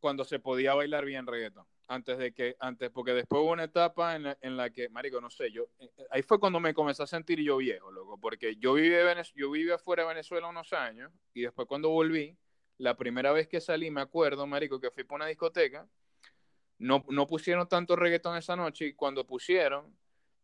Cuando 0.00 0.24
se 0.24 0.40
podía 0.40 0.74
bailar 0.74 1.04
bien 1.04 1.28
reggaetón. 1.28 1.64
Antes 1.86 2.18
de 2.18 2.32
que, 2.34 2.56
antes, 2.58 2.90
porque 2.90 3.12
después 3.14 3.40
hubo 3.40 3.52
una 3.52 3.62
etapa 3.64 4.16
en 4.16 4.24
la, 4.24 4.38
en 4.40 4.56
la 4.56 4.70
que, 4.70 4.88
marico, 4.88 5.20
no 5.20 5.30
sé, 5.30 5.52
yo, 5.52 5.68
eh, 5.78 5.88
ahí 6.10 6.22
fue 6.22 6.40
cuando 6.40 6.58
me 6.58 6.74
comencé 6.74 7.04
a 7.04 7.06
sentir 7.06 7.40
yo 7.40 7.58
viejo, 7.58 7.92
loco, 7.92 8.18
porque 8.18 8.56
yo 8.56 8.72
viví, 8.72 8.96
yo 9.36 9.50
viví 9.52 9.70
afuera 9.70 10.02
de 10.02 10.08
Venezuela 10.08 10.48
unos 10.48 10.72
años 10.72 11.12
y 11.34 11.42
después 11.42 11.68
cuando 11.68 11.90
volví, 11.90 12.36
la 12.78 12.96
primera 12.96 13.30
vez 13.30 13.46
que 13.46 13.60
salí, 13.60 13.92
me 13.92 14.00
acuerdo, 14.00 14.44
marico, 14.44 14.80
que 14.80 14.90
fui 14.90 15.04
por 15.04 15.16
una 15.16 15.26
discoteca, 15.26 15.88
no, 16.78 17.04
no 17.08 17.28
pusieron 17.28 17.68
tanto 17.68 17.94
reggaetón 17.94 18.36
esa 18.36 18.56
noche 18.56 18.86
y 18.86 18.94
cuando 18.94 19.24
pusieron, 19.24 19.96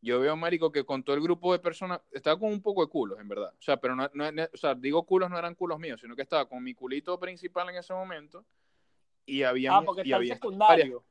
yo 0.06 0.20
veo, 0.20 0.36
marico, 0.36 0.70
que 0.72 0.84
con 0.84 1.02
todo 1.02 1.16
el 1.16 1.22
grupo 1.22 1.52
de 1.52 1.58
personas, 1.58 2.00
estaba 2.12 2.38
con 2.38 2.50
un 2.50 2.62
poco 2.62 2.82
de 2.82 2.88
culos, 2.88 3.18
en 3.20 3.28
verdad. 3.28 3.52
O 3.58 3.62
sea, 3.62 3.76
pero 3.76 3.94
no, 3.96 4.08
no- 4.14 4.44
o 4.52 4.56
sea, 4.56 4.74
digo 4.74 5.04
culos 5.04 5.28
no 5.28 5.38
eran 5.38 5.54
culos 5.54 5.78
míos, 5.78 6.00
sino 6.00 6.14
que 6.16 6.22
estaba 6.22 6.48
con 6.48 6.62
mi 6.62 6.74
culito 6.74 7.18
principal 7.18 7.68
en 7.70 7.76
ese 7.76 7.92
momento 7.92 8.46
y 9.26 9.42
había 9.42 9.76
Ah, 9.76 9.82
porque 9.84 10.02
y 10.04 10.12
había 10.12 10.34
secundario. 10.34 11.04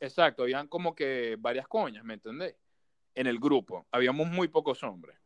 Exacto, 0.00 0.42
habían 0.42 0.66
como 0.68 0.94
que 0.94 1.36
varias 1.38 1.68
coñas, 1.68 2.04
¿me 2.04 2.14
entendés? 2.14 2.56
En 3.14 3.26
el 3.26 3.38
grupo, 3.38 3.86
habíamos 3.92 4.26
muy 4.26 4.48
pocos 4.48 4.82
hombres. 4.82 5.16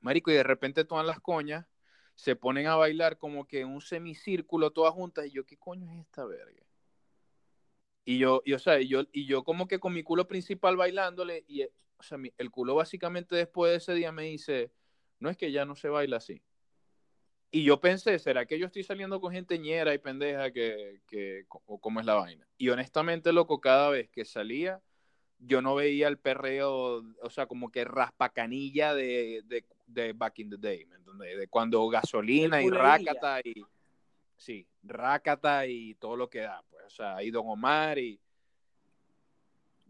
Marico, 0.00 0.30
y 0.30 0.34
de 0.34 0.42
repente 0.42 0.84
todas 0.84 1.06
las 1.06 1.20
coñas 1.20 1.66
se 2.14 2.34
ponen 2.36 2.66
a 2.66 2.76
bailar 2.76 3.18
como 3.18 3.46
que 3.46 3.60
en 3.60 3.68
un 3.68 3.80
semicírculo 3.80 4.70
todas 4.72 4.92
juntas 4.94 5.26
y 5.26 5.30
yo, 5.30 5.46
¿qué 5.46 5.56
coño 5.56 5.90
es 5.92 6.00
esta 6.00 6.24
verga? 6.24 6.65
Y 8.08 8.18
yo, 8.18 8.40
y, 8.44 8.52
o 8.52 8.58
sea, 8.60 8.80
y 8.80 8.86
yo, 8.86 9.02
y 9.12 9.26
yo 9.26 9.42
como 9.42 9.66
que 9.66 9.80
con 9.80 9.92
mi 9.92 10.04
culo 10.04 10.28
principal 10.28 10.76
bailándole 10.76 11.44
y, 11.48 11.64
o 11.64 12.02
sea, 12.02 12.16
mi- 12.16 12.32
el 12.38 12.52
culo 12.52 12.76
básicamente 12.76 13.34
después 13.34 13.72
de 13.72 13.76
ese 13.78 13.94
día 13.94 14.12
me 14.12 14.22
dice, 14.22 14.70
no 15.18 15.28
es 15.28 15.36
que 15.36 15.50
ya 15.50 15.64
no 15.64 15.74
se 15.74 15.88
baila 15.88 16.18
así. 16.18 16.40
Y 17.50 17.64
yo 17.64 17.80
pensé, 17.80 18.18
¿será 18.18 18.46
que 18.46 18.58
yo 18.60 18.66
estoy 18.66 18.84
saliendo 18.84 19.20
con 19.20 19.32
gente 19.32 19.58
ñera 19.58 19.92
y 19.92 19.98
pendeja 19.98 20.52
que, 20.52 21.00
que 21.06 21.46
o 21.48 21.80
cómo 21.80 21.98
es 21.98 22.06
la 22.06 22.14
vaina? 22.14 22.46
Y 22.58 22.68
honestamente, 22.68 23.32
loco, 23.32 23.60
cada 23.60 23.90
vez 23.90 24.08
que 24.10 24.24
salía, 24.24 24.80
yo 25.38 25.60
no 25.60 25.74
veía 25.74 26.06
el 26.06 26.18
perreo, 26.18 27.02
o 27.22 27.30
sea, 27.30 27.46
como 27.46 27.70
que 27.72 27.84
raspacanilla 27.84 28.94
de, 28.94 29.42
de, 29.46 29.64
de 29.86 30.12
back 30.12 30.38
in 30.38 30.50
the 30.50 30.56
day, 30.58 30.84
¿me? 30.86 30.96
De 31.34 31.48
cuando 31.48 31.86
gasolina 31.88 32.62
y 32.62 32.66
rácata 32.70 33.40
y... 33.42 33.64
Sí, 34.36 34.66
rácata 34.82 35.66
y 35.66 35.94
todo 35.94 36.16
lo 36.16 36.28
que 36.28 36.40
da, 36.40 36.62
pues. 36.70 36.84
O 36.86 36.90
sea, 36.90 37.16
ahí 37.16 37.30
Don 37.30 37.48
Omar 37.48 37.98
y... 37.98 38.20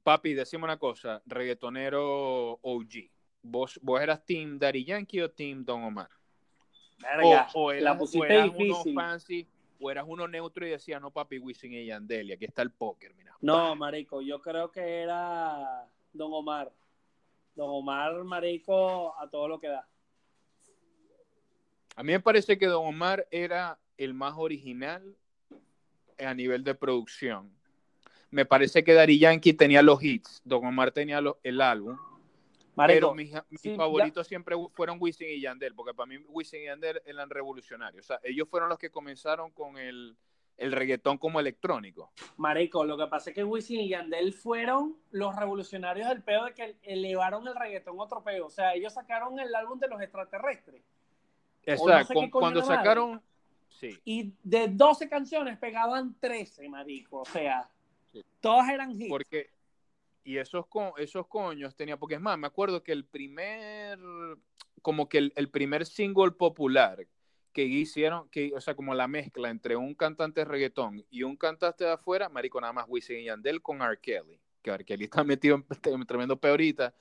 Papi, 0.03 0.35
decime 0.35 0.65
una 0.65 0.79
cosa, 0.79 1.21
reggaetonero 1.27 2.61
OG. 2.63 3.11
¿Vos, 3.43 3.79
vos 3.83 4.01
eras 4.01 4.25
Team 4.25 4.59
Daddy 4.59 4.85
Yankee 4.85 5.21
o 5.21 5.31
Team 5.31 5.65
Don 5.65 5.83
Omar? 5.83 6.09
Verga, 6.99 7.49
o, 7.55 7.65
o 7.65 7.73
la 7.73 7.93
eras, 7.93 8.15
o 8.15 8.25
eras 8.25 8.51
uno 8.57 8.85
fancy, 8.95 9.49
o 9.81 9.91
eras 9.91 10.05
uno 10.07 10.29
neutro 10.29 10.67
y 10.67 10.71
decía, 10.71 11.01
no, 11.01 11.11
papi, 11.11 11.39
Wisin 11.39 11.73
y 11.73 11.87
Yandel, 11.87 12.33
aquí 12.33 12.45
está 12.45 12.63
el 12.63 12.71
póker, 12.71 13.15
mira. 13.15 13.37
No, 13.41 13.75
marico, 13.75 14.23
yo 14.23 14.41
creo 14.41 14.71
que 14.71 15.03
era 15.03 15.87
Don 16.13 16.33
Omar. 16.33 16.73
Don 17.55 17.69
Omar, 17.71 18.23
marico, 18.25 19.19
a 19.19 19.29
todo 19.29 19.49
lo 19.49 19.59
que 19.59 19.69
da. 19.69 19.89
A 21.97 22.03
mí 22.03 22.13
me 22.13 22.21
parece 22.21 22.59
que 22.59 22.67
Don 22.67 22.87
Omar 22.87 23.27
era 23.31 23.79
el 23.99 24.15
más 24.15 24.35
original 24.37 25.17
a 26.19 26.35
nivel 26.35 26.65
de 26.65 26.75
producción. 26.75 27.51
Me 28.31 28.45
parece 28.45 28.83
que 28.85 28.93
Daddy 28.95 29.19
Yankee 29.19 29.53
tenía 29.53 29.83
los 29.83 30.03
hits, 30.03 30.41
Don 30.45 30.65
Omar 30.65 30.91
tenía 30.91 31.21
el 31.43 31.61
álbum, 31.61 31.97
Marico, 32.75 32.95
pero 32.97 33.15
mis, 33.15 33.33
mis 33.49 33.61
sí, 33.61 33.71
ya- 33.71 33.77
favoritos 33.77 34.27
siempre 34.27 34.57
fueron 34.75 34.99
Wisin 35.01 35.29
y 35.31 35.41
Yandel, 35.41 35.75
porque 35.75 35.95
para 35.95 36.07
mí 36.07 36.19
Wisin 36.29 36.63
y 36.63 36.65
Yandel 36.65 37.01
eran 37.07 37.31
revolucionarios. 37.31 38.05
O 38.05 38.09
sea, 38.09 38.21
ellos 38.23 38.49
fueron 38.49 38.69
los 38.69 38.79
que 38.79 38.91
comenzaron 38.91 39.51
con 39.53 39.79
el, 39.79 40.17
el 40.59 40.73
reggaetón 40.73 41.17
como 41.17 41.41
electrónico. 41.41 42.11
Marico, 42.37 42.85
lo 42.85 42.99
que 42.99 43.07
pasa 43.07 43.31
es 43.31 43.35
que 43.37 43.45
Wisin 43.45 43.81
y 43.81 43.89
Yandel 43.91 44.35
fueron 44.35 44.97
los 45.11 45.35
revolucionarios 45.37 46.09
del 46.09 46.23
peo 46.23 46.45
de 46.45 46.53
que 46.53 46.77
elevaron 46.83 47.47
el 47.49 47.55
reggaetón 47.55 47.99
a 47.99 48.03
otro 48.03 48.23
peo. 48.23 48.47
O 48.47 48.51
sea, 48.51 48.75
ellos 48.75 48.93
sacaron 48.93 49.39
el 49.39 49.55
álbum 49.55 49.79
de 49.79 49.89
los 49.89 50.03
extraterrestres. 50.03 50.83
Exacto, 51.65 52.09
sé 52.09 52.15
coño 52.15 52.31
cuando 52.31 52.61
madre. 52.61 52.75
Sí. 53.79 53.99
Y 54.05 54.33
de 54.43 54.69
12 54.69 55.09
canciones 55.09 55.59
pegaban 55.59 56.15
13, 56.19 56.69
marico. 56.69 57.21
O 57.21 57.25
sea, 57.25 57.69
Sí. 58.13 58.25
todas 58.41 58.69
eran 58.71 58.91
hits. 58.93 59.09
Porque, 59.11 59.51
y 60.25 60.39
esos, 60.39 60.67
co- 60.67 60.97
esos 60.97 61.27
coños 61.27 61.77
tenía, 61.77 61.97
porque 61.99 62.15
es 62.15 62.21
más, 62.21 62.39
me 62.39 62.47
acuerdo 62.47 62.83
que 62.83 62.93
el 62.93 63.05
primer, 63.05 63.99
como 64.83 65.09
que 65.09 65.19
el, 65.19 65.33
el 65.37 65.51
primer 65.51 65.85
single 65.87 66.31
popular 66.33 67.07
que 67.53 67.65
hicieron, 67.65 68.29
que, 68.31 68.53
o 68.55 68.61
sea, 68.61 68.75
como 68.75 68.95
la 68.95 69.09
mezcla 69.09 69.49
entre 69.51 69.77
un 69.77 69.95
cantante 69.95 70.41
de 70.41 70.45
reggaetón 70.47 71.05
y 71.11 71.23
un 71.23 71.37
cantante 71.37 71.85
de 71.85 71.93
afuera, 71.93 72.29
marico, 72.29 72.61
nada 72.61 72.73
más 72.73 72.85
Wisin 72.89 73.19
y 73.21 73.25
Yandel 73.25 73.63
con 73.63 73.81
R. 73.83 73.99
Kelly, 74.01 74.39
que 74.63 74.71
R. 74.71 74.85
Kelly 74.85 75.05
está 75.05 75.25
metido 75.25 75.57
en, 75.57 75.65
en 76.01 76.07
tremendo 76.07 76.37
peorita, 76.39 76.95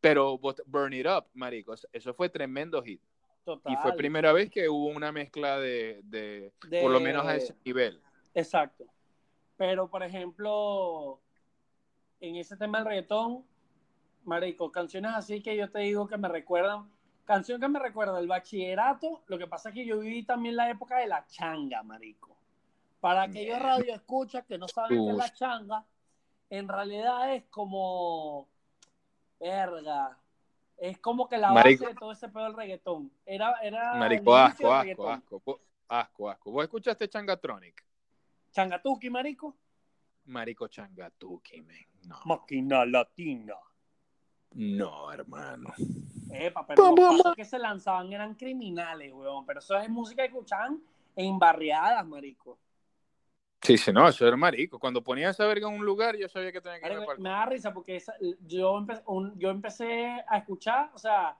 pero 0.00 0.36
but- 0.38 0.60
Burn 0.66 0.92
It 0.92 1.06
Up, 1.06 1.26
marico, 1.34 1.74
eso 1.92 2.14
fue 2.14 2.28
tremendo 2.28 2.82
hit. 2.82 3.00
Total. 3.44 3.72
Y 3.72 3.76
fue 3.76 3.94
primera 3.94 4.32
vez 4.32 4.50
que 4.50 4.68
hubo 4.68 4.86
una 4.86 5.10
mezcla 5.10 5.58
de, 5.58 6.00
de, 6.04 6.52
De- 6.68 6.80
por 6.80 6.90
lo 6.90 7.00
menos 7.00 7.26
a 7.26 7.34
ese 7.36 7.56
nivel. 7.64 8.00
Exacto. 8.34 8.84
Pero, 9.56 9.88
por 9.88 10.02
ejemplo, 10.02 11.20
en 12.20 12.36
ese 12.36 12.56
tema 12.56 12.78
del 12.78 12.86
reggaetón, 12.86 13.44
marico, 14.24 14.70
canciones 14.70 15.12
así 15.14 15.42
que 15.42 15.56
yo 15.56 15.70
te 15.70 15.80
digo 15.80 16.06
que 16.06 16.16
me 16.16 16.28
recuerdan, 16.28 16.88
canción 17.24 17.60
que 17.60 17.68
me 17.68 17.78
recuerda 17.78 18.18
el 18.20 18.28
bachillerato, 18.28 19.22
lo 19.26 19.38
que 19.38 19.46
pasa 19.46 19.70
es 19.70 19.74
que 19.74 19.84
yo 19.86 19.98
viví 19.98 20.22
también 20.22 20.56
la 20.56 20.70
época 20.70 20.98
de 20.98 21.08
la 21.08 21.26
changa, 21.26 21.82
marico. 21.82 22.36
Para 23.00 23.22
aquellos 23.22 23.58
radio 23.58 23.92
escuchas 23.94 24.44
que 24.46 24.58
no 24.58 24.68
saben 24.68 25.04
qué 25.04 25.10
es 25.10 25.16
la 25.16 25.32
changa, 25.32 25.84
en 26.50 26.68
realidad 26.68 27.34
es 27.34 27.44
como, 27.50 28.48
verga, 29.40 30.16
es 30.82 30.98
como 30.98 31.28
que 31.28 31.38
la 31.38 31.52
Marico. 31.52 31.84
base 31.84 31.94
de 31.94 31.98
todo 32.00 32.10
ese 32.10 32.28
pedo 32.28 32.42
del 32.44 32.54
reggaetón. 32.54 33.12
Era, 33.24 33.54
era 33.62 33.94
Marico, 33.94 34.34
asco, 34.36 34.72
asco, 34.72 35.08
asco, 35.08 35.42
Vos- 35.44 35.60
asco, 35.86 36.28
asco. 36.28 36.50
¿Vos 36.50 36.64
escuchaste 36.64 37.08
Changatronic? 37.08 37.84
Changatuki, 38.50 39.08
marico. 39.08 39.56
Marico 40.24 40.66
Changatuki, 40.66 41.62
men. 41.62 41.86
No. 42.08 42.18
Máquina 42.24 42.84
latina. 42.84 43.54
No, 44.54 45.12
hermano. 45.12 45.72
Epa, 46.32 46.66
pero 46.66 46.94
los 46.96 47.34
que 47.36 47.44
se 47.44 47.60
lanzaban 47.60 48.12
eran 48.12 48.34
criminales, 48.34 49.12
weón. 49.12 49.46
Pero 49.46 49.60
eso 49.60 49.76
es 49.78 49.88
música 49.88 50.22
que 50.22 50.28
escuchaban 50.28 50.82
en 51.14 51.38
barriadas, 51.38 52.04
marico. 52.04 52.58
Sí, 53.62 53.78
sí, 53.78 53.92
no, 53.92 54.08
eso 54.08 54.26
era 54.26 54.36
marico. 54.36 54.78
Cuando 54.78 55.02
ponía 55.02 55.30
esa 55.30 55.46
verga 55.46 55.68
en 55.68 55.74
un 55.78 55.84
lugar, 55.84 56.16
yo 56.16 56.28
sabía 56.28 56.50
que 56.50 56.60
tenía 56.60 56.80
que 56.80 56.86
ir 56.94 56.98
me 57.22 57.28
da 57.30 57.46
risa 57.46 57.72
porque 57.72 57.96
esa- 57.96 58.14
yo, 58.46 58.76
empe- 58.78 59.02
un- 59.06 59.38
yo 59.38 59.50
empecé 59.50 60.22
a 60.28 60.38
escuchar, 60.38 60.90
o 60.94 60.98
sea, 60.98 61.36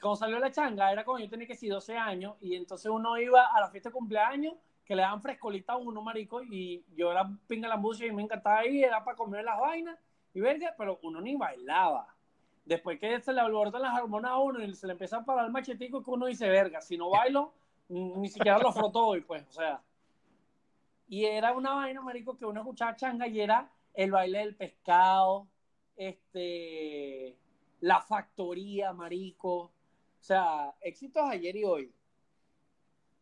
cuando 0.00 0.16
salió 0.16 0.38
la 0.38 0.50
changa, 0.50 0.92
era 0.92 1.02
cuando 1.04 1.24
yo 1.24 1.30
tenía 1.30 1.46
que 1.46 1.54
ser 1.56 1.70
12 1.70 1.96
años, 1.96 2.34
y 2.40 2.54
entonces 2.56 2.90
uno 2.90 3.16
iba 3.18 3.46
a 3.46 3.60
la 3.60 3.70
fiesta 3.70 3.88
de 3.88 3.94
cumpleaños, 3.94 4.54
que 4.84 4.94
le 4.94 5.02
daban 5.02 5.22
frescolita 5.22 5.72
a 5.72 5.76
uno, 5.76 6.02
marico, 6.02 6.42
y 6.42 6.84
yo 6.94 7.10
era 7.10 7.26
pinga 7.48 7.68
la 7.68 7.76
música 7.78 8.06
y 8.06 8.12
me 8.12 8.22
encantaba 8.22 8.66
ir, 8.66 8.84
era 8.84 9.02
para 9.02 9.16
comer 9.16 9.42
las 9.44 9.58
vainas, 9.58 9.98
y 10.34 10.40
verga, 10.40 10.74
pero 10.76 10.98
uno 11.02 11.20
ni 11.22 11.36
bailaba. 11.36 12.06
Después 12.66 12.98
que 13.00 13.18
se 13.20 13.32
le 13.32 13.40
alborotan 13.40 13.80
las 13.80 13.98
hormonas 13.98 14.32
a 14.32 14.36
uno 14.38 14.60
y 14.62 14.74
se 14.74 14.86
le 14.86 14.92
empieza 14.92 15.16
a 15.18 15.24
parar 15.24 15.46
el 15.46 15.52
machetico, 15.52 16.02
que 16.04 16.10
uno 16.10 16.26
dice, 16.26 16.48
verga, 16.50 16.82
si 16.82 16.98
no 16.98 17.08
bailo, 17.10 17.52
ni 17.88 18.28
siquiera 18.28 18.58
lo 18.58 18.70
frotó 18.72 19.06
hoy, 19.06 19.22
pues, 19.22 19.46
o 19.48 19.52
sea. 19.52 19.80
Y 21.08 21.24
era 21.24 21.52
una 21.52 21.74
vaina, 21.74 22.00
marico, 22.00 22.36
que 22.36 22.44
uno 22.44 22.60
escuchaba 22.60 22.96
changa 22.96 23.26
y 23.28 23.40
era 23.40 23.70
el 23.94 24.10
baile 24.10 24.40
del 24.40 24.56
pescado, 24.56 25.48
este, 25.96 27.36
la 27.80 28.00
factoría, 28.00 28.92
marico. 28.92 29.56
O 29.56 29.72
sea, 30.20 30.74
éxitos 30.80 31.22
ayer 31.28 31.56
y 31.56 31.64
hoy. 31.64 31.92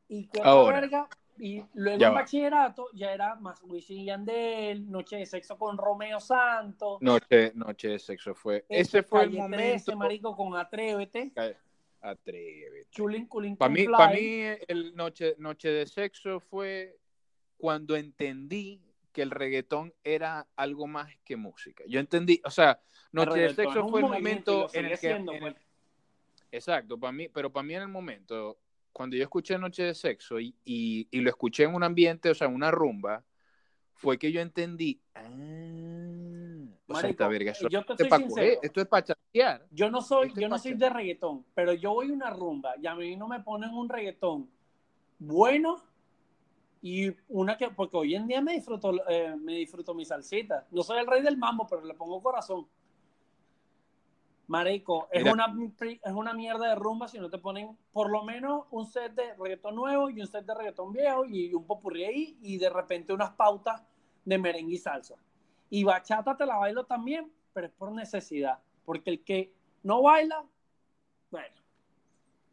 Y 0.09 0.28
verga. 0.35 1.09
Luego 1.37 2.05
en 2.05 2.14
bachillerato 2.14 2.89
ya 2.93 3.12
era 3.12 3.35
más 3.37 3.61
Wisin 3.64 3.99
y 3.99 4.05
Yandel, 4.07 4.91
Noche 4.91 5.16
de 5.16 5.26
Sexo 5.26 5.59
con 5.59 5.76
Romeo 5.76 6.20
Santos. 6.20 7.03
Noche, 7.03 7.53
noche 7.55 7.89
de 7.89 7.99
sexo 7.99 8.35
fue. 8.35 8.59
este, 8.68 8.99
Ese 8.99 9.03
fue 9.03 9.24
el 9.24 9.30
momento. 9.30 9.57
13, 9.57 9.97
marico, 9.97 10.37
con 10.37 10.57
Atrévete. 10.57 11.32
Atrévete. 12.01 12.89
Chulín, 12.91 13.26
culín, 13.26 13.57
Para 13.57 13.72
mí, 13.72 13.87
para 13.89 14.12
mí 14.12 14.43
el 14.68 14.95
noche, 14.95 15.35
noche 15.39 15.70
de 15.70 15.87
sexo 15.87 16.39
fue 16.39 16.99
cuando 17.65 17.97
entendí 17.97 18.79
que 19.11 19.23
el 19.23 19.31
reggaetón 19.31 19.95
era 20.05 20.47
algo 20.55 20.87
más 20.87 21.11
que 21.25 21.35
música. 21.39 21.83
Yo 21.89 21.99
entendí, 21.99 22.39
o 22.45 22.51
sea, 22.51 22.73
El 22.73 23.09
Noche 23.12 23.41
de 23.41 23.55
Sexo 23.55 23.89
fue 23.89 24.01
el 24.01 24.07
momento 24.07 24.69
en 24.75 24.85
el 24.85 24.91
que... 24.91 24.97
siendo, 24.99 25.33
en 25.33 25.45
el- 25.45 25.55
pues. 25.55 25.67
exacto, 26.53 27.01
para 27.01 27.12
mí, 27.15 27.31
pero 27.31 27.51
para 27.51 27.65
mí 27.65 27.75
en 27.75 27.81
el 27.81 27.89
momento, 27.89 28.59
cuando 28.93 29.17
yo 29.17 29.23
escuché 29.23 29.57
Noche 29.57 29.85
de 29.85 29.95
Sexo 29.95 30.39
y, 30.39 30.55
y, 30.62 31.09
y 31.11 31.21
lo 31.23 31.31
escuché 31.31 31.62
en 31.65 31.75
un 31.75 31.83
ambiente, 31.83 32.29
o 32.29 32.35
sea, 32.35 32.49
en 32.49 32.55
una 32.55 32.71
rumba, 32.71 33.25
fue 33.95 34.19
que 34.19 34.31
yo 34.31 34.43
entendí, 34.43 35.01
ah, 35.15 35.23
o 35.23 36.93
sea, 36.93 37.03
Marico, 37.03 37.07
esta 37.12 37.29
verga, 37.29 37.53
eso- 37.53 37.69
yo 37.71 37.83
te 37.83 37.95
esto 37.95 37.95
es 37.95 37.99
soy 38.01 38.09
para 38.11 38.23
sincero. 38.25 38.61
esto 38.62 38.81
es 38.83 38.87
para 38.89 39.05
chatear. 39.07 39.67
Yo 39.71 39.91
no 39.91 40.03
soy, 40.03 40.29
Esto 40.29 40.41
yo 40.43 40.49
no 40.51 40.59
soy 40.59 40.75
de 40.75 40.91
reggaetón, 40.91 41.47
pero 41.55 41.73
yo 41.73 41.95
voy 41.95 42.11
a 42.11 42.12
una 42.12 42.29
rumba 42.29 42.75
y 42.79 42.87
a 42.87 42.95
mí 42.95 43.17
no 43.17 43.27
me 43.27 43.41
ponen 43.41 43.71
un 43.71 43.89
reggaetón 43.89 44.51
bueno 45.19 45.83
y 46.87 47.16
una 47.30 47.57
que, 47.57 47.70
porque 47.70 47.97
hoy 47.97 48.14
en 48.14 48.26
día 48.26 48.43
me 48.43 48.53
disfruto, 48.53 48.93
eh, 49.09 49.35
me 49.41 49.55
disfruto 49.55 49.95
mi 49.95 50.05
salsita. 50.05 50.66
No 50.70 50.82
soy 50.82 50.99
el 50.99 51.07
rey 51.07 51.22
del 51.22 51.39
mambo, 51.39 51.66
pero 51.66 51.82
le 51.82 51.95
pongo 51.95 52.22
corazón. 52.22 52.68
Marico, 54.49 55.09
es 55.11 55.22
Mira. 55.22 55.32
una, 55.32 55.57
es 55.80 56.12
una 56.12 56.35
mierda 56.35 56.68
de 56.68 56.74
rumba 56.74 57.09
si 57.09 57.18
no 57.18 57.30
te 57.30 57.39
ponen 57.39 57.74
por 57.91 58.11
lo 58.11 58.22
menos 58.22 58.66
un 58.70 58.85
set 58.85 59.14
de 59.14 59.32
reggaetón 59.32 59.76
nuevo 59.76 60.11
y 60.11 60.20
un 60.20 60.26
set 60.26 60.45
de 60.45 60.55
reggaetón 60.55 60.93
viejo 60.93 61.24
y 61.24 61.55
un 61.55 61.66
popurrí 61.66 62.05
ahí 62.05 62.39
y 62.43 62.59
de 62.59 62.68
repente 62.68 63.14
unas 63.14 63.30
pautas 63.30 63.82
de 64.22 64.37
merengue 64.37 64.74
y 64.74 64.78
salsa. 64.78 65.14
Y 65.70 65.85
bachata 65.85 66.37
te 66.37 66.45
la 66.45 66.59
bailo 66.59 66.85
también, 66.85 67.32
pero 67.55 67.66
es 67.66 67.72
por 67.72 67.93
necesidad. 67.93 68.59
Porque 68.85 69.09
el 69.09 69.24
que 69.24 69.55
no 69.82 70.03
baila, 70.03 70.45
bueno, 71.30 71.57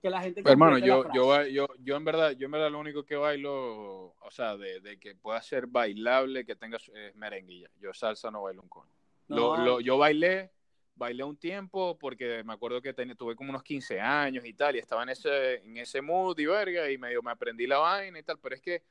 que 0.01 0.09
la 0.09 0.21
gente... 0.21 0.41
Hermano, 0.45 0.79
yo, 0.79 1.05
yo, 1.13 1.45
yo, 1.45 1.67
yo 1.79 1.95
en 1.95 2.03
verdad, 2.03 2.31
yo 2.31 2.45
en 2.45 2.51
verdad 2.51 2.71
lo 2.71 2.79
único 2.79 3.05
que 3.05 3.15
bailo, 3.15 4.15
o 4.19 4.31
sea, 4.31 4.57
de, 4.57 4.81
de 4.81 4.99
que 4.99 5.15
pueda 5.15 5.41
ser 5.41 5.67
bailable, 5.67 6.45
que 6.45 6.55
tenga 6.55 6.77
es 6.77 7.15
merenguilla. 7.15 7.69
Yo 7.79 7.93
salsa 7.93 8.31
no 8.31 8.41
bailo 8.43 8.61
un 8.63 8.69
coño. 8.69 8.91
Lo- 9.27 9.55
No. 9.55 9.63
lo- 9.63 9.79
yo 9.79 9.97
bailé, 9.97 10.51
bailé 10.95 11.23
un 11.23 11.37
tiempo 11.37 11.97
porque 11.97 12.43
me 12.43 12.53
acuerdo 12.53 12.81
que 12.81 12.93
tuve 12.93 13.35
como 13.35 13.51
unos 13.51 13.63
15 13.63 13.99
años 13.99 14.43
y 14.45 14.53
tal, 14.53 14.75
y 14.75 14.79
estaba 14.79 15.03
en 15.03 15.09
ese, 15.09 15.55
en 15.55 15.77
ese 15.77 16.01
mood 16.01 16.37
y 16.39 16.45
verga, 16.47 16.89
y 16.89 16.97
medio 16.97 17.21
me 17.21 17.31
aprendí 17.31 17.67
la 17.67 17.77
vaina 17.77 18.17
y 18.19 18.23
tal, 18.23 18.39
pero 18.39 18.55
es 18.55 18.61
que 18.61 18.83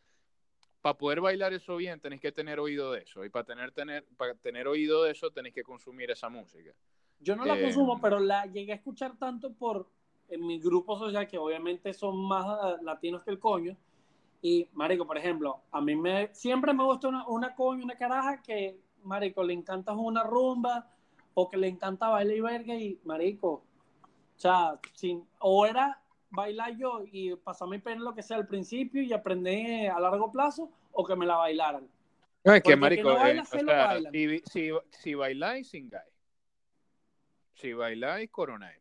para 0.81 0.97
poder 0.97 1.21
bailar 1.21 1.53
eso 1.53 1.77
bien 1.77 2.01
tenés 2.01 2.21
que 2.21 2.33
tener 2.33 2.59
oído 2.59 2.93
de 2.93 3.03
eso, 3.03 3.25
y 3.25 3.29
para 3.29 3.45
tener, 3.45 3.73
tener, 3.73 4.05
para 4.17 4.35
tener 4.35 4.67
oído 4.67 5.03
de 5.05 5.11
eso 5.13 5.31
tenés 5.31 5.53
que 5.53 5.63
consumir 5.63 6.11
esa 6.11 6.29
música. 6.29 6.73
Yo 7.19 7.37
no 7.37 7.45
la 7.45 7.59
Eh, 7.59 7.63
consumo, 7.63 8.01
pero 8.01 8.19
la 8.19 8.47
llegué 8.47 8.73
a 8.73 8.77
escuchar 8.77 9.19
tanto 9.19 9.53
por 9.53 9.91
en 10.31 10.47
mi 10.47 10.59
grupo 10.59 10.99
social, 10.99 11.27
que 11.27 11.39
obviamente 11.39 11.93
son 11.93 12.17
más 12.25 12.45
ah, 12.47 12.77
latinos 12.83 13.23
que 13.23 13.31
el 13.31 13.39
coño. 13.39 13.77
Y, 14.43 14.69
marico, 14.73 15.07
por 15.07 15.19
ejemplo, 15.19 15.61
a 15.71 15.81
mí 15.81 15.95
me 15.95 16.33
siempre 16.33 16.73
me 16.73 16.85
gusta 16.85 17.09
una, 17.09 17.27
una 17.27 17.55
coño, 17.55 17.85
una 17.85 17.97
caraja 17.97 18.41
que, 18.41 18.81
marico, 19.03 19.43
le 19.43 19.53
encanta 19.53 19.93
una 19.93 20.23
rumba 20.23 20.91
o 21.35 21.49
que 21.49 21.57
le 21.57 21.69
encanta 21.69 22.09
bailar 22.09 22.37
y 22.37 22.41
verga 22.41 22.75
y, 22.75 23.01
marico, 23.05 23.49
o 23.49 23.63
sea, 24.37 24.79
sin, 24.95 25.27
o 25.39 25.67
era 25.67 26.01
bailar 26.31 26.77
yo 26.77 27.03
y 27.05 27.35
pasar 27.37 27.69
mi 27.69 27.79
pena 27.79 28.03
lo 28.03 28.15
que 28.15 28.23
sea 28.23 28.37
al 28.37 28.47
principio 28.47 29.03
y 29.03 29.13
aprender 29.13 29.91
a 29.91 30.01
largo 30.01 30.33
plazo, 30.33 30.71
o 30.93 31.05
que 31.05 31.17
me 31.17 31.27
la 31.27 31.37
bailaran. 31.37 31.89
No, 32.45 32.55
es 32.55 32.63
que, 32.63 32.77
marico, 32.77 33.15
baila, 33.15 33.43
eh, 33.43 33.45
se 33.45 33.59
o 33.59 33.63
lo 33.63 33.73
sea, 33.73 33.87
bailan. 33.87 34.13
si, 34.13 34.39
si, 34.47 34.71
si 34.91 35.15
bailáis, 35.15 35.69
singáis. 35.69 36.13
Si 37.55 37.75
bailáis, 37.75 38.31
coronáis. 38.31 38.81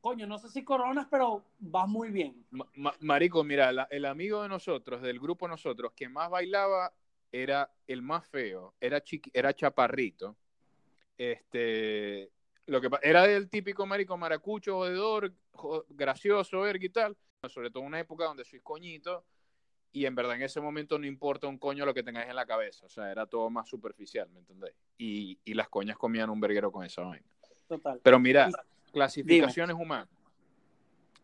Coño, 0.00 0.26
no 0.26 0.38
sé 0.38 0.48
si 0.48 0.64
coronas, 0.64 1.06
pero 1.10 1.44
vas 1.58 1.86
muy 1.88 2.10
bien. 2.10 2.46
Ma- 2.50 2.68
ma- 2.74 2.94
marico, 3.00 3.44
mira, 3.44 3.70
la- 3.70 3.88
el 3.90 4.06
amigo 4.06 4.42
de 4.42 4.48
nosotros, 4.48 5.02
del 5.02 5.20
grupo 5.20 5.46
nosotros, 5.46 5.92
que 5.94 6.08
más 6.08 6.30
bailaba 6.30 6.92
era 7.30 7.70
el 7.86 8.00
más 8.02 8.26
feo, 8.26 8.74
era, 8.80 9.02
era 9.32 9.54
chaparrito. 9.54 10.36
Este, 11.18 12.30
lo 12.66 12.80
que 12.80 12.88
era 13.02 13.26
el 13.26 13.50
típico 13.50 13.84
marico 13.84 14.16
maracucho, 14.16 14.76
jodedor, 14.76 15.32
jo- 15.52 15.84
gracioso, 15.90 16.60
verga 16.60 16.86
y 16.86 16.88
tal. 16.88 17.16
Sobre 17.48 17.70
todo 17.70 17.82
en 17.82 17.88
una 17.88 18.00
época 18.00 18.24
donde 18.24 18.44
soy 18.44 18.60
coñito 18.60 19.24
y 19.92 20.06
en 20.06 20.14
verdad 20.14 20.36
en 20.36 20.42
ese 20.42 20.60
momento 20.60 20.98
no 20.98 21.06
importa 21.06 21.46
un 21.46 21.58
coño 21.58 21.84
lo 21.84 21.92
que 21.92 22.02
tengáis 22.02 22.28
en 22.30 22.36
la 22.36 22.46
cabeza. 22.46 22.86
O 22.86 22.88
sea, 22.88 23.10
era 23.10 23.26
todo 23.26 23.50
más 23.50 23.68
superficial, 23.68 24.30
¿me 24.30 24.38
entendéis? 24.40 24.74
Y, 24.98 25.38
y 25.44 25.54
las 25.54 25.68
coñas 25.68 25.96
comían 25.98 26.30
un 26.30 26.40
verguero 26.40 26.70
con 26.72 26.84
esa 26.84 27.02
vaina. 27.02 27.26
Total. 27.68 28.00
Pero 28.02 28.18
mira, 28.18 28.50
clasificaciones 28.92 29.76
humanas. 29.76 30.08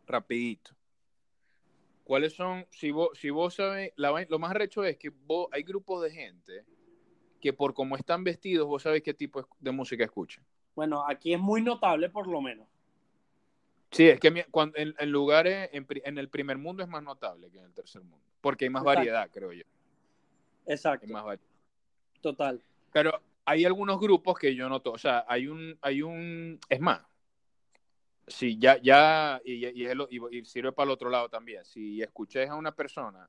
Rapidito. 0.06 0.72
¿Cuáles 2.04 2.34
son? 2.34 2.66
Si 2.70 2.90
vos, 2.92 3.10
si 3.18 3.30
vos 3.30 3.54
sabes, 3.54 3.92
la 3.96 4.24
lo 4.28 4.38
más 4.38 4.52
recho 4.52 4.84
es 4.84 4.96
que 4.96 5.10
vos, 5.10 5.48
hay 5.50 5.62
grupos 5.64 6.02
de 6.02 6.10
gente 6.12 6.64
que 7.40 7.52
por 7.52 7.74
cómo 7.74 7.96
están 7.96 8.22
vestidos, 8.22 8.66
vos 8.66 8.82
sabés 8.82 9.02
qué 9.02 9.12
tipo 9.12 9.48
de 9.58 9.70
música 9.72 10.04
escuchan. 10.04 10.44
Bueno, 10.76 11.04
aquí 11.06 11.32
es 11.32 11.40
muy 11.40 11.62
notable 11.62 12.08
por 12.08 12.28
lo 12.28 12.40
menos. 12.40 12.68
Sí, 13.90 14.08
es 14.08 14.20
que 14.20 14.44
cuando, 14.50 14.76
en, 14.76 14.94
en 14.98 15.10
lugares, 15.10 15.70
en, 15.72 16.18
el 16.18 16.28
primer 16.28 16.58
mundo 16.58 16.82
es 16.82 16.88
más 16.88 17.02
notable 17.02 17.50
que 17.50 17.58
en 17.58 17.64
el 17.64 17.72
tercer 17.72 18.02
mundo. 18.02 18.24
Porque 18.40 18.66
hay 18.66 18.70
más 18.70 18.82
Exacto. 18.82 18.98
variedad, 18.98 19.30
creo 19.32 19.52
yo. 19.52 19.64
Exacto, 20.66 21.06
Hay 21.06 21.12
más 21.12 21.24
variedad. 21.24 21.50
total. 22.20 22.62
Pero 22.92 23.20
hay 23.44 23.64
algunos 23.64 23.98
grupos 24.00 24.38
que 24.38 24.54
yo 24.54 24.68
noto, 24.68 24.92
o 24.92 24.98
sea, 24.98 25.24
hay 25.28 25.46
un, 25.46 25.78
hay 25.80 26.02
un, 26.02 26.58
es 26.68 26.80
más, 26.80 27.00
si 28.26 28.58
ya, 28.58 28.76
ya, 28.82 29.40
y, 29.44 29.66
y, 29.66 29.86
y- 29.86 30.38
y 30.38 30.44
sirve 30.44 30.72
para 30.72 30.86
el 30.86 30.90
otro 30.92 31.10
lado 31.10 31.28
también, 31.28 31.64
si 31.64 32.02
escucháis 32.02 32.50
a 32.50 32.54
una 32.56 32.72
persona, 32.74 33.28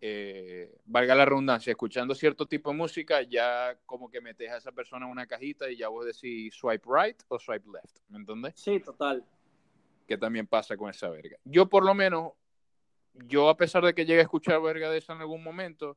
eh, 0.00 0.76
valga 0.84 1.14
la 1.14 1.24
redundancia, 1.24 1.70
escuchando 1.70 2.14
cierto 2.14 2.46
tipo 2.46 2.70
de 2.70 2.76
música, 2.76 3.22
ya 3.22 3.76
como 3.86 4.10
que 4.10 4.20
metes 4.20 4.50
a 4.50 4.58
esa 4.58 4.70
persona 4.72 5.06
en 5.06 5.12
una 5.12 5.26
cajita 5.26 5.70
y 5.70 5.76
ya 5.76 5.88
vos 5.88 6.04
decís 6.04 6.54
swipe 6.54 6.86
right 6.86 7.22
o 7.28 7.38
swipe 7.38 7.66
left, 7.72 7.98
¿me 8.08 8.18
entendés? 8.18 8.52
Sí, 8.56 8.80
total. 8.80 9.24
Que 10.06 10.18
también 10.18 10.46
pasa 10.46 10.76
con 10.76 10.90
esa 10.90 11.08
verga. 11.08 11.38
Yo 11.44 11.66
por 11.68 11.84
lo 11.84 11.94
menos, 11.94 12.32
yo 13.14 13.48
a 13.48 13.56
pesar 13.56 13.84
de 13.84 13.94
que 13.94 14.04
llegue 14.04 14.20
a 14.20 14.24
escuchar 14.24 14.60
verga 14.60 14.90
de 14.90 14.98
esa 14.98 15.14
en 15.14 15.20
algún 15.20 15.42
momento, 15.42 15.96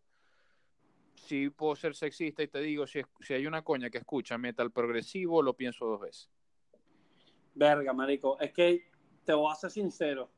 sí 1.15 1.49
puedo 1.49 1.75
ser 1.75 1.93
sexista 1.93 2.41
y 2.43 2.47
te 2.47 2.59
digo, 2.61 2.87
si, 2.87 3.01
si 3.19 3.33
hay 3.33 3.45
una 3.45 3.61
coña 3.63 3.89
que 3.89 3.97
escucha 3.97 4.37
metal 4.37 4.71
progresivo, 4.71 5.41
lo 5.41 5.53
pienso 5.55 5.85
dos 5.85 5.99
veces. 5.99 6.29
Verga, 7.57 7.91
marico. 7.91 8.39
Es 8.39 8.53
que 8.53 8.87
te 9.25 9.33
voy 9.33 9.51
a 9.51 9.55
ser 9.55 9.71
sincero. 9.71 10.29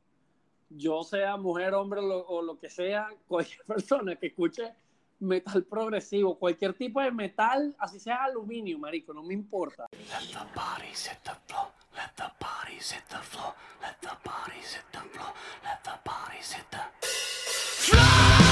Yo 0.69 1.03
sea 1.03 1.35
mujer, 1.35 1.73
hombre 1.73 1.99
o 2.01 2.41
lo 2.41 2.57
que 2.57 2.69
sea, 2.69 3.09
cualquier 3.27 3.63
persona 3.65 4.15
que 4.15 4.27
escuche 4.27 4.73
metal 5.19 5.63
progresivo, 5.65 6.39
cualquier 6.39 6.73
tipo 6.75 7.01
de 7.01 7.11
metal, 7.11 7.75
así 7.77 7.99
sea 7.99 8.23
aluminio, 8.23 8.79
marico, 8.79 9.13
no 9.13 9.21
me 9.21 9.33
importa. 9.33 9.87
Let 18.31 18.48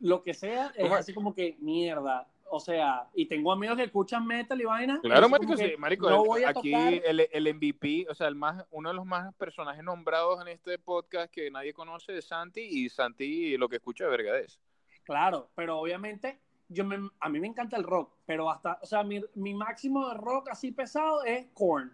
lo 0.00 0.22
que 0.22 0.34
sea, 0.34 0.72
es 0.76 0.90
así 0.90 1.12
como 1.12 1.34
que 1.34 1.56
mierda. 1.60 2.26
O 2.50 2.60
sea, 2.60 3.08
y 3.14 3.26
tengo 3.26 3.52
amigos 3.52 3.76
que 3.76 3.84
escuchan 3.84 4.26
metal 4.26 4.58
y 4.60 4.64
vaina. 4.64 5.00
Claro, 5.02 5.28
marico, 5.28 5.54
sí, 5.56 5.74
marico, 5.78 6.08
no 6.08 6.36
el- 6.36 6.46
aquí 6.46 6.72
el, 6.72 7.28
el 7.30 7.54
MVP, 7.54 8.06
o 8.08 8.14
sea, 8.14 8.26
el 8.26 8.34
más, 8.36 8.64
uno 8.70 8.88
de 8.88 8.94
los 8.94 9.04
más 9.04 9.34
personajes 9.34 9.84
nombrados 9.84 10.40
en 10.40 10.48
este 10.48 10.78
podcast 10.78 11.30
que 11.30 11.50
nadie 11.50 11.74
conoce 11.74 12.16
es 12.16 12.24
Santi, 12.24 12.62
y 12.62 12.88
Santi 12.88 13.56
lo 13.58 13.68
que 13.68 13.76
escucha 13.76 14.06
es. 14.42 14.58
Claro, 15.04 15.50
pero 15.54 15.78
obviamente 15.78 16.40
yo 16.68 16.84
me, 16.84 16.98
a 17.20 17.28
mí 17.28 17.40
me 17.40 17.46
encanta 17.48 17.76
el 17.76 17.84
rock, 17.84 18.14
pero 18.24 18.50
hasta, 18.50 18.78
o 18.82 18.86
sea, 18.86 19.02
mi, 19.02 19.22
mi 19.34 19.52
máximo 19.52 20.08
de 20.08 20.14
rock 20.14 20.48
así 20.50 20.72
pesado 20.72 21.24
es 21.24 21.46
Korn. 21.52 21.92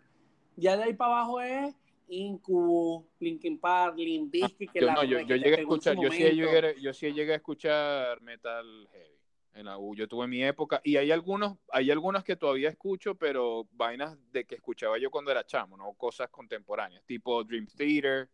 Ya 0.56 0.76
de 0.76 0.84
ahí 0.84 0.94
para 0.94 1.16
abajo 1.16 1.40
es 1.40 1.74
Incubus, 2.08 3.06
Linkin 3.20 3.58
Park, 3.58 3.96
Limp 3.96 4.30
Bizkit, 4.30 4.70
que 4.70 4.80
Yo, 4.80 4.86
la 4.86 4.94
no, 4.94 5.04
yo, 5.04 5.18
llegué 5.20 5.56
a 5.56 5.60
escuchar, 5.60 5.96
yo 6.00 6.10
sí, 6.10 6.22
llegué, 6.22 6.80
yo 6.80 6.92
sí 6.92 7.12
llegué 7.12 7.32
a 7.32 7.36
escuchar 7.36 8.20
metal 8.20 8.88
heavy 8.92 9.14
en 9.54 9.66
la 9.66 9.78
U. 9.78 9.94
Yo 9.94 10.08
tuve 10.08 10.26
mi 10.26 10.42
época, 10.42 10.80
y 10.84 10.96
hay 10.96 11.10
algunos, 11.10 11.56
hay 11.70 11.90
algunos 11.90 12.24
que 12.24 12.36
todavía 12.36 12.68
escucho, 12.68 13.14
pero 13.14 13.66
vainas 13.72 14.18
de 14.32 14.44
que 14.44 14.56
escuchaba 14.56 14.98
yo 14.98 15.10
cuando 15.10 15.30
era 15.30 15.46
chamo, 15.46 15.76
¿no? 15.76 15.92
Cosas 15.94 16.28
contemporáneas, 16.28 17.04
tipo 17.04 17.42
Dream 17.44 17.66
Theater, 17.66 18.28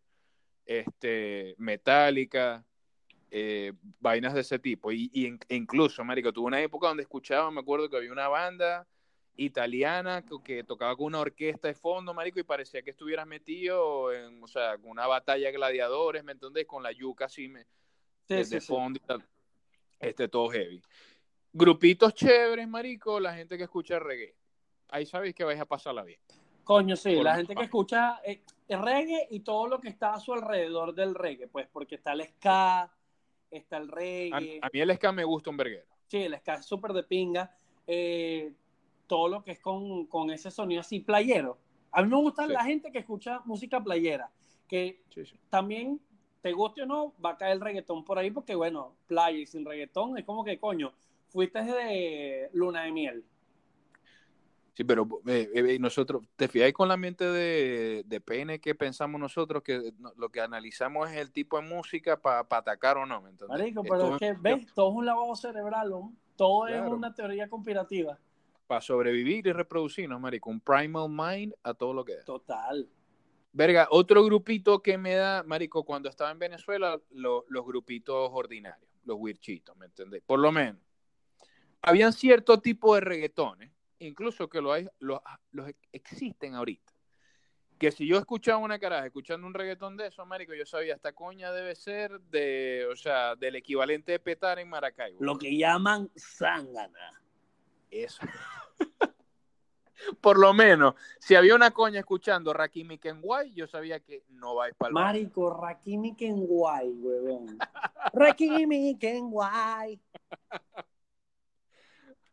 este, 0.65 1.55
Metallica, 1.57 2.65
eh, 3.29 3.71
vainas 3.99 4.33
de 4.33 4.41
ese 4.41 4.59
tipo. 4.59 4.91
Y, 4.91 5.09
y 5.13 5.27
e 5.27 5.55
incluso, 5.55 6.03
marico, 6.03 6.33
tuve 6.33 6.47
una 6.47 6.61
época 6.61 6.87
donde 6.87 7.03
escuchaba, 7.03 7.51
me 7.51 7.61
acuerdo 7.61 7.89
que 7.89 7.97
había 7.97 8.11
una 8.11 8.27
banda 8.27 8.87
italiana 9.37 10.23
que, 10.43 10.63
tocaba 10.63 10.95
con 10.95 11.07
una 11.07 11.19
orquesta 11.19 11.67
de 11.67 11.73
fondo, 11.73 12.13
marico, 12.13 12.39
y 12.39 12.43
parecía 12.43 12.81
que 12.81 12.91
estuvieras 12.91 13.25
metido 13.27 14.13
en, 14.13 14.43
o 14.43 14.47
sea, 14.47 14.77
con 14.77 14.91
una 14.91 15.07
batalla 15.07 15.47
de 15.47 15.53
gladiadores, 15.53 16.23
¿me 16.23 16.33
entendés? 16.33 16.65
Con 16.65 16.83
la 16.83 16.91
yuca 16.91 17.25
así 17.25 17.47
me, 17.47 17.65
Sí, 18.27 18.35
de, 18.35 18.45
sí, 18.45 18.55
de 18.55 18.61
sí. 18.61 18.67
fondo 18.67 18.99
y 19.03 19.07
tal. 19.07 19.23
Este, 19.99 20.27
todo 20.27 20.49
heavy. 20.49 20.81
Grupitos 21.53 22.13
chéveres, 22.13 22.67
marico, 22.67 23.19
la 23.19 23.33
gente 23.35 23.57
que 23.57 23.63
escucha 23.63 23.99
reggae. 23.99 24.35
Ahí 24.89 25.05
sabéis 25.05 25.35
que 25.35 25.43
vais 25.43 25.59
a 25.59 25.65
pasarla 25.65 26.03
bien. 26.03 26.19
Coño, 26.63 26.95
sí, 26.95 27.15
Por 27.15 27.23
la 27.25 27.35
gente 27.35 27.55
que 27.55 27.63
escucha 27.63 28.21
eh, 28.23 28.41
reggae 28.69 29.27
y 29.31 29.41
todo 29.41 29.67
lo 29.67 29.79
que 29.81 29.89
está 29.89 30.13
a 30.13 30.19
su 30.19 30.33
alrededor 30.33 30.93
del 30.93 31.15
reggae, 31.15 31.47
pues, 31.47 31.67
porque 31.71 31.95
está 31.95 32.13
el 32.13 32.23
ska, 32.25 32.89
está 33.49 33.77
el 33.77 33.89
A, 33.89 33.95
reggae, 33.95 34.59
a 34.61 34.69
mí 34.71 34.79
el 34.79 34.95
ska 34.95 35.11
me 35.11 35.23
gusta 35.23 35.49
un 35.49 35.57
verguero. 35.57 35.87
sí, 36.07 36.17
el 36.23 36.37
ska 36.37 36.55
es 36.55 36.65
súper 36.65 36.93
de 36.93 37.03
pinga, 37.03 37.53
eh, 37.87 38.53
todo 39.11 39.27
lo 39.27 39.43
que 39.43 39.51
es 39.51 39.59
con, 39.59 40.05
con 40.05 40.31
ese 40.31 40.49
sonido 40.49 40.79
así 40.79 41.01
playero. 41.01 41.57
A 41.91 42.01
mí 42.01 42.07
me 42.07 42.15
gusta 42.15 42.47
Sí. 42.47 42.53
la 42.53 42.63
gente 42.63 42.93
que 42.93 42.99
escucha 42.99 43.41
música 43.43 43.83
playera, 43.83 44.31
que 44.69 45.03
Sí, 45.13 45.25
sí. 45.25 45.35
también, 45.49 45.99
te 46.41 46.53
guste 46.53 46.83
o 46.83 46.85
no, 46.85 47.13
va 47.23 47.31
a 47.31 47.37
caer 47.37 47.51
el 47.55 47.59
reggaetón 47.59 48.05
por 48.05 48.17
ahí, 48.17 48.31
porque 48.31 48.55
bueno, 48.55 48.95
playa 49.07 49.37
y 49.37 49.45
sin 49.45 49.65
reggaetón 49.65 50.17
es 50.17 50.23
como 50.23 50.45
que, 50.45 50.57
coño, 50.57 50.93
fuiste 51.27 51.61
de 51.61 52.49
luna 52.53 52.83
de 52.83 52.91
miel. 52.93 53.25
Sí, 54.75 54.85
pero 54.85 55.05
eh, 55.27 55.49
eh, 55.53 55.77
nosotros, 55.77 56.23
¿te 56.37 56.47
fijáis 56.47 56.73
con 56.73 56.87
la 56.87 56.95
mente 56.95 57.25
de, 57.25 58.03
de 58.05 58.21
pene 58.21 58.61
que 58.61 58.75
pensamos 58.75 59.19
nosotros 59.19 59.61
que 59.61 59.91
no- 59.99 60.13
lo 60.15 60.29
que 60.29 60.39
analizamos 60.39 61.09
es 61.09 61.17
el 61.17 61.33
tipo 61.33 61.59
de 61.59 61.67
música 61.67 62.15
para 62.15 62.45
atacar 62.49 62.95
o 62.97 63.05
no? 63.05 63.21
Marico, 63.49 63.83
pero 63.83 64.13
es 64.13 64.19
que, 64.19 64.33
¿ves? 64.39 64.65
Todo 64.73 64.91
es 64.91 64.95
un 64.95 65.05
lavado 65.05 65.35
cerebral, 65.35 65.89
¿no? 65.89 66.13
todo 66.37 66.67
es 66.69 66.81
una 66.81 67.13
teoría 67.13 67.47
conspirativa. 67.49 68.17
Para 68.71 68.79
sobrevivir 68.79 69.45
y 69.47 69.51
reproducirnos, 69.51 70.21
marico, 70.21 70.49
un 70.49 70.61
primal 70.61 71.09
mind 71.09 71.53
a 71.61 71.73
todo 71.73 71.93
lo 71.93 72.05
que 72.05 72.15
da. 72.15 72.23
Total. 72.23 72.87
Verga, 73.51 73.85
otro 73.91 74.23
grupito 74.23 74.81
que 74.81 74.97
me 74.97 75.13
da, 75.13 75.43
marico, 75.43 75.83
cuando 75.83 76.07
estaba 76.07 76.31
en 76.31 76.39
Venezuela, 76.39 76.97
lo- 77.09 77.43
los 77.49 77.65
grupitos 77.65 78.29
ordinarios, 78.31 78.89
los 79.03 79.17
wirchitos, 79.19 79.75
¿me 79.75 79.87
entendés? 79.87 80.23
Por 80.25 80.39
lo 80.39 80.53
menos. 80.53 80.81
Habían 81.81 82.13
cierto 82.13 82.61
tipo 82.61 82.95
de 82.95 83.01
reggaetones, 83.01 83.73
incluso 83.99 84.47
que 84.47 84.61
lo 84.61 84.71
hay, 84.71 84.87
los, 84.99 85.19
los 85.51 85.69
existen 85.91 86.55
ahorita. 86.55 86.93
Que 87.77 87.91
si 87.91 88.07
yo 88.07 88.17
escuchaba 88.19 88.59
una 88.59 88.79
caraja 88.79 89.05
escuchando 89.07 89.45
un 89.47 89.53
reggaetón 89.53 89.97
de 89.97 90.07
eso, 90.07 90.25
marico, 90.25 90.53
yo 90.53 90.65
sabía, 90.65 90.93
esta 90.95 91.11
coña 91.11 91.51
debe 91.51 91.75
ser 91.75 92.21
de, 92.21 92.87
o 92.89 92.95
sea, 92.95 93.35
del 93.35 93.57
equivalente 93.57 94.13
de 94.13 94.19
petar 94.19 94.59
en 94.59 94.69
Maracaibo. 94.69 95.17
Lo 95.21 95.37
que 95.37 95.57
llaman 95.57 96.09
zángana. 96.15 97.21
Eso. 97.89 98.21
Por 100.21 100.39
lo 100.39 100.53
menos, 100.53 100.95
si 101.19 101.35
había 101.35 101.55
una 101.55 101.71
coña 101.71 101.99
escuchando 101.99 102.53
Rakimi 102.53 102.97
Kenway, 102.97 103.53
yo 103.53 103.67
sabía 103.67 103.99
que 103.99 104.23
no 104.29 104.55
vais 104.55 104.73
para 104.75 104.89
el 104.89 104.93
Marico, 104.93 105.53
Rakimi 105.53 106.15
Kenway, 106.15 106.89
huevón. 106.89 107.57
Rakimi 108.13 108.97
Kenway. 108.97 109.99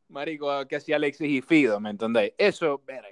Marico, 0.08 0.66
que 0.66 0.76
hacía 0.76 0.96
Alexis 0.96 1.28
y 1.28 1.42
Fido, 1.42 1.78
¿me 1.80 1.90
entendéis? 1.90 2.32
Eso, 2.38 2.82
verga. 2.84 3.08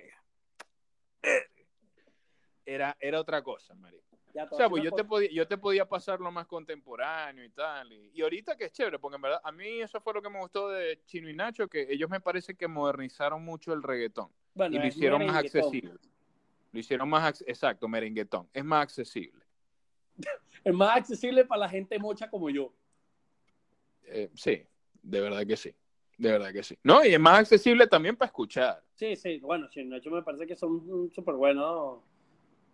Era, 2.65 2.97
era 2.99 3.21
otra 3.21 3.43
cosa, 3.43 3.75
marico. 3.75 4.06
Ya, 4.37 4.45
O 4.45 4.55
sea, 4.55 4.69
pues 4.69 4.85
yo 4.85 4.93
te, 4.93 5.03
podía, 5.03 5.31
yo 5.33 5.49
te 5.49 5.57
podía 5.57 5.89
pasar 5.89 6.21
lo 6.21 6.31
más 6.31 6.47
contemporáneo 6.47 7.43
y 7.43 7.49
tal. 7.49 7.91
Y, 7.91 8.11
y 8.13 8.21
ahorita 8.21 8.55
que 8.55 8.65
es 8.67 8.73
chévere, 8.73 8.99
porque 8.99 9.17
en 9.17 9.23
verdad, 9.23 9.41
a 9.43 9.51
mí 9.51 9.81
eso 9.81 9.99
fue 9.99 10.13
lo 10.13 10.21
que 10.21 10.29
me 10.29 10.39
gustó 10.39 10.69
de 10.69 11.01
Chino 11.07 11.31
y 11.31 11.35
Nacho, 11.35 11.69
que 11.69 11.87
ellos 11.89 12.11
me 12.11 12.21
parece 12.21 12.55
que 12.55 12.69
modernizaron 12.69 13.43
mucho 13.43 13.73
el 13.73 13.83
reggaetón. 13.83 14.29
Bueno, 14.53 14.77
y 14.77 14.79
lo 14.79 14.87
hicieron 14.87 15.25
más 15.25 15.37
accesible. 15.37 15.95
Lo 16.71 16.79
hicieron 16.79 17.09
más, 17.09 17.41
ac- 17.41 17.45
exacto, 17.47 17.89
merenguetón. 17.89 18.47
Es 18.53 18.63
más 18.65 18.83
accesible. 18.83 19.43
Es 20.65 20.75
más 20.75 20.97
accesible 20.97 21.45
para 21.47 21.61
la 21.61 21.69
gente 21.69 21.99
mocha 21.99 22.29
como 22.29 22.51
yo. 22.51 22.73
Eh, 24.05 24.29
sí, 24.35 24.67
de 25.03 25.21
verdad 25.21 25.47
que 25.47 25.57
sí. 25.57 25.75
De 26.19 26.31
verdad 26.33 26.53
que 26.53 26.63
sí. 26.63 26.77
No, 26.83 27.05
y 27.05 27.15
es 27.15 27.21
más 27.21 27.39
accesible 27.39 27.87
también 27.87 28.17
para 28.17 28.27
escuchar. 28.27 28.83
Sí, 28.95 29.17
sí, 29.17 29.39
bueno, 29.39 29.69
sí, 29.71 29.85
Nacho 29.85 30.11
me 30.11 30.23
parece 30.23 30.47
que 30.47 30.57
son 30.57 31.11
súper 31.15 31.37
buenos 31.37 32.01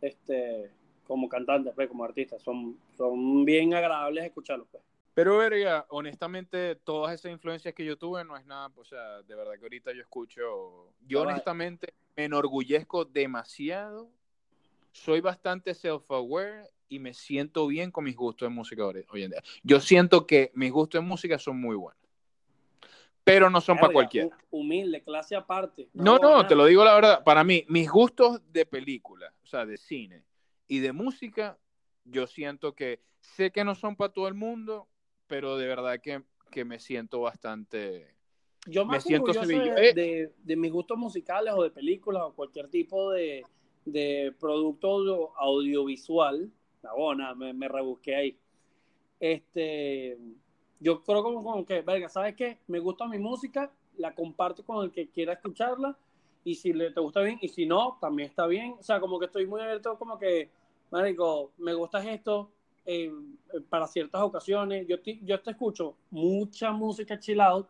este, 0.01 0.73
como 1.07 1.29
cantantes, 1.29 1.73
pues, 1.75 1.89
como 1.89 2.05
artistas. 2.05 2.43
Son, 2.43 2.77
son 2.97 3.45
bien 3.45 3.75
agradables 3.75 4.25
escucharlos. 4.25 4.67
Pues. 4.71 4.83
Pero, 5.15 5.39
verga, 5.39 5.85
honestamente, 5.91 6.77
todas 6.77 7.15
esas 7.15 7.33
influencias 7.33 7.75
que 7.75 7.85
yo 7.85 7.99
tuve 7.99 8.25
no 8.25 8.37
es 8.37 8.47
nada, 8.47 8.71
o 8.75 8.85
sea, 8.85 9.21
de 9.23 9.35
verdad 9.35 9.53
que 9.59 9.65
ahorita 9.65 9.93
yo 9.93 10.01
escucho, 10.01 10.93
yo 11.07 11.21
vale. 11.21 11.33
honestamente 11.33 11.93
me 12.17 12.25
enorgullezco 12.25 13.05
demasiado, 13.05 14.09
soy 14.93 15.21
bastante 15.21 15.75
self-aware 15.75 16.67
y 16.89 16.99
me 16.99 17.13
siento 17.15 17.67
bien 17.67 17.91
con 17.91 18.05
mis 18.05 18.17
gustos 18.17 18.47
de 18.47 18.55
música 18.55 18.85
hoy 18.87 19.23
en 19.23 19.31
día. 19.31 19.43
Yo 19.63 19.81
siento 19.81 20.27
que 20.27 20.51
mis 20.55 20.71
gustos 20.73 21.03
de 21.03 21.07
música 21.07 21.39
son 21.39 21.61
muy 21.61 21.77
buenos, 21.77 22.03
pero 23.25 23.51
no 23.51 23.61
son 23.61 23.79
para 23.79 23.93
cualquiera. 23.93 24.29
hu- 24.29 24.33
Humilde, 24.51 25.03
clase 25.03 25.35
aparte. 25.37 25.89
No, 25.95 26.19
no, 26.19 26.31
nada. 26.37 26.47
te 26.47 26.55
lo 26.55 26.67
digo 26.67 26.85
la 26.85 26.95
verdad. 26.95 27.25
Para 27.25 27.45
mí, 27.45 27.65
mis 27.69 27.91
gustos 27.91 28.41
de 28.53 28.67
película, 28.67 29.33
o 29.43 29.47
sea, 29.47 29.65
de 29.65 29.77
cine 29.77 30.23
y 30.69 30.79
de 30.81 30.93
música, 30.93 31.59
yo 32.05 32.27
siento 32.27 32.75
que 32.75 33.01
sé 33.21 33.51
que 33.51 33.65
no 33.65 33.75
son 33.75 33.97
para 33.97 34.13
todo 34.13 34.29
el 34.29 34.35
mundo, 34.35 34.89
pero 35.27 35.57
de 35.57 35.67
verdad 35.67 36.01
que, 36.01 36.23
que 36.51 36.65
me 36.65 36.79
siento 36.79 37.21
bastante. 37.21 38.15
Yo 38.67 38.85
Me 38.87 39.01
siento 39.01 39.33
de, 39.33 39.89
Eh. 39.91 39.95
de- 39.95 40.33
de 40.39 40.57
mis 40.57 40.71
gustos 40.71 40.97
musicales 40.97 41.53
o 41.57 41.63
de 41.63 41.71
películas 41.71 42.23
o 42.25 42.33
cualquier 42.35 42.69
tipo 42.69 43.11
de, 43.11 43.45
de 43.85 44.35
producto 44.39 44.89
audio- 44.89 45.37
audiovisual. 45.37 46.51
La 46.83 46.93
bona, 46.95 47.35
me, 47.35 47.53
me 47.53 47.69
rebusqué 47.69 48.15
ahí. 48.17 48.39
Este, 49.21 50.19
yo 50.81 51.03
creo 51.03 51.23
como, 51.23 51.43
como 51.43 51.65
que, 51.65 51.81
verga, 51.83 52.09
¿sabes 52.09 52.35
qué? 52.35 52.59
Me 52.67 52.79
gusta 52.81 53.07
mi 53.07 53.19
música, 53.19 53.73
la 53.97 54.15
comparto 54.15 54.65
con 54.65 54.85
el 54.85 54.91
que 54.93 55.09
quiera 55.09 55.35
escucharla 55.35 55.97
y 56.45 56.55
si 56.55 56.73
le 56.73 56.91
te 56.91 57.01
gusta 57.01 57.21
bien 57.21 57.39
y 57.41 57.49
si 57.49 57.67
no, 57.67 57.99
también 58.01 58.29
está 58.29 58.47
bien. 58.47 58.77
O 58.79 58.83
sea, 58.83 59.01
como 59.01 59.19
que 59.19 59.27
estoy 59.27 59.47
muy 59.47 59.61
abierto, 59.61 59.97
como 59.99 60.19
que, 60.19 60.51
marico, 60.91 61.53
me 61.59 61.75
gusta 61.75 61.99
esto 62.11 62.51
eh, 62.85 63.13
para 63.69 63.87
ciertas 63.87 64.23
ocasiones. 64.23 64.87
Yo 64.89 65.01
te, 65.01 65.19
yo 65.23 65.41
te 65.41 65.53
escucho 65.53 65.97
mucha 66.11 66.73
música 66.73 67.19
chill 67.19 67.41
out 67.41 67.69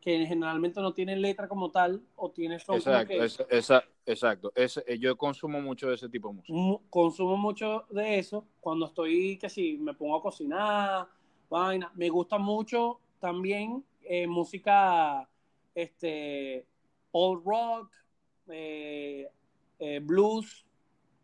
que 0.00 0.24
generalmente 0.26 0.80
no 0.80 0.92
tiene 0.94 1.14
letra 1.16 1.46
como 1.46 1.70
tal 1.70 2.00
o 2.16 2.30
tiene 2.30 2.58
son 2.58 2.76
Exacto, 2.76 3.08
que 3.08 3.24
esa- 3.24 3.46
esa- 3.50 3.84
exacto. 4.06 4.52
Ese- 4.54 4.82
eh, 4.86 4.98
yo 4.98 5.16
consumo 5.16 5.60
mucho 5.60 5.88
de 5.88 5.94
ese 5.94 6.08
tipo 6.08 6.28
de 6.28 6.34
música. 6.36 6.58
consumo 6.88 7.36
mucho 7.36 7.84
de 7.90 8.18
eso 8.18 8.46
cuando 8.60 8.86
estoy 8.86 9.36
que 9.38 9.50
si 9.50 9.76
me 9.76 9.92
pongo 9.94 10.16
a 10.16 10.22
cocinar 10.22 11.06
vaina 11.50 11.90
me 11.96 12.08
gusta 12.08 12.38
mucho 12.38 12.98
también 13.18 13.84
eh, 14.02 14.26
música 14.26 15.28
este 15.74 16.64
old 17.12 17.42
rock 17.44 17.92
eh, 18.52 19.28
eh, 19.78 20.00
blues 20.02 20.66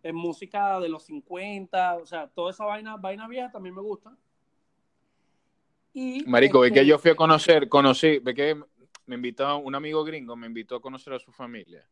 eh, 0.02 0.12
música 0.12 0.78
de 0.80 0.88
los 0.88 1.04
50 1.04 1.96
o 1.96 2.06
sea 2.06 2.28
toda 2.28 2.50
esa 2.50 2.64
vaina 2.64 2.96
vaina 2.96 3.26
vieja 3.28 3.50
también 3.50 3.74
me 3.74 3.82
gusta 3.82 4.16
y 5.92 6.24
Marico, 6.26 6.60
ve 6.60 6.68
este, 6.68 6.80
que 6.80 6.86
yo 6.86 6.98
fui 6.98 7.10
a 7.10 7.14
conocer, 7.14 7.68
conocí, 7.68 8.18
ve 8.18 8.34
que 8.34 8.54
me 9.06 9.14
invitó 9.14 9.56
un 9.58 9.74
amigo 9.74 10.04
gringo, 10.04 10.36
me 10.36 10.46
invitó 10.46 10.76
a 10.76 10.80
conocer 10.80 11.14
a 11.14 11.18
su 11.18 11.32
familia. 11.32 11.88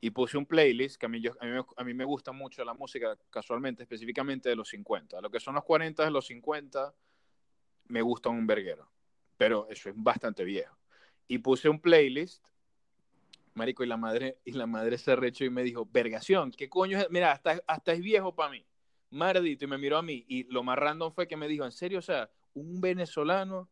Y 0.00 0.10
puse 0.10 0.36
un 0.36 0.44
playlist 0.46 0.96
que 0.96 1.06
a 1.06 1.08
mí, 1.08 1.20
yo, 1.20 1.32
a, 1.40 1.44
mí, 1.44 1.52
me- 1.52 1.64
a 1.76 1.84
mí 1.84 1.94
me 1.94 2.04
gusta 2.04 2.32
mucho 2.32 2.64
la 2.64 2.74
música, 2.74 3.16
casualmente, 3.30 3.82
específicamente 3.84 4.48
de 4.48 4.56
los 4.56 4.68
50. 4.68 5.20
Lo 5.20 5.30
que 5.30 5.38
son 5.40 5.54
los 5.54 5.62
40 5.64 6.04
de 6.04 6.10
los 6.10 6.26
50, 6.26 6.92
me 7.88 8.02
gusta 8.02 8.28
un 8.28 8.46
verguero. 8.46 8.90
pero 9.36 9.68
eso 9.70 9.88
es 9.88 9.94
bastante 9.96 10.42
viejo. 10.42 10.76
Y 11.28 11.38
puse 11.38 11.68
un 11.68 11.80
playlist, 11.80 12.44
marico, 13.58 13.84
y 13.84 13.86
la 13.86 13.96
madre, 13.96 14.38
y 14.44 14.52
la 14.52 14.66
madre 14.66 14.96
se 14.96 15.14
rechó 15.16 15.44
y 15.44 15.50
me 15.50 15.62
dijo, 15.62 15.86
vergación, 15.90 16.52
¿qué 16.52 16.68
coño 16.68 16.98
es? 16.98 17.10
Mira, 17.10 17.32
hasta, 17.32 17.60
hasta 17.66 17.92
es 17.92 18.00
viejo 18.00 18.34
para 18.34 18.50
mí. 18.50 18.64
Mardito, 19.10 19.64
y 19.64 19.68
me 19.68 19.78
miró 19.78 19.98
a 19.98 20.02
mí, 20.02 20.24
y 20.28 20.44
lo 20.44 20.62
más 20.62 20.78
random 20.78 21.12
fue 21.12 21.28
que 21.28 21.36
me 21.36 21.48
dijo, 21.48 21.64
¿en 21.64 21.72
serio? 21.72 21.98
O 21.98 22.02
sea, 22.02 22.30
un 22.54 22.80
venezolano 22.80 23.68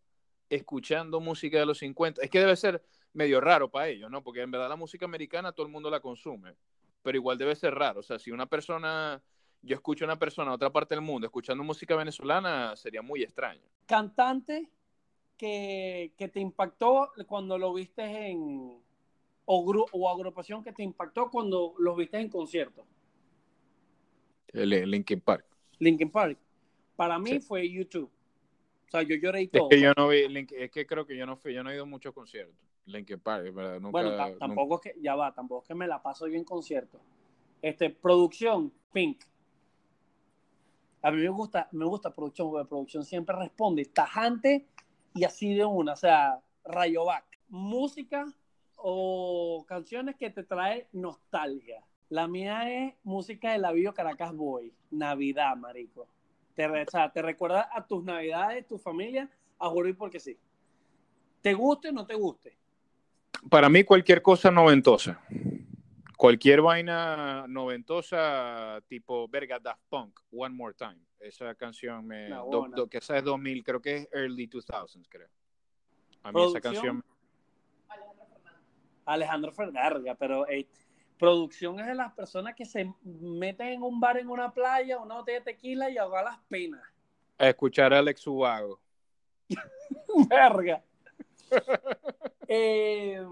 escuchando 0.49 1.20
música 1.20 1.59
de 1.59 1.66
los 1.66 1.78
50, 1.78 2.22
es 2.22 2.30
que 2.30 2.41
debe 2.41 2.57
ser 2.57 2.82
medio 3.12 3.41
raro 3.41 3.70
para 3.70 3.89
ellos, 3.89 4.11
¿no? 4.11 4.22
Porque 4.22 4.43
en 4.43 4.51
verdad 4.51 4.68
la 4.68 4.76
música 4.76 5.07
americana 5.07 5.53
todo 5.53 5.66
el 5.66 5.72
mundo 5.72 5.91
la 5.91 6.01
consume, 6.01 6.55
pero 7.03 7.16
igual 7.16 7.39
debe 7.39 7.55
ser 7.57 7.74
raro. 7.74 8.01
O 8.01 8.03
sea, 8.03 8.18
si 8.18 8.30
una 8.30 8.47
persona, 8.47 9.22
yo 9.62 9.74
escucho 9.74 10.05
a 10.05 10.09
una 10.09 10.18
persona 10.18 10.51
de 10.51 10.57
otra 10.57 10.70
parte 10.70 10.95
del 10.95 11.03
mundo 11.03 11.26
escuchando 11.26 11.64
música 11.64 11.97
venezolana, 11.97 12.76
sería 12.76 13.03
muy 13.03 13.22
extraño. 13.22 13.62
Cantante 13.87 14.68
que, 15.37 16.12
que 16.16 16.28
te 16.28 16.41
impactó 16.41 17.11
cuando 17.26 17.59
lo 17.59 17.72
viste 17.72 18.03
en. 18.03 18.82
O, 19.47 19.65
gru- 19.65 19.89
o 19.93 20.09
agrupación 20.11 20.63
que 20.63 20.73
te 20.73 20.83
impactó 20.83 21.31
cuando 21.31 21.75
lo 21.79 21.95
viste 21.95 22.19
en 22.19 22.29
concierto. 22.29 22.85
Linkin 24.53 25.21
Park. 25.21 25.45
Linkin 25.79 26.11
Park. 26.11 26.39
Para 26.97 27.19
mí 27.19 27.31
Sí. 27.31 27.41
fue 27.41 27.71
YouTube. 27.71 28.11
O 28.87 28.91
sea, 28.91 29.03
yo 29.03 29.17
lloré 29.17 29.43
y 29.43 29.45
Es 29.45 29.51
todo. 29.53 29.69
que 29.69 29.81
yo 29.81 29.93
no 29.97 30.09
vi, 30.09 30.47
es 30.57 30.71
que 30.71 30.87
creo 30.87 31.07
que 31.07 31.17
yo 31.17 31.27
no 31.27 31.37
fui, 31.37 31.53
yo 31.55 31.63
no 31.63 31.71
he 31.71 31.75
ido 31.75 31.83
a 31.83 31.87
muchos 31.87 32.13
conciertos. 32.15 32.55
Linkin 32.87 33.19
Park, 33.19 33.53
¿verdad? 33.53 33.81
Nunca, 33.81 33.91
bueno, 33.91 34.11
nunca- 34.11 34.39
tampoco 34.39 34.77
es 34.77 34.81
que, 34.95 35.01
ya 35.01 35.15
va, 35.17 35.35
tampoco 35.35 35.63
es 35.63 35.69
que 35.69 35.75
me 35.75 35.87
la 35.89 36.01
paso 36.03 36.27
yo 36.29 36.37
en 36.37 36.45
concierto. 36.45 37.01
Este, 37.61 37.91
producción, 37.91 38.73
Pink. 38.93 39.23
A 41.03 41.11
mí 41.11 41.21
me 41.21 41.29
gusta, 41.29 41.69
me 41.73 41.85
gusta 41.85 42.15
producción, 42.15 42.51
porque 42.51 42.69
producción 42.69 43.05
siempre 43.05 43.37
responde 43.37 43.85
tajante 43.87 44.67
y 45.15 45.25
así 45.25 45.55
de 45.55 45.65
una, 45.65 45.93
o 45.93 45.97
sea, 45.97 46.41
rayo 46.65 47.05
back. 47.05 47.25
Música 47.49 48.27
o 48.77 49.64
canciones 49.66 50.16
que 50.16 50.31
te 50.31 50.45
trae 50.45 50.89
nostalgia. 50.93 51.83
La 52.09 52.29
mía 52.29 52.70
es 52.70 52.95
música 53.03 53.53
de 53.53 53.59
la 53.59 53.72
Bio 53.72 53.93
Caracas 53.93 54.33
Boy, 54.35 54.72
Navidad, 54.91 55.57
marico. 55.57 56.07
Te, 56.55 56.66
o 56.66 56.91
sea, 56.91 57.11
te 57.11 57.20
recuerda 57.20 57.68
a 57.72 57.87
tus 57.87 58.05
navidades, 58.05 58.66
tu 58.66 58.79
familia, 58.79 59.29
a 59.59 59.70
y 59.89 59.93
porque 59.93 60.20
sí. 60.20 60.39
Te 61.43 61.53
guste 61.55 61.89
o 61.89 61.93
no 61.93 62.07
te 62.07 62.14
guste. 62.14 62.57
Para 63.51 63.68
mí 63.68 63.85
cualquier 63.85 64.22
cosa 64.22 64.51
noventosa. 64.51 65.20
Cualquier 66.16 66.62
vaina 66.62 67.47
noventosa 67.47 68.81
tipo 68.89 69.29
verga 69.29 69.59
Daft 69.59 69.83
Punk, 69.89 70.18
One 70.33 70.55
More 70.55 70.74
Time. 70.74 70.99
Esa 71.20 71.55
canción 71.55 72.07
me... 72.07 72.29
Do- 72.29 72.68
do- 72.74 72.89
que 72.89 72.99
esa 72.99 73.18
es 73.18 73.24
2000, 73.24 73.62
creo 73.62 73.83
que 73.83 73.97
es 73.97 74.09
early 74.12 74.49
2000s, 74.49 75.07
creo. 75.09 75.29
A 76.22 76.33
mí 76.33 76.43
esa 76.45 76.61
canción... 76.61 77.05
Alejandro 79.07 79.53
Fernández, 79.53 80.17
pero 80.19 80.47
eh, 80.49 80.67
producción 81.19 81.81
es 81.81 81.87
de 81.87 81.95
las 81.95 82.13
personas 82.13 82.55
que 82.55 82.67
se 82.67 82.93
meten 83.03 83.69
en 83.69 83.83
un 83.83 83.99
bar 83.99 84.19
en 84.19 84.29
una 84.29 84.53
playa, 84.53 84.99
una 84.99 85.17
botella 85.17 85.39
de 85.39 85.45
tequila 85.45 85.89
y 85.89 85.97
ahogar 85.97 86.25
las 86.25 86.39
penas. 86.49 86.83
A 87.39 87.49
escuchar 87.49 87.95
a 87.95 87.99
Alex 87.99 88.27
Ubago. 88.27 88.81
Verga. 90.29 90.83
Eh, 92.49 93.25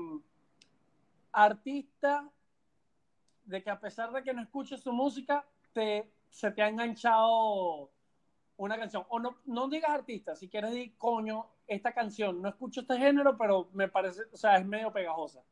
artista 1.32 2.28
de 3.44 3.62
que 3.62 3.70
a 3.70 3.80
pesar 3.80 4.12
de 4.12 4.22
que 4.22 4.32
no 4.32 4.42
escuches 4.42 4.80
su 4.80 4.92
música, 4.92 5.44
te, 5.72 6.10
se 6.30 6.50
te 6.50 6.62
ha 6.62 6.68
enganchado 6.68 7.90
una 8.56 8.78
canción. 8.78 9.04
O 9.08 9.18
no, 9.18 9.36
no 9.46 9.68
digas 9.68 9.90
artista, 9.90 10.36
si 10.36 10.48
quieres 10.48 10.70
decir, 10.70 10.96
coño, 10.96 11.46
esta 11.66 11.92
canción, 11.92 12.40
no 12.40 12.48
escucho 12.48 12.82
este 12.82 12.98
género, 12.98 13.36
pero 13.36 13.68
me 13.72 13.88
parece, 13.88 14.22
o 14.32 14.36
sea, 14.36 14.56
es 14.56 14.66
medio 14.66 14.92
pegajosa. 14.92 15.42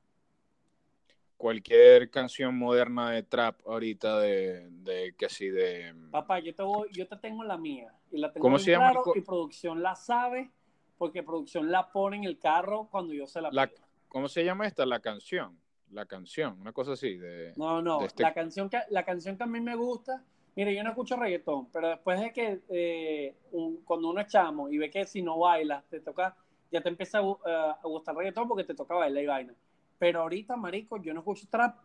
Cualquier 1.43 2.09
canción 2.09 2.57
moderna 2.57 3.11
de 3.11 3.25
trap 3.25 3.67
ahorita 3.67 4.21
de, 4.21 4.69
de 4.71 5.13
que 5.19 5.29
sí, 5.29 5.49
de... 5.49 5.93
Papá, 6.13 6.39
yo 6.39 6.55
te, 6.55 6.63
voy, 6.63 6.89
yo 6.93 7.09
te 7.09 7.17
tengo 7.17 7.43
la 7.43 7.57
mía 7.59 7.93
y 8.13 8.19
la 8.19 8.33
tengo 8.33 8.45
¿Cómo 8.45 8.61
se 8.61 8.71
llama? 8.71 8.93
claro 8.93 9.13
y 9.17 9.23
producción 9.23 9.83
la 9.83 9.97
sabe 9.97 10.53
porque 10.99 11.25
producción 11.25 11.73
la 11.73 11.91
pone 11.91 12.19
en 12.19 12.23
el 12.23 12.39
carro 12.39 12.87
cuando 12.93 13.13
yo 13.13 13.27
se 13.27 13.41
la 13.41 13.51
La- 13.51 13.67
pido. 13.67 13.81
¿Cómo 14.07 14.29
se 14.29 14.45
llama 14.45 14.69
esta? 14.69 14.87
La 14.87 15.01
canción. 15.01 15.59
La 15.91 16.07
canción, 16.07 16.61
una 16.61 16.71
cosa 16.73 16.93
así. 16.93 17.17
De, 17.17 17.55
No, 17.57 17.83
no, 17.83 17.99
de 17.99 18.07
este- 18.07 18.23
la, 18.23 18.33
canción 18.33 18.71
que, 18.71 18.79
la 18.91 19.05
canción 19.05 19.37
que 19.37 19.43
a 19.43 19.47
mí 19.47 19.61
me 19.61 19.75
gusta, 19.75 20.23
mire, 20.55 20.73
yo 20.77 20.85
no 20.85 20.91
escucho 20.91 21.17
reggaetón, 21.17 21.67
pero 21.73 21.89
después 21.89 22.21
de 22.21 22.33
que 22.33 22.61
eh, 22.69 23.35
un- 23.51 23.79
cuando 23.83 24.11
uno 24.11 24.21
es 24.21 24.29
chamo 24.29 24.71
y 24.71 24.79
ve 24.79 24.89
que 24.91 25.05
si 25.07 25.23
no 25.23 25.41
bailas, 25.41 25.85
te 25.89 25.99
toca, 25.99 26.37
ya 26.71 26.81
te 26.81 26.89
empieza 26.89 27.19
a, 27.19 27.23
eh, 27.23 27.75
a 27.83 27.89
gustar 27.89 28.15
reggaetón 28.15 28.47
porque 28.47 28.63
te 28.63 28.77
toca 28.77 28.95
bailar 28.95 29.25
y 29.25 29.27
vaina. 29.27 29.55
Pero 30.03 30.23
ahorita, 30.23 30.57
marico, 30.57 31.01
yo 31.01 31.15
no 31.15 31.21
escucho 31.21 31.47
trap, 31.49 31.77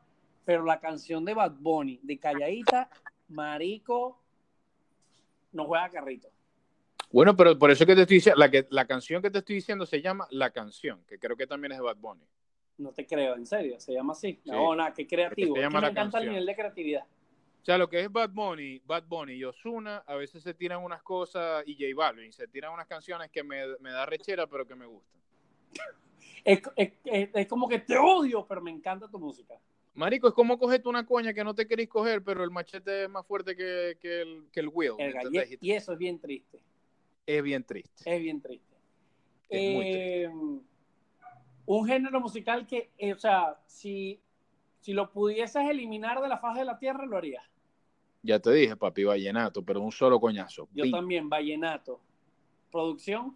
pero 0.43 0.65
la 0.65 0.79
canción 0.79 1.23
de 1.23 1.35
Bad 1.35 1.51
Bunny, 1.59 1.99
de 2.01 2.17
Calladita, 2.17 2.89
marico, 3.27 4.19
no 5.51 5.65
juega 5.65 5.87
carrito. 5.91 6.27
Bueno, 7.11 7.37
pero 7.37 7.59
por 7.59 7.69
eso 7.69 7.85
que 7.85 7.93
te 7.93 8.01
estoy 8.01 8.15
diciendo, 8.15 8.39
la, 8.39 8.49
que, 8.49 8.65
la 8.71 8.87
canción 8.87 9.21
que 9.21 9.29
te 9.29 9.37
estoy 9.37 9.57
diciendo 9.57 9.85
se 9.85 10.01
llama 10.01 10.27
La 10.31 10.49
Canción, 10.49 11.03
que 11.07 11.19
creo 11.19 11.37
que 11.37 11.45
también 11.45 11.73
es 11.73 11.77
de 11.77 11.83
Bad 11.83 11.97
Bunny. 11.97 12.25
No 12.79 12.91
te 12.91 13.05
creo, 13.05 13.35
en 13.35 13.45
serio, 13.45 13.79
se 13.79 13.93
llama 13.93 14.13
así. 14.13 14.39
Sí. 14.43 14.49
No, 14.49 14.75
nada, 14.75 14.95
qué 14.95 15.05
creativo. 15.05 15.53
Se 15.53 15.61
Es 15.61 15.65
llama 15.67 15.79
que 15.79 15.85
me 15.85 15.93
la 15.93 16.01
encanta 16.01 16.17
el 16.17 16.29
nivel 16.29 16.45
de 16.47 16.55
creatividad. 16.55 17.03
O 17.03 17.65
sea, 17.65 17.77
lo 17.77 17.87
que 17.87 17.99
es 17.99 18.11
Bad 18.11 18.31
Bunny, 18.31 18.81
Bad 18.83 19.03
Bunny 19.03 19.33
y 19.33 19.43
Ozuna, 19.43 19.97
a 20.07 20.15
veces 20.15 20.41
se 20.41 20.55
tiran 20.55 20.83
unas 20.83 21.03
cosas, 21.03 21.61
y 21.67 21.75
J 21.75 21.95
Balvin, 21.95 22.33
se 22.33 22.47
tiran 22.47 22.73
unas 22.73 22.87
canciones 22.87 23.29
que 23.29 23.43
me, 23.43 23.77
me 23.79 23.91
da 23.91 24.07
rechera, 24.07 24.47
pero 24.47 24.65
que 24.65 24.73
me 24.73 24.87
gustan. 24.87 25.21
Es, 26.43 26.61
es- 26.75 26.93
es- 27.33 27.47
como 27.47 27.67
que 27.67 27.79
te 27.79 27.97
odio, 27.97 28.45
pero 28.47 28.61
me 28.61 28.71
encanta 28.71 29.07
tu 29.09 29.19
música. 29.19 29.59
Marico, 29.93 30.27
es 30.27 30.33
como 30.33 30.57
cogerte 30.59 30.87
una 30.87 31.05
coña 31.05 31.33
que 31.33 31.43
no 31.43 31.55
te 31.55 31.67
querés 31.67 31.87
coger, 31.89 32.23
pero 32.23 32.43
el 32.43 32.51
machete 32.51 33.03
es 33.05 33.09
más 33.09 33.25
fuerte 33.25 33.55
que, 33.55 33.97
que 33.99 34.21
el, 34.21 34.47
que 34.51 34.59
el 34.59 34.67
wheel, 34.69 34.93
¿me 34.97 35.05
Verga, 35.05 35.21
entendés? 35.23 35.57
y, 35.59 35.69
y 35.69 35.71
eso 35.71 35.93
es 35.93 35.97
bien 35.97 36.19
triste. 36.19 36.61
Es 37.25 37.41
bien 37.43 37.63
triste. 37.63 38.03
Es 38.09 38.21
bien 38.21 38.39
triste. 38.41 38.75
Es 39.49 39.73
muy 39.73 39.85
Eh, 39.87 40.29
un 41.65 41.85
género 41.87 42.19
musical 42.21 42.65
que, 42.67 42.91
eh, 42.97 43.13
o 43.13 43.17
sea, 43.17 43.59
si, 43.65 44.19
si 44.81 44.93
lo 44.93 45.11
pudieses 45.11 45.63
eliminar 45.69 46.21
de 46.21 46.27
la 46.27 46.37
faz 46.37 46.57
de 46.57 46.65
la 46.65 46.77
tierra, 46.77 47.05
lo 47.05 47.17
harías. 47.17 47.43
Ya 48.21 48.39
te 48.39 48.51
dije, 48.51 48.75
papi, 48.75 49.03
vallenato, 49.03 49.63
pero 49.63 49.81
un 49.81 49.91
solo 49.91 50.19
coñazo. 50.19 50.67
Yo 50.73 50.89
también, 50.91 51.27
vallenato. 51.29 51.99
Producción, 52.71 53.35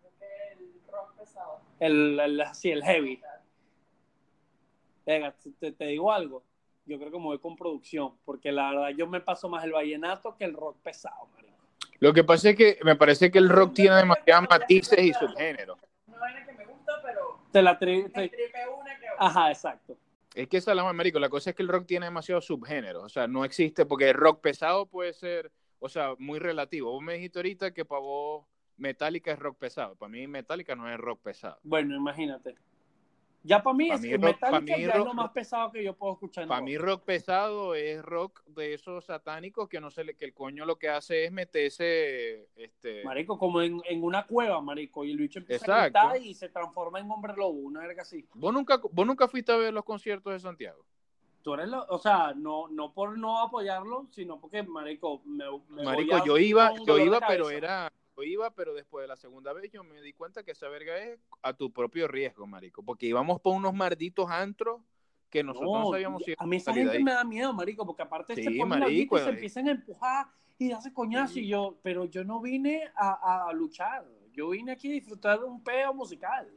Creo 0.00 0.12
que 0.18 0.52
el 0.64 0.80
rock 0.90 1.14
pesado. 1.18 1.60
El, 1.86 2.20
el, 2.20 2.42
sí, 2.54 2.70
el 2.70 2.82
heavy. 2.84 3.20
Venga, 5.06 5.34
te, 5.60 5.72
te 5.72 5.84
digo 5.86 6.12
algo. 6.12 6.42
Yo 6.86 6.98
creo 6.98 7.10
que 7.10 7.18
me 7.18 7.24
voy 7.24 7.38
con 7.38 7.56
producción, 7.56 8.12
porque 8.24 8.52
la 8.52 8.70
verdad 8.70 8.88
yo 8.90 9.06
me 9.06 9.20
paso 9.20 9.48
más 9.48 9.64
el 9.64 9.72
vallenato 9.72 10.36
que 10.36 10.44
el 10.44 10.54
rock 10.54 10.76
pesado, 10.82 11.26
marico. 11.34 11.54
Lo 12.00 12.12
que 12.12 12.24
pasa 12.24 12.50
es 12.50 12.56
que 12.56 12.78
me 12.82 12.96
parece 12.96 13.30
que 13.30 13.38
el 13.38 13.48
rock 13.48 13.74
tiene 13.74 13.96
demasiados 13.96 14.46
matices 14.50 14.98
y 14.98 15.12
subgéneros. 15.14 15.78
Una 16.06 16.18
vaina 16.18 16.44
que 16.44 16.52
me 16.52 16.66
gusta, 16.66 16.92
pero 17.02 17.38
Te 17.52 17.62
la 17.62 17.78
tri- 17.78 18.02
me 18.04 18.08
te- 18.10 18.28
tripe 18.28 18.58
una 18.68 18.98
que 18.98 19.06
otra. 19.10 19.26
Ajá, 19.26 19.50
exacto. 19.50 19.96
Es 20.34 20.48
que 20.48 20.56
esa 20.58 20.72
es 20.72 20.76
la 20.76 20.84
más, 20.84 20.94
marico. 20.94 21.18
La 21.18 21.28
cosa 21.30 21.50
es 21.50 21.56
que 21.56 21.62
el 21.62 21.68
rock 21.68 21.86
tiene 21.86 22.06
demasiados 22.06 22.44
subgéneros. 22.46 23.04
O 23.04 23.08
sea, 23.08 23.26
no 23.26 23.44
existe, 23.44 23.86
porque 23.86 24.10
el 24.10 24.14
rock 24.14 24.40
pesado 24.40 24.84
puede 24.86 25.12
ser, 25.14 25.50
o 25.78 25.88
sea, 25.88 26.14
muy 26.18 26.38
relativo. 26.38 26.90
Vos 26.90 27.02
me 27.02 27.14
dijiste 27.14 27.38
ahorita 27.38 27.72
que 27.72 27.84
para 27.84 28.00
vos 28.00 28.44
Metallica 28.76 29.32
es 29.32 29.38
rock 29.38 29.58
pesado. 29.58 29.94
Para 29.96 30.10
mí 30.10 30.26
Metallica 30.26 30.74
no 30.74 30.88
es 30.90 30.98
rock 30.98 31.20
pesado. 31.22 31.58
Bueno, 31.62 31.94
imagínate. 31.96 32.54
Ya 33.46 33.62
para 33.62 33.76
mí, 33.76 33.88
Pa' 33.90 33.96
es 33.96 34.00
mí 34.00 34.12
rock- 34.14 34.22
Metallica 34.24 34.50
pa' 34.50 34.60
mí 34.60 34.70
ya 34.70 34.76
es 34.76 34.94
rock- 34.96 35.06
lo 35.06 35.14
más 35.14 35.30
pesado 35.32 35.70
que 35.70 35.84
yo 35.84 35.94
puedo 35.94 36.14
escuchar. 36.14 36.48
Para 36.48 36.62
mí 36.62 36.78
rock 36.78 37.02
pesado 37.04 37.74
es 37.74 38.02
rock 38.02 38.42
de 38.46 38.72
esos 38.72 39.04
satánicos 39.04 39.68
que 39.68 39.80
no 39.82 39.90
se 39.90 40.02
le, 40.02 40.14
que 40.16 40.24
el 40.24 40.32
coño 40.32 40.64
lo 40.64 40.76
que 40.78 40.88
hace 40.88 41.26
es 41.26 41.30
meterse, 41.32 42.48
este, 42.56 43.04
Marico, 43.04 43.38
como 43.38 43.60
en, 43.60 43.82
en 43.84 44.02
una 44.02 44.26
cueva, 44.26 44.60
marico, 44.62 45.04
y 45.04 45.10
el 45.10 45.18
bicho 45.18 45.40
empieza 45.40 45.66
Exacto. 45.66 45.98
a 45.98 46.12
gritar 46.12 46.26
y 46.26 46.32
se 46.34 46.48
transforma 46.48 46.98
en 47.00 47.10
hombre 47.10 47.34
lobo, 47.36 47.50
una 47.58 47.80
verga 47.80 48.00
así. 48.02 48.26
¿Vos 48.32 48.52
nunca, 48.52 48.80
vos 48.90 49.06
nunca 49.06 49.28
fuiste 49.28 49.52
a 49.52 49.56
ver 49.56 49.74
los 49.74 49.84
conciertos 49.84 50.32
de 50.32 50.40
Santiago? 50.40 50.82
Tú 51.42 51.52
eres 51.52 51.68
lo, 51.68 51.84
o 51.90 51.98
sea, 51.98 52.32
no, 52.34 52.68
no 52.68 52.94
por 52.94 53.18
no 53.18 53.40
apoyarlo, 53.40 54.06
sino 54.10 54.40
porque, 54.40 54.62
marico, 54.62 55.20
me, 55.26 55.44
me 55.68 55.82
Marico, 55.84 56.12
voy 56.12 56.20
a- 56.22 56.24
yo 56.24 56.38
iba, 56.38 56.72
yo 56.86 56.98
iba, 56.98 57.20
pero 57.28 57.50
era, 57.50 57.92
iba, 58.22 58.50
pero 58.54 58.74
después 58.74 59.02
de 59.02 59.08
la 59.08 59.16
segunda 59.16 59.52
vez 59.52 59.70
yo 59.72 59.82
me 59.82 60.00
di 60.00 60.12
cuenta 60.12 60.42
que 60.44 60.52
esa 60.52 60.68
verga 60.68 60.96
es 60.98 61.18
a 61.42 61.52
tu 61.52 61.72
propio 61.72 62.06
riesgo, 62.06 62.46
marico, 62.46 62.82
porque 62.82 63.06
íbamos 63.06 63.40
por 63.40 63.54
unos 63.54 63.74
malditos 63.74 64.30
antros 64.30 64.80
que 65.30 65.42
nosotros 65.42 65.72
no, 65.72 65.84
No, 65.84 65.90
sabíamos 65.90 66.22
si 66.22 66.34
a 66.38 66.46
mí 66.46 66.56
esa 66.56 66.72
gente 66.72 67.00
me 67.00 67.12
da 67.12 67.24
miedo, 67.24 67.52
marico, 67.52 67.84
porque 67.84 68.02
aparte 68.02 68.36
Sí, 68.36 68.44
se 68.44 68.50
ponen 68.52 68.68
marico, 68.80 69.16
y 69.16 69.20
se 69.20 69.26
eh. 69.26 69.32
empiezan 69.32 69.68
a 69.68 69.72
empujar 69.72 70.26
y 70.58 70.70
hace 70.70 70.92
coñazo 70.92 71.34
Sí. 71.34 71.40
y 71.40 71.48
yo, 71.48 71.78
pero 71.82 72.04
yo 72.04 72.22
no 72.22 72.40
vine 72.40 72.88
a, 72.94 73.48
a 73.48 73.52
luchar, 73.52 74.06
yo 74.32 74.50
vine 74.50 74.72
aquí 74.72 74.88
a 74.88 74.92
disfrutar 74.92 75.40
de 75.40 75.46
un 75.46 75.62
peo 75.62 75.92
musical. 75.92 76.48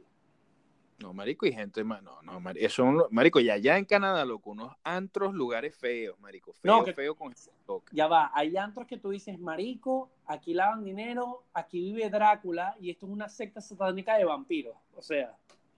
No, 0.98 1.14
marico, 1.14 1.46
y 1.46 1.52
gente, 1.52 1.84
ma- 1.84 2.00
no, 2.00 2.20
no, 2.22 2.40
marico, 2.40 2.66
eso, 2.66 2.84
un- 2.84 3.04
marico, 3.10 3.38
y 3.38 3.50
allá 3.50 3.78
en 3.78 3.84
Canadá, 3.84 4.24
loco, 4.24 4.50
unos 4.50 4.74
antros, 4.82 5.32
lugares 5.32 5.76
feos, 5.76 6.18
marico, 6.18 6.52
feo, 6.54 6.78
No, 6.78 6.84
que- 6.84 6.92
feo 6.92 7.14
con 7.14 7.32
loca. 7.68 7.90
Ya 7.94 8.08
va, 8.08 8.32
hay 8.34 8.56
antros 8.56 8.86
que 8.88 8.96
tú 8.98 9.10
dices, 9.10 9.38
marico, 9.38 10.10
aquí 10.26 10.54
lavan 10.54 10.82
dinero, 10.84 11.44
aquí 11.54 11.80
vive 11.92 12.10
Drácula 12.10 12.76
y 12.80 12.90
esto 12.90 13.06
es 13.06 13.12
una 13.12 13.28
secta 13.28 13.60
satánica 13.60 14.16
de 14.16 14.24
vampiros. 14.24 14.76
O 14.96 15.02
sea, 15.02 15.36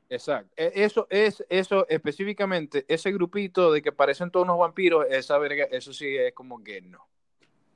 Exacto. 0.08 0.52
E- 0.56 0.72
Eso 0.74 1.06
es, 1.08 1.44
eso 1.48 1.86
específicamente, 1.88 2.84
ese 2.88 3.12
grupito 3.12 3.70
de 3.70 3.80
que 3.80 3.92
parecen 3.92 4.30
todos 4.30 4.44
unos 4.44 4.58
vampiros, 4.58 5.06
esa 5.08 5.38
verga, 5.38 5.64
eso 5.70 5.92
sí 5.92 6.16
es 6.16 6.32
como 6.34 6.62
que 6.64 6.80
no. 6.80 7.06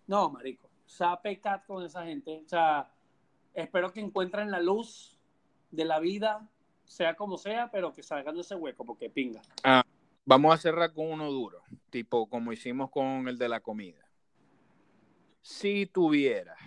no, 0.06 0.30
marico, 0.30 0.68
cat 1.42 1.64
con 1.66 1.84
esa 1.84 2.04
gente. 2.04 2.42
O 2.44 2.48
sea, 2.48 2.90
espero 3.54 3.92
que 3.92 4.00
encuentren 4.00 4.50
la 4.50 4.60
luz 4.60 5.16
de 5.70 5.84
la 5.84 6.00
vida, 6.00 6.48
sea 6.84 7.14
como 7.14 7.36
sea, 7.38 7.70
pero 7.70 7.92
que 7.92 8.02
salgan 8.02 8.34
de 8.34 8.42
ese 8.42 8.54
hueco, 8.54 8.84
porque 8.84 9.10
pinga. 9.10 9.42
Vamos 10.24 10.54
a 10.54 10.58
cerrar 10.58 10.92
con 10.92 11.06
uno 11.06 11.30
duro, 11.30 11.62
tipo 11.90 12.26
como 12.28 12.52
hicimos 12.52 12.90
con 12.90 13.28
el 13.28 13.36
de 13.36 13.48
la 13.48 13.60
comida. 13.60 14.00
Si 15.42 15.86
tuvieras 15.86 16.58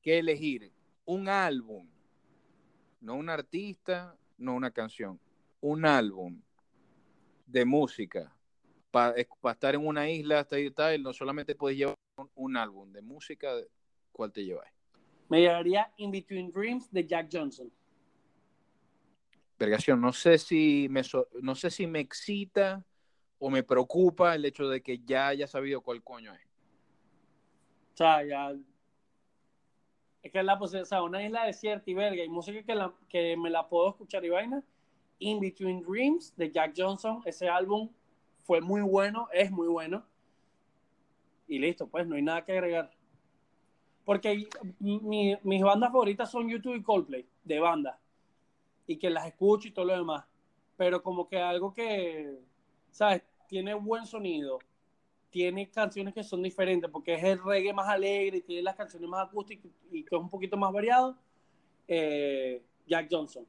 que 0.00 0.18
elegir 0.18 0.70
un 1.04 1.28
álbum, 1.28 1.88
no 3.00 3.14
un 3.16 3.28
artista, 3.28 4.16
no 4.38 4.54
una 4.54 4.70
canción, 4.70 5.18
un 5.60 5.84
álbum 5.84 6.40
de 7.46 7.64
música 7.64 8.32
para 8.90 9.16
estar 9.16 9.74
en 9.74 9.84
una 9.84 10.08
isla 10.08 10.40
hasta 10.40 10.56
ahí 10.56 10.70
tal, 10.70 11.02
no 11.02 11.12
solamente 11.12 11.56
puedes 11.56 11.76
llevar 11.76 11.96
un, 12.16 12.30
un 12.36 12.56
álbum 12.56 12.92
de 12.92 13.02
música, 13.02 13.50
¿cuál 14.12 14.30
te 14.30 14.44
llevas? 14.44 14.68
Me 15.28 15.40
llevaría 15.40 15.92
In 15.96 16.12
Between 16.12 16.52
Dreams 16.52 16.92
de 16.92 17.04
Jack 17.04 17.28
Johnson. 17.32 17.72
No 19.96 20.12
sé 20.12 20.38
si 20.38 20.88
me 20.90 21.02
no 21.42 21.54
sé 21.54 21.70
si 21.70 21.86
me 21.86 22.00
excita 22.00 22.84
o 23.38 23.50
me 23.50 23.62
preocupa 23.62 24.34
el 24.34 24.44
hecho 24.44 24.68
de 24.68 24.82
que 24.82 24.98
ya 24.98 25.28
haya 25.28 25.46
sabido 25.46 25.80
cuál 25.80 26.02
coño 26.02 26.32
es. 26.34 26.40
O 27.94 27.96
sea, 27.96 28.24
ya. 28.24 28.54
Es 30.22 30.32
que 30.32 30.42
la 30.42 30.54
o 30.54 30.66
sea, 30.66 31.02
una 31.02 31.22
isla 31.22 31.44
desierta 31.44 31.90
y 31.90 31.94
verga, 31.94 32.24
y 32.24 32.28
música 32.28 32.62
que, 32.62 32.74
la, 32.74 32.92
que 33.08 33.36
me 33.36 33.50
la 33.50 33.68
puedo 33.68 33.90
escuchar 33.90 34.24
y 34.24 34.30
vaina. 34.30 34.62
In 35.18 35.38
Between 35.38 35.82
Dreams 35.82 36.34
de 36.36 36.50
Jack 36.50 36.74
Johnson, 36.76 37.20
ese 37.24 37.48
álbum 37.48 37.90
fue 38.42 38.60
muy 38.60 38.80
bueno, 38.80 39.28
es 39.32 39.50
muy 39.50 39.68
bueno. 39.68 40.04
Y 41.46 41.58
listo, 41.58 41.86
pues 41.86 42.06
no 42.06 42.16
hay 42.16 42.22
nada 42.22 42.44
que 42.44 42.52
agregar. 42.52 42.90
Porque 44.04 44.48
mi- 44.80 45.36
mis 45.42 45.62
bandas 45.62 45.90
favoritas 45.92 46.30
son 46.30 46.48
YouTube 46.48 46.76
y 46.76 46.82
Coldplay, 46.82 47.26
de 47.44 47.60
banda. 47.60 48.00
Y 48.86 48.96
que 48.98 49.10
las 49.10 49.26
escucho 49.26 49.68
y 49.68 49.72
todo 49.72 49.86
lo 49.86 49.96
demás. 49.96 50.24
Pero 50.76 51.02
como 51.02 51.28
que 51.28 51.38
algo 51.38 51.72
que, 51.72 52.38
¿sabes? 52.90 53.22
Tiene 53.48 53.74
buen 53.74 54.06
sonido, 54.06 54.58
tiene 55.30 55.70
canciones 55.70 56.14
que 56.14 56.24
son 56.24 56.42
diferentes 56.42 56.90
porque 56.90 57.14
es 57.14 57.24
el 57.24 57.42
reggae 57.42 57.72
más 57.72 57.88
alegre 57.88 58.38
y 58.38 58.42
tiene 58.42 58.62
las 58.62 58.74
canciones 58.76 59.08
más 59.08 59.26
acústicas 59.28 59.70
y 59.90 60.02
que 60.04 60.14
es 60.16 60.20
un 60.20 60.30
poquito 60.30 60.56
más 60.56 60.72
variado. 60.72 61.16
eh, 61.88 62.62
Jack 62.86 63.08
Johnson. 63.10 63.46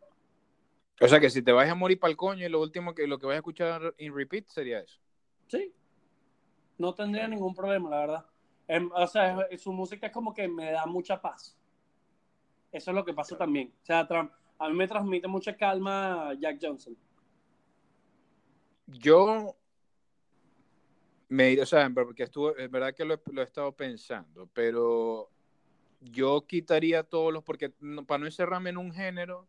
O 1.02 1.08
sea 1.08 1.20
que 1.20 1.30
si 1.30 1.42
te 1.42 1.52
vas 1.52 1.70
a 1.70 1.76
morir 1.76 2.00
para 2.00 2.12
el 2.12 2.18
coño 2.18 2.46
y 2.46 2.50
lo 2.50 2.62
último 2.62 2.94
que 2.96 3.06
lo 3.08 3.18
que 3.20 3.26
vas 3.26 3.34
a 3.36 3.38
escuchar 3.38 3.94
en 3.98 4.16
repeat 4.16 4.48
sería 4.48 4.80
eso. 4.80 5.00
Sí. 5.48 5.74
No 6.78 6.94
tendría 6.94 7.28
ningún 7.28 7.54
problema, 7.54 7.90
la 7.90 8.00
verdad. 8.00 8.26
Em, 8.68 8.90
o 8.94 9.08
sea, 9.08 9.42
es- 9.50 9.62
su 9.62 9.72
música 9.74 10.08
es 10.08 10.14
como 10.14 10.34
que 10.34 10.48
me 10.48 10.72
da 10.72 10.86
mucha 10.86 11.22
paz. 11.22 11.58
Eso 12.72 12.92
es 12.92 12.96
lo 12.96 13.06
que 13.06 13.14
pasa 13.14 13.38
también. 13.38 13.74
O 13.82 13.86
sea, 13.86 14.08
tra- 14.08 14.32
a 14.60 14.70
mí 14.70 14.76
me 14.76 14.88
transmite 14.88 15.28
mucha 15.28 15.56
calma 15.56 16.34
Jack 16.40 16.60
Johnson. 16.62 16.96
Yo 18.88 19.56
me, 21.30 21.60
o 21.60 21.66
sea, 21.66 21.90
porque 21.90 22.24
estuvo, 22.24 22.56
es 22.56 22.70
verdad 22.70 22.94
que 22.94 23.04
lo, 23.06 23.16
he- 23.16 23.44
estado 23.44 23.72
pensando, 23.72 24.48
pero 24.54 25.30
yo 26.02 26.46
quitaría 26.46 27.04
todos 27.04 27.34
los, 27.34 27.44
porque 27.44 27.74
no- 27.80 28.06
para 28.06 28.20
no 28.20 28.26
encerrarme 28.26 28.70
en 28.70 28.78
un 28.78 28.94
género 28.94 29.48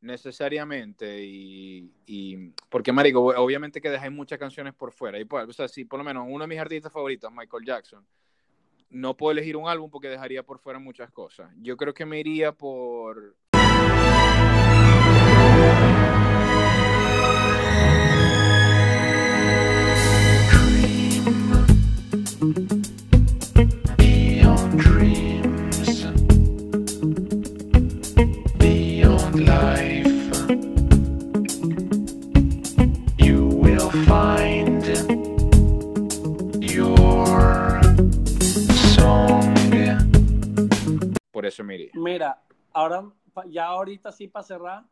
necesariamente 0.00 1.22
y, 1.24 1.92
y- 2.06 2.50
porque 2.70 2.92
marico, 2.92 3.20
obviamente 3.24 3.80
que 3.80 3.90
dejáis 3.90 4.12
muchas 4.12 4.38
canciones 4.38 4.72
por 4.74 4.92
fuera 4.92 5.18
y 5.18 5.24
pues, 5.24 5.48
o 5.48 5.52
sea, 5.52 5.68
si 5.68 5.84
por 5.84 5.98
lo 5.98 6.04
menos 6.04 6.26
uno 6.28 6.44
de 6.44 6.48
mis 6.48 6.58
artistas 6.58 6.92
favoritos, 6.92 7.30
Michael 7.32 7.64
Jackson, 7.64 8.06
no 8.88 9.16
puedo 9.16 9.32
elegir 9.32 9.56
un 9.56 9.68
álbum 9.68 9.90
porque 9.90 10.08
dejaría 10.08 10.42
por 10.44 10.58
fuera 10.60 10.78
muchas 10.78 11.10
cosas. 11.10 11.50
Yo 11.60 11.76
creo 11.76 11.92
que 11.92 12.06
me 12.06 12.20
iría 12.20 12.52
por 12.52 13.36
por 41.30 41.46
eso 41.46 41.62
me 41.64 41.74
iría. 41.74 41.90
Mira, 41.94 42.42
ahora, 42.72 43.04
pa- 43.32 43.46
ya 43.46 43.66
ahorita 43.66 44.12
sí 44.12 44.28
para 44.28 44.42
cerrar, 44.42 44.84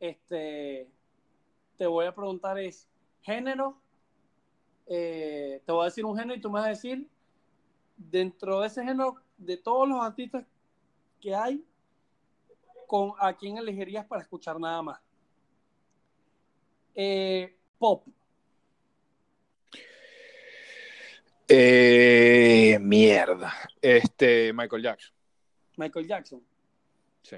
este, 0.00 0.88
te 1.76 1.86
voy 1.86 2.06
a 2.06 2.14
preguntar 2.14 2.58
es, 2.58 2.88
género, 3.22 3.80
eh, 4.88 5.62
te 5.64 5.72
voy 5.72 5.82
a 5.82 5.84
decir 5.86 6.04
un 6.04 6.16
género 6.16 6.34
y 6.34 6.40
tú 6.40 6.48
me 6.50 6.60
vas 6.60 6.66
a 6.66 6.70
decir, 6.70 7.06
dentro 7.96 8.60
de 8.60 8.66
ese 8.66 8.82
género, 8.82 9.16
de 9.36 9.56
todos 9.56 9.88
los 9.88 10.02
artistas 10.02 10.44
que 11.20 11.34
hay, 11.34 11.64
con 12.86 13.12
a 13.18 13.36
quién 13.36 13.58
elegirías 13.58 14.06
para 14.06 14.22
escuchar 14.22 14.58
nada 14.58 14.82
más. 14.82 15.00
Eh, 16.94 17.56
pop, 17.78 18.04
Eh, 21.50 22.78
mierda. 22.78 23.54
Este, 23.80 24.52
Michael 24.52 24.82
Jackson. 24.82 25.14
Michael 25.76 26.06
Jackson. 26.06 26.42
Sí. 27.22 27.36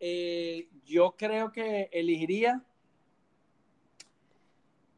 Eh, 0.00 0.68
yo 0.86 1.14
creo 1.16 1.52
que 1.52 1.90
elegiría. 1.92 2.64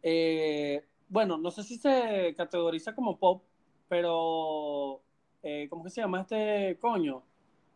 eh, 0.09 0.85
bueno, 1.09 1.39
no 1.39 1.51
sé 1.51 1.63
si 1.63 1.77
se 1.77 2.35
categoriza 2.37 2.95
como 2.95 3.19
pop, 3.19 3.43
pero. 3.89 5.01
eh, 5.43 5.67
¿Cómo 5.71 5.85
que 5.85 5.91
se 5.91 6.01
llama 6.01 6.23
este 6.23 6.79
coño? 6.81 7.23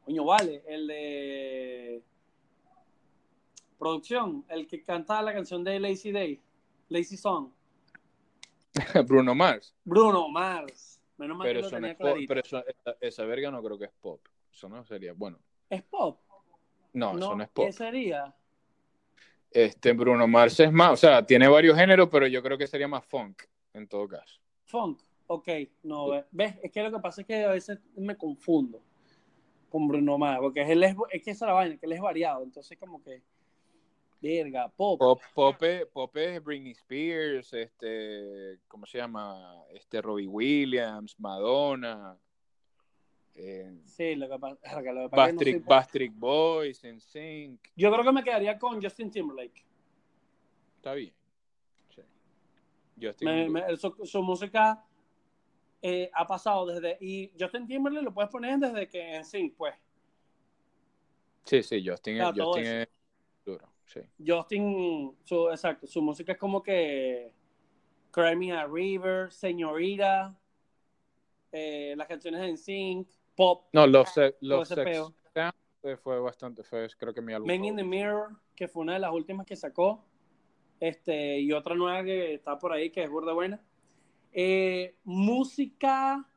Coño, 0.05 0.24
vale, 0.24 0.62
el 0.66 0.87
de. 0.87 2.03
Producción, 3.78 4.45
el 4.49 4.66
que 4.66 4.83
canta 4.83 5.22
la 5.22 5.33
canción 5.33 5.64
de 5.64 5.81
Lazy 5.81 6.12
Day, 6.12 6.41
Lazy 6.89 7.16
Song. 7.16 7.51
Bruno 9.07 9.35
Mars. 9.35 9.74
Bruno 9.85 10.28
Mars. 10.28 11.01
Menos 11.16 11.37
mal 11.37 11.47
Pero, 11.47 11.61
que 11.61 11.62
lo 11.64 11.70
no 11.70 11.76
tenía 11.76 11.93
es 11.93 11.99
pop, 11.99 12.18
pero 12.28 12.41
eso- 12.41 12.64
esa, 12.66 12.97
esa 13.01 13.24
verga 13.24 13.51
no 13.51 13.62
creo 13.62 13.78
que 13.78 13.85
es 13.87 13.93
pop. 14.01 14.20
Eso 14.53 14.68
no 14.68 14.85
sería, 14.85 15.12
bueno. 15.12 15.39
¿Es 15.68 15.83
pop? 15.83 16.18
No, 16.93 17.16
eso 17.18 17.37
no 17.37 17.43
es 17.43 17.49
pop. 17.51 17.66
¿Qué 17.66 17.72
sería? 17.72 18.35
Este, 19.51 19.93
Bruno 19.93 20.27
Mars 20.29 20.61
es 20.61 20.73
más, 20.73 20.93
o 20.93 20.97
sea, 20.97 21.25
tiene 21.27 21.49
varios 21.49 21.77
géneros, 21.77 22.09
pero 22.11 22.27
yo 22.27 22.43
creo 22.43 22.57
que 22.57 22.67
sería 22.67 22.87
más 22.89 23.05
funk, 23.05 23.43
en 23.73 23.89
todo 23.89 24.07
caso. 24.09 24.41
Funk, 24.67 25.01
ok, 25.27 25.49
no, 25.83 26.09
ve- 26.11 26.25
ves, 26.31 26.55
es 26.63 26.71
que 26.71 26.83
lo 26.83 26.93
que 26.93 26.99
pasa 27.01 27.21
es 27.23 27.27
que 27.27 27.45
a 27.45 27.51
veces 27.51 27.79
me 27.97 28.17
confundo 28.17 28.81
con 29.69 29.89
Bruno 29.89 30.19
Mars, 30.19 30.39
porque 30.41 30.63
él 30.63 30.83
es, 30.85 30.95
es 31.11 31.23
que 31.23 31.31
esa 31.33 31.45
es 31.45 31.49
la 31.49 31.53
vaina, 31.55 31.77
que 31.77 31.87
él 31.87 31.93
es 31.93 32.01
variado, 32.01 32.43
entonces 32.45 32.79
como 32.79 33.03
que, 33.03 33.23
verga, 34.21 34.69
pop, 34.69 34.99
Pop, 34.99 35.21
pop, 35.35 35.63
es- 35.63 35.87
pop 35.87 36.17
es 36.17 36.43
Britney 36.45 36.73
Spears, 36.73 37.53
este, 37.53 38.59
¿cómo 38.69 38.87
se 38.87 38.99
llama? 38.99 39.55
Este, 39.73 40.01
Robbie 40.01 40.27
Williams, 40.29 41.19
Madonna, 41.19 42.17
eh, 43.35 43.72
sí, 43.85 44.14
lo 44.16 44.28
que 44.28 44.39
pasa, 44.39 44.57
que 44.83 45.09
pasa 45.11 45.31
es 45.31 45.37
que 45.39 45.53
no 45.53 45.59
soy. 45.59 45.59
Backstreet 45.61 46.12
Boys, 46.14 46.85
NSYNC, 46.85 47.61
Yo 47.76 47.91
creo 47.93 48.05
que 48.05 48.12
me 48.12 48.24
quedaría 48.24 48.59
con 48.59 48.81
Justin 48.83 49.11
Timberlake, 49.11 49.64
está 50.76 50.95
bien. 50.95 51.12
Sí. 51.95 52.03
Justin 53.01 53.28
Me- 53.28 53.49
me- 53.49 53.76
su, 53.76 53.95
su 54.05 54.22
música 54.22 54.85
eh, 55.83 56.11
ha 56.12 56.26
pasado 56.26 56.66
desde, 56.66 56.99
y 57.01 57.33
Justin 57.39 57.66
Timberlake 57.66 58.05
lo 58.05 58.12
puedes 58.12 58.31
poner 58.31 58.59
desde 58.59 58.89
que 58.89 59.14
en 59.16 59.24
sync, 59.24 59.55
pues, 59.57 59.74
Sí, 61.45 61.62
sí, 61.62 61.83
Justin, 61.85 62.16
Claro, 62.16 62.35
todo 62.37 62.53
Justin 62.53 62.66
es 62.66 62.89
duro, 63.45 63.68
sí. 63.87 64.01
Justin, 64.24 65.16
su, 65.24 65.49
exacto, 65.49 65.87
su 65.87 66.03
música 66.03 66.33
es 66.33 66.39
como 66.39 66.62
que 66.62 67.33
Cry 68.12 68.37
Me 68.37 68.53
a 68.53 68.66
River, 68.66 69.33
Señorita, 69.33 70.37
eh, 71.51 71.95
las 71.97 72.07
canciones 72.07 72.43
en 72.43 72.59
sync, 72.59 73.09
pop, 73.41 73.68
No, 73.72 73.86
Love, 73.86 74.09
Se- 74.09 74.32
todo 74.32 74.38
Love 74.43 74.68
Sex. 74.68 74.99
Sound, 75.34 75.97
fue 76.03 76.20
bastante, 76.20 76.62
fue 76.62 76.86
creo 76.99 77.14
que 77.14 77.22
mi 77.22 77.32
álbum. 77.32 77.47
Men 77.47 77.64
in 77.64 77.76
the. 77.76 77.82
Mirror, 77.84 78.36
que 78.55 78.68
fue 78.68 78.82
una 78.82 78.93
de 78.95 78.99
las 78.99 79.12
últimas 79.12 79.47
que 79.47 79.57
sacó, 79.57 80.05
este, 80.78 81.41
y 81.41 81.51
otra 81.53 81.74
nueva 81.74 82.05
que 82.05 82.34
está 82.34 82.59
por 82.59 82.72
ahí, 82.72 82.91
que 82.91 83.03
es 83.03 83.11
burda 83.11 83.32
buena. 83.32 83.59
Eh, 84.32 84.97
música 85.05 86.28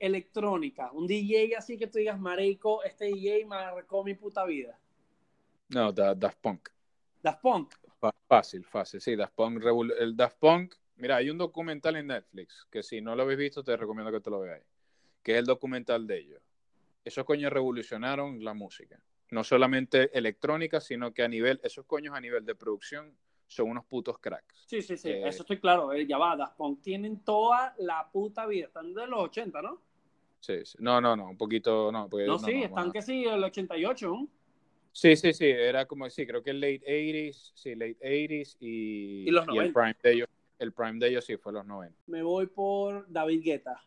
electrónica, 0.00 0.90
un 0.92 1.06
DJ 1.06 1.56
así 1.56 1.78
que 1.78 1.86
tú 1.86 1.98
digas, 1.98 2.18
marico, 2.18 2.82
este 2.82 3.06
DJ 3.06 3.46
marcó 3.46 4.02
mi 4.02 4.14
puta 4.14 4.44
vida. 4.44 4.78
No, 5.68 5.92
Da- 5.92 6.14
Daft 6.14 6.38
Punk. 6.40 6.68
Daft 7.22 7.40
Punk. 7.40 7.74
Fácil, 8.28 8.64
fácil. 8.64 9.00
Sí, 9.00 9.14
Daft 9.16 9.34
Punk, 9.34 9.62
el 9.98 10.16
Daft 10.16 10.38
Punk. 10.38 10.74
Mira, 10.96 11.16
hay 11.16 11.30
un 11.30 11.38
documental 11.38 11.96
en 11.96 12.08
Netflix 12.08 12.66
que 12.70 12.82
si 12.82 13.00
no 13.00 13.14
lo 13.14 13.22
habéis 13.22 13.38
visto, 13.38 13.62
te 13.64 13.76
recomiendo 13.76 14.12
que 14.12 14.20
te 14.20 14.30
lo 14.30 14.40
veáis. 14.40 14.64
Que 15.24 15.32
es 15.32 15.38
el 15.38 15.46
documental 15.46 16.06
de 16.06 16.18
ellos. 16.20 16.40
Esos 17.04 17.24
coños 17.24 17.52
revolucionaron 17.52 18.44
la 18.44 18.54
música. 18.54 19.00
No 19.30 19.42
solamente 19.42 20.16
electrónica, 20.16 20.80
sino 20.80 21.12
que 21.12 21.22
a 21.24 21.28
nivel, 21.28 21.60
esos 21.64 21.84
coños 21.86 22.14
a 22.14 22.20
nivel 22.20 22.44
de 22.44 22.54
producción 22.54 23.16
son 23.48 23.70
unos 23.70 23.84
putos 23.86 24.18
cracks. 24.18 24.64
Sí, 24.66 24.80
sí, 24.82 24.96
sí, 24.96 25.08
Eh, 25.10 25.26
eso 25.28 25.42
estoy 25.42 25.58
claro. 25.58 25.92
eh, 25.92 26.06
ya 26.06 26.18
va, 26.18 26.36
Daft 26.36 26.56
Punk 26.56 26.82
tienen 26.82 27.20
toda 27.24 27.74
la 27.78 28.08
puta 28.12 28.46
vida. 28.46 28.66
Están 28.66 28.94
de 28.94 29.06
los 29.06 29.20
80, 29.20 29.60
¿no? 29.62 29.82
Sí, 30.40 30.60
sí. 30.64 30.76
No, 30.80 31.00
no, 31.00 31.16
no, 31.16 31.30
un 31.30 31.36
poquito, 31.38 31.90
no. 31.90 32.08
porque- 32.08 32.26
No, 32.26 32.34
no, 32.34 32.38
sí, 32.38 32.52
no, 32.52 32.58
están 32.60 32.70
bueno. 32.74 32.92
que 32.92 33.02
sí, 33.02 33.24
el 33.24 33.42
88. 33.42 34.08
¿no? 34.08 34.28
Sí, 34.92 35.16
sí, 35.16 35.32
sí, 35.32 35.46
era 35.46 35.86
como, 35.86 36.08
sí, 36.10 36.26
creo 36.26 36.42
que 36.42 36.50
el 36.50 36.60
late 36.60 36.82
80s, 36.86 37.52
sí, 37.54 37.74
late 37.74 37.96
80s 38.02 38.56
y, 38.60 39.24
Y 39.26 39.30
los 39.30 39.42
el 39.48 39.54
90. 39.54 39.80
prime 39.80 39.96
de 40.02 40.12
ellos, 40.12 40.28
el 40.58 40.72
prime 40.72 40.98
de 40.98 41.08
ellos 41.08 41.24
sí 41.24 41.36
fue 41.38 41.52
los 41.52 41.64
90. 41.66 41.98
Me 42.06 42.22
voy 42.22 42.46
por 42.46 43.10
David 43.10 43.42
Guetta. 43.42 43.82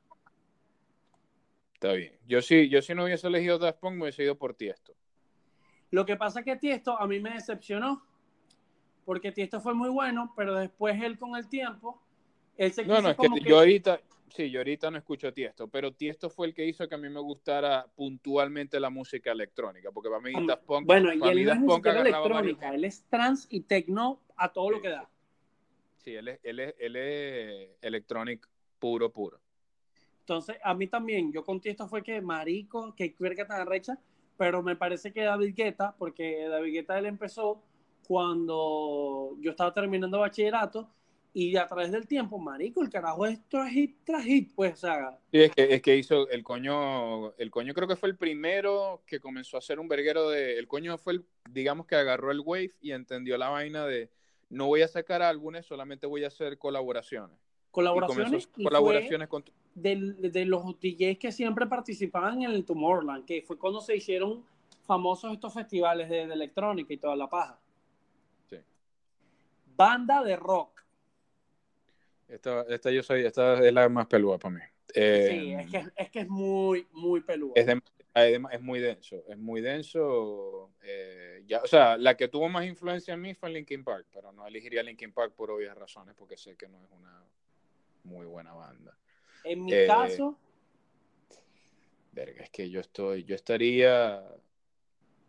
Está 1.78 1.94
bien. 1.94 2.12
Yo 2.26 2.42
sí, 2.42 2.70
yo 2.70 2.82
si 2.82 2.96
no 2.96 3.04
hubiese 3.04 3.28
elegido 3.28 3.60
Daft 3.60 3.80
Punk, 3.80 3.94
me 3.98 4.02
hubiese 4.04 4.24
ido 4.24 4.36
por 4.36 4.56
Tiesto. 4.56 4.96
Lo 5.92 6.08
que 6.08 6.16
pasa 6.16 6.40
es 6.40 6.46
que 6.46 6.56
Tiesto 6.56 7.00
a 7.00 7.06
mí 7.06 7.20
me 7.20 7.30
decepcionó. 7.30 8.04
Porque 9.06 9.32
Tiesto 9.32 9.62
fue 9.62 9.76
muy 9.76 9.90
bueno, 9.90 10.34
pero 10.36 10.56
después 10.56 11.00
él 11.04 11.20
con 11.20 11.36
el 11.36 11.48
tiempo, 11.48 12.02
él 12.58 12.74
se 12.74 12.84
No, 12.84 13.00
no, 13.00 13.12
es 13.12 13.16
que 13.18 13.30
que- 13.30 13.42
yo 13.42 13.60
ahorita, 13.60 14.02
sí, 14.36 14.50
yo 14.50 14.60
ahorita 14.60 14.90
no 14.90 14.98
escucho 14.98 15.32
Tiesto, 15.32 15.68
pero 15.68 15.94
Tiesto 15.94 16.32
fue 16.32 16.48
el 16.48 16.56
que 16.56 16.66
hizo 16.66 16.90
que 16.90 16.96
a 16.96 16.98
mí 16.98 17.10
me 17.10 17.20
gustara 17.20 17.86
puntualmente 17.96 18.80
la 18.80 18.90
música 18.90 19.32
electrónica, 19.32 19.92
porque 19.92 20.10
para 20.10 20.22
mí 20.22 20.48
Daft 20.48 20.64
Punk, 20.64 20.88
Bueno, 20.88 21.14
y 21.14 21.20
para 21.20 21.32
él 21.32 21.38
mí 21.38 21.44
no 21.44 21.52
es 21.52 21.58
Daft 21.58 21.62
ni 21.62 21.68
Punk 21.68 21.86
electrónica, 21.86 22.74
él 22.74 22.86
es 22.86 23.04
trans 23.04 23.48
y 23.52 23.62
techno 23.62 24.20
a 24.36 24.52
todo 24.52 24.72
lo 24.72 24.82
que 24.82 24.90
da. 24.90 25.08
Sí, 25.98 26.16
él 26.16 26.28
es, 26.30 26.40
él 26.42 26.60
es, 26.60 26.76
él 26.80 26.96
es 26.96 27.70
electronic 27.82 28.50
puro, 28.80 29.14
puro. 29.14 29.40
Entonces, 30.28 30.58
a 30.62 30.74
mí 30.74 30.88
también, 30.88 31.32
yo 31.32 31.46
con 31.46 31.62
Tiesto 31.62 31.88
fue 31.88 32.04
que 32.04 32.20
marico, 32.20 32.94
que 32.94 33.16
verga 33.18 33.48
tan 33.48 33.62
arrecha, 33.62 33.98
pero 34.36 34.62
me 34.62 34.76
parece 34.76 35.14
que 35.14 35.22
David 35.22 35.56
Guetta, 35.56 35.96
porque 35.98 36.50
David 36.50 36.74
Guetta 36.74 37.00
él 37.00 37.06
empezó 37.06 37.64
cuando 38.06 39.38
yo 39.40 39.52
estaba 39.52 39.74
terminando 39.74 40.20
bachillerato 40.20 40.90
y 41.32 41.56
a 41.56 41.66
través 41.66 41.94
del 41.94 42.08
tiempo, 42.08 42.38
marico, 42.40 42.84
el 42.84 42.90
carajo 42.90 43.26
esto 43.26 43.64
es 43.64 43.72
hit 43.72 44.00
tras 44.04 44.26
pues, 44.54 44.74
o 44.74 44.76
sea, 44.76 45.18
Sí, 45.32 45.44
es 45.44 45.52
que, 45.56 45.74
es 45.76 45.82
que 45.82 45.96
hizo 45.96 46.28
el 46.28 46.44
coño, 46.44 47.34
el 47.38 47.50
coño 47.50 47.74
creo 47.74 47.88
que 47.88 47.96
fue 47.96 48.10
el 48.10 48.18
primero 48.18 49.04
que 49.08 49.22
comenzó 49.22 49.56
a 49.56 49.60
hacer 49.60 49.80
un 49.80 49.88
verguero 49.88 50.30
de, 50.30 50.60
el 50.60 50.68
coño 50.68 50.98
fue 50.98 51.14
el, 51.14 51.26
digamos 51.50 51.88
que 51.88 51.96
agarró 51.96 52.32
el 52.32 52.42
wave 52.42 52.74
y 52.82 52.92
entendió 52.92 53.38
la 53.38 53.48
vaina 53.48 53.86
de 53.86 54.12
no 54.50 54.66
voy 54.66 54.82
a 54.82 54.90
sacar 54.90 55.22
álbumes, 55.22 55.66
solamente 55.66 56.06
voy 56.06 56.26
a 56.26 56.28
hacer 56.28 56.58
colaboraciones. 56.58 57.47
Y 57.68 57.72
colaboraciones 57.72 58.45
hacer 58.45 58.49
y 58.57 58.63
colaboraciones 58.63 59.28
con 59.28 59.43
del- 59.76 60.32
de 60.32 60.45
los 60.45 60.63
DJs 60.80 61.20
que 61.20 61.32
siempre 61.32 61.68
participaban 61.68 62.41
en 62.41 62.51
el 62.51 62.65
Tomorrowland, 62.65 63.26
que 63.26 63.41
fue 63.43 63.57
cuando 63.59 63.80
se 63.82 63.95
hicieron 63.95 64.43
famosos 64.86 65.32
estos 65.34 65.53
festivales 65.53 66.09
de, 66.09 66.26
de 66.28 66.34
electrónica 66.34 66.91
y 66.93 66.97
toda 66.97 67.15
la 67.15 67.30
paja. 67.30 67.59
Sí. 68.49 68.57
Banda 69.76 70.24
de 70.24 70.36
rock. 70.36 70.82
esta, 72.28 72.63
esta 72.63 72.91
yo 72.91 73.03
soy, 73.03 73.26
esta 73.26 73.59
es 73.65 73.74
la 73.74 73.88
más 73.89 74.07
peluda 74.07 74.38
para 74.38 74.55
mí. 74.55 74.61
Eh, 74.95 75.28
sí, 75.30 75.53
es 75.53 75.70
que, 75.72 75.91
es 75.95 76.09
que 76.09 76.20
es 76.22 76.28
muy, 76.30 76.88
muy 76.93 77.20
de- 77.65 77.82
es 78.15 78.32
de- 78.41 78.47
es 78.51 78.61
muy 78.61 78.80
denso, 78.80 79.24
es 79.28 79.38
muy 79.38 79.61
denso. 79.61 80.72
eh, 80.82 81.43
ya, 81.45 81.61
o 81.61 81.68
sea, 81.68 81.97
la 81.97 82.18
que 82.18 82.28
tuvo 82.28 82.49
más 82.49 82.65
influencia 82.65 83.13
en 83.13 83.22
mí 83.22 83.34
fue 83.36 83.51
Linkin 83.51 83.84
Park, 83.84 84.07
pero 84.11 84.32
no 84.32 84.47
elegiría 84.47 84.82
Linkin 84.82 85.13
Park 85.13 85.34
por 85.36 85.51
obvias 85.51 85.78
razones, 85.78 86.15
porque 86.15 86.36
sé 86.38 86.55
que 86.57 86.68
no 86.68 86.84
es 86.84 86.89
una 86.91 87.24
muy 88.08 88.26
buena 88.26 88.53
banda. 88.53 88.97
En 89.43 89.64
mi 89.66 89.74
eh, 89.74 89.86
caso, 89.86 90.38
Verga, 92.12 92.43
es 92.43 92.49
que 92.49 92.70
yo 92.70 92.80
estoy, 92.80 93.24
yo 93.24 93.36
estaría, 93.36 94.24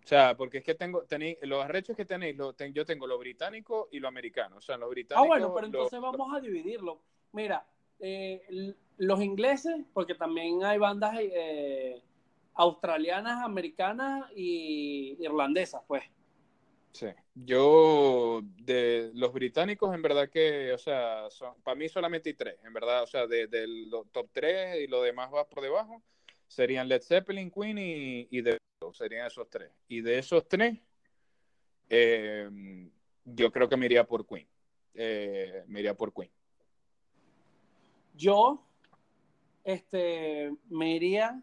o 0.05 0.07
sea, 0.07 0.37
porque 0.37 0.59
es 0.59 0.64
que 0.64 0.74
tengo, 0.74 1.03
tenéis, 1.03 1.37
los 1.43 1.62
arrechos 1.62 1.95
que 1.97 2.07
tenéis, 2.07 2.37
lo, 2.37 2.55
ten- 2.55 2.72
yo 2.72 2.87
tengo 2.87 3.07
lo 3.07 3.18
británico 3.18 3.89
y 3.93 4.01
lo 4.01 4.09
americano, 4.09 4.57
o 4.57 4.61
sea, 4.61 4.76
los 4.79 4.87
ah, 4.87 4.91
británicos. 4.91 5.29
bueno, 5.29 5.53
pero 5.55 5.61
lo- 5.61 5.66
entonces 5.66 6.01
vamos 6.01 6.35
a 6.35 6.41
dividirlo. 6.41 7.03
Mira, 7.33 7.66
eh, 8.01 8.74
los 8.97 9.22
ingleses, 9.22 9.85
porque 9.93 10.14
también 10.14 10.64
hay 10.64 10.79
bandas 10.79 11.14
eh, 11.20 12.03
australianas, 12.55 13.45
americanas 13.45 14.31
y 14.35 15.16
irlandesas, 15.20 15.83
pues. 15.87 16.05
Sí. 16.93 17.09
Yo, 17.34 18.41
de 18.57 19.11
los 19.14 19.32
británicos, 19.32 19.95
en 19.95 20.03
verdad 20.03 20.28
que, 20.28 20.72
o 20.72 20.78
sea, 20.78 21.30
son, 21.30 21.61
para 21.62 21.76
mí 21.76 21.89
solamente 21.89 22.30
hay 22.30 22.34
tres, 22.34 22.57
en 22.64 22.72
verdad, 22.72 23.03
o 23.03 23.07
sea, 23.07 23.26
de, 23.26 23.49
los 23.89 24.11
top 24.11 24.28
tres 24.32 24.80
y 24.80 24.86
lo 24.86 25.03
demás 25.03 25.30
va 25.32 25.49
por 25.49 25.62
debajo, 25.62 26.03
serían 26.49 26.89
Led 26.89 27.03
Zeppelin, 27.03 27.51
Queen 27.51 27.78
y, 27.78 28.28
y 28.30 28.43
The 28.43 28.59
serían 28.93 29.26
esos 29.26 29.49
tres. 29.49 29.70
Y 29.89 30.01
de 30.01 30.18
esos 30.18 30.47
tres, 30.49 30.78
eh, 31.89 32.49
yo 33.24 33.53
creo 33.53 33.68
que 33.68 33.76
me 33.76 33.86
iría 33.86 34.05
por 34.05 34.26
Queen. 34.26 34.49
Eh, 34.95 35.64
me 35.66 35.80
iría 35.80 35.95
por 35.95 36.12
Queen. 36.12 36.30
Yo 38.14 38.64
este, 39.64 40.51
me 40.68 40.95
iría 40.97 41.43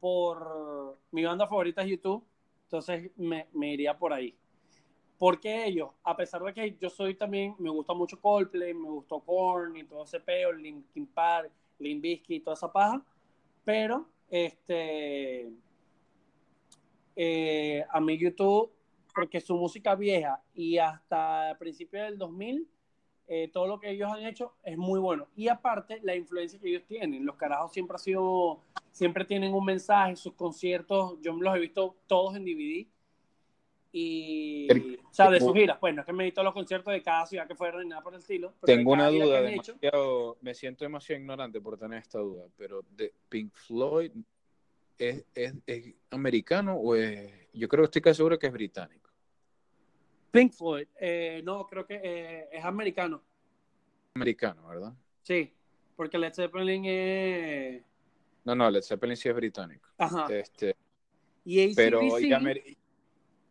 por 0.00 0.98
mi 1.10 1.24
banda 1.24 1.46
favorita 1.46 1.82
es 1.82 1.88
YouTube, 1.88 2.24
entonces 2.68 3.10
me, 3.16 3.46
me 3.54 3.72
iría 3.72 3.96
por 3.96 4.12
ahí. 4.12 4.36
Porque 5.18 5.64
ellos, 5.64 5.90
a 6.04 6.14
pesar 6.14 6.42
de 6.42 6.52
que 6.52 6.76
yo 6.78 6.90
soy 6.90 7.14
también, 7.14 7.56
me 7.58 7.70
gusta 7.70 7.94
mucho 7.94 8.20
Coldplay, 8.20 8.74
me 8.74 8.88
gustó 8.88 9.20
Korn 9.20 9.76
y 9.76 9.84
todo 9.84 10.04
ese 10.04 10.20
peo, 10.20 10.52
Linkin 10.52 11.06
Park, 11.06 11.50
Limp 11.78 12.02
Bizkit 12.02 12.30
y 12.36 12.40
toda 12.40 12.54
esa 12.54 12.70
paja, 12.70 13.02
pero 13.64 14.06
este, 14.28 15.50
eh, 17.16 17.84
a 17.90 18.00
mí 18.00 18.18
YouTube, 18.18 18.70
porque 19.14 19.40
su 19.40 19.56
música 19.56 19.94
vieja 19.94 20.42
y 20.54 20.76
hasta 20.78 21.56
principios 21.58 22.04
del 22.04 22.18
2000, 22.18 22.68
eh, 23.30 23.50
todo 23.52 23.66
lo 23.66 23.80
que 23.80 23.90
ellos 23.90 24.10
han 24.12 24.24
hecho 24.24 24.54
es 24.62 24.78
muy 24.78 25.00
bueno. 25.00 25.26
Y 25.34 25.48
aparte, 25.48 26.00
la 26.02 26.14
influencia 26.14 26.58
que 26.58 26.68
ellos 26.68 26.84
tienen. 26.86 27.26
Los 27.26 27.36
carajos 27.36 27.72
siempre 27.72 27.96
ha 27.96 27.98
sido, 27.98 28.60
siempre 28.98 29.24
tienen 29.24 29.54
un 29.54 29.64
mensaje, 29.64 30.16
sus 30.16 30.34
conciertos, 30.34 31.18
yo 31.22 31.32
los 31.32 31.54
he 31.54 31.60
visto 31.60 31.96
todos 32.08 32.34
en 32.36 32.44
DVD. 32.44 32.86
Y, 33.92 34.66
El- 34.68 35.00
o 35.08 35.14
sea, 35.14 35.30
de 35.30 35.40
sus 35.40 35.54
giras, 35.54 35.78
pues 35.78 35.94
no 35.94 36.02
es 36.02 36.06
que 36.06 36.12
me 36.12 36.24
he 36.24 36.26
visto 36.26 36.42
los 36.42 36.52
conciertos 36.52 36.92
de 36.92 37.00
cada 37.02 37.24
ciudad 37.24 37.46
que 37.46 37.54
fueron 37.54 37.82
ni 37.82 37.88
nada 37.88 38.02
por 38.02 38.12
el 38.12 38.20
estilo. 38.20 38.52
pero 38.60 38.76
Tengo 38.76 38.92
una 38.92 39.08
duda, 39.08 39.38
hecho, 39.38 39.72
demasiado, 39.74 40.36
me 40.40 40.52
siento 40.54 40.84
demasiado 40.84 41.20
ignorante 41.20 41.60
por 41.60 41.78
tener 41.78 42.00
esta 42.00 42.18
duda, 42.18 42.44
pero 42.56 42.82
de 42.90 43.14
Pink 43.28 43.54
Floyd, 43.54 44.10
¿es, 44.98 45.24
es, 45.34 45.54
es 45.64 45.94
americano 46.10 46.74
o 46.74 46.96
es...? 46.96 47.32
Yo 47.54 47.68
creo 47.68 47.82
que 47.82 47.86
estoy 47.86 48.02
casi 48.02 48.16
seguro 48.16 48.38
que 48.38 48.48
es 48.48 48.52
británico. 48.52 49.10
Pink 50.32 50.52
Floyd, 50.52 50.88
eh, 51.00 51.40
no, 51.44 51.66
creo 51.66 51.86
que 51.86 52.00
eh, 52.02 52.48
es 52.52 52.64
americano. 52.64 53.22
Americano, 54.14 54.66
¿verdad? 54.66 54.92
Sí, 55.22 55.54
porque 55.96 56.18
Led 56.18 56.34
Zeppelin 56.34 56.84
es. 56.84 57.82
No, 58.48 58.54
no, 58.54 58.70
Led 58.70 58.80
Zeppelin 58.80 59.14
sí 59.14 59.28
es 59.28 59.34
británico. 59.34 59.90
Ajá. 59.98 60.26
Este, 60.30 60.74
Y 61.44 61.60
AC/DC, 61.60 61.74
pero 61.76 62.00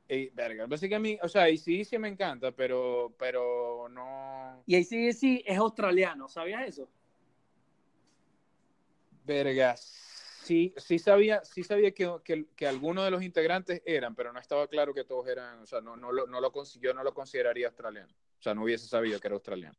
y 0.10 0.30
verga, 0.30 0.68
que 0.68 0.96
a 0.96 1.00
mí, 1.00 1.20
o 1.22 1.28
sea, 1.28 1.46
sí 1.56 1.86
me 2.00 2.08
encanta, 2.08 2.52
pero, 2.52 3.14
pero 3.20 3.88
no, 3.90 4.64
y 4.66 4.76
AC/DC 4.76 5.44
es 5.46 5.58
australiano, 5.58 6.28
¿sabías 6.28 6.68
eso? 6.68 6.90
verga, 9.24 9.76
sí, 9.78 10.74
sí 10.78 10.98
sabía, 10.98 11.44
sí 11.44 11.64
sabía 11.64 11.92
que, 11.92 12.10
que, 12.24 12.46
que 12.56 12.66
algunos 12.66 13.06
de 13.06 13.12
los 13.12 13.22
integrantes 13.22 13.84
eran, 13.86 14.16
pero 14.16 14.34
no 14.34 14.40
estaba 14.40 14.68
claro 14.68 14.96
que 14.96 15.04
todos 15.04 15.28
eran, 15.28 15.60
o 15.60 15.66
sea, 15.68 15.80
no, 15.80 15.96
no, 15.96 16.12
lo, 16.12 16.26
no 16.26 16.42
lo, 16.42 16.52
yo 16.80 16.94
no 16.96 17.04
lo 17.04 17.14
consideraría 17.14 17.68
australiano, 17.68 18.12
o 18.40 18.42
sea, 18.42 18.56
no 18.56 18.64
hubiese 18.64 18.88
sabido 18.88 19.20
que 19.20 19.28
era 19.28 19.36
australiano. 19.36 19.78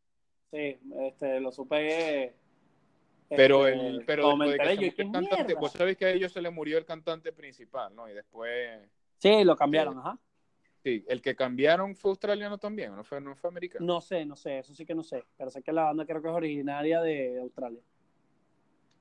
Sí, 0.52 0.78
este, 1.00 1.40
lo 1.40 1.50
supe. 1.50 2.34
Pero, 3.28 3.66
este, 3.66 3.86
el, 3.88 4.04
pero 4.04 4.36
después 4.36 4.50
de 4.50 4.58
que 4.58 4.86
enteré, 4.86 4.90
se 4.90 5.02
yo, 5.02 5.06
murió 5.06 5.18
¿qué 5.18 5.18
el 5.20 5.28
cantante, 5.28 5.54
vos 5.54 5.72
sabés 5.72 5.96
que 5.96 6.04
a 6.06 6.10
ellos 6.10 6.32
se 6.32 6.40
les 6.42 6.52
murió 6.52 6.78
el 6.78 6.84
cantante 6.84 7.32
principal, 7.32 7.94
¿no? 7.94 8.08
Y 8.08 8.14
después, 8.14 8.80
Sí, 9.18 9.44
lo 9.44 9.56
cambiaron, 9.56 9.98
ajá. 9.98 10.18
sí, 10.82 11.04
el 11.08 11.20
que 11.20 11.34
cambiaron 11.34 11.94
fue 11.94 12.10
australiano 12.10 12.56
también, 12.58 12.94
no 12.94 13.04
fue, 13.04 13.20
no 13.20 13.34
fue 13.36 13.50
americano. 13.50 13.84
No 13.84 14.00
sé, 14.00 14.24
no 14.24 14.36
sé, 14.36 14.60
eso 14.60 14.74
sí 14.74 14.86
que 14.86 14.94
no 14.94 15.02
sé. 15.02 15.24
Pero 15.36 15.50
sé 15.50 15.62
que 15.62 15.72
la 15.72 15.84
banda 15.84 16.06
creo 16.06 16.22
que 16.22 16.28
es 16.28 16.34
originaria 16.34 17.00
de 17.00 17.40
Australia. 17.40 17.80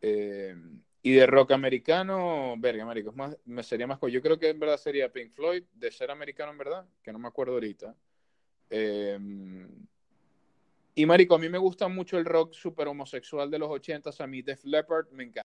Eh, 0.01 0.55
Y 1.03 1.13
de 1.13 1.25
rock 1.25 1.51
americano, 1.51 2.55
verga, 2.57 2.83
marico, 2.85 3.13
más, 3.13 3.37
me 3.45 3.63
sería 3.63 3.87
más... 3.87 3.99
Yo 4.11 4.21
creo 4.21 4.37
que 4.37 4.49
en 4.49 4.59
verdad 4.59 4.77
sería 4.77 5.11
Pink 5.11 5.31
Floyd, 5.31 5.63
de 5.73 5.91
ser 5.91 6.11
americano 6.11 6.51
en 6.51 6.57
verdad, 6.57 6.85
que 7.01 7.13
no 7.13 7.19
me 7.19 7.27
acuerdo 7.27 7.53
ahorita. 7.53 7.95
Eh, 8.69 9.17
y 10.97 11.05
marico, 11.05 11.35
a 11.35 11.37
mí 11.37 11.47
me 11.47 11.59
gusta 11.59 11.87
mucho 11.87 12.17
el 12.17 12.25
rock 12.25 12.53
super 12.53 12.87
homosexual 12.87 13.51
de 13.51 13.59
los 13.59 13.69
80s. 13.69 14.19
A 14.19 14.25
mí 14.25 14.41
Def 14.41 14.65
Leppard 14.65 15.05
me 15.11 15.25
encanta. 15.25 15.47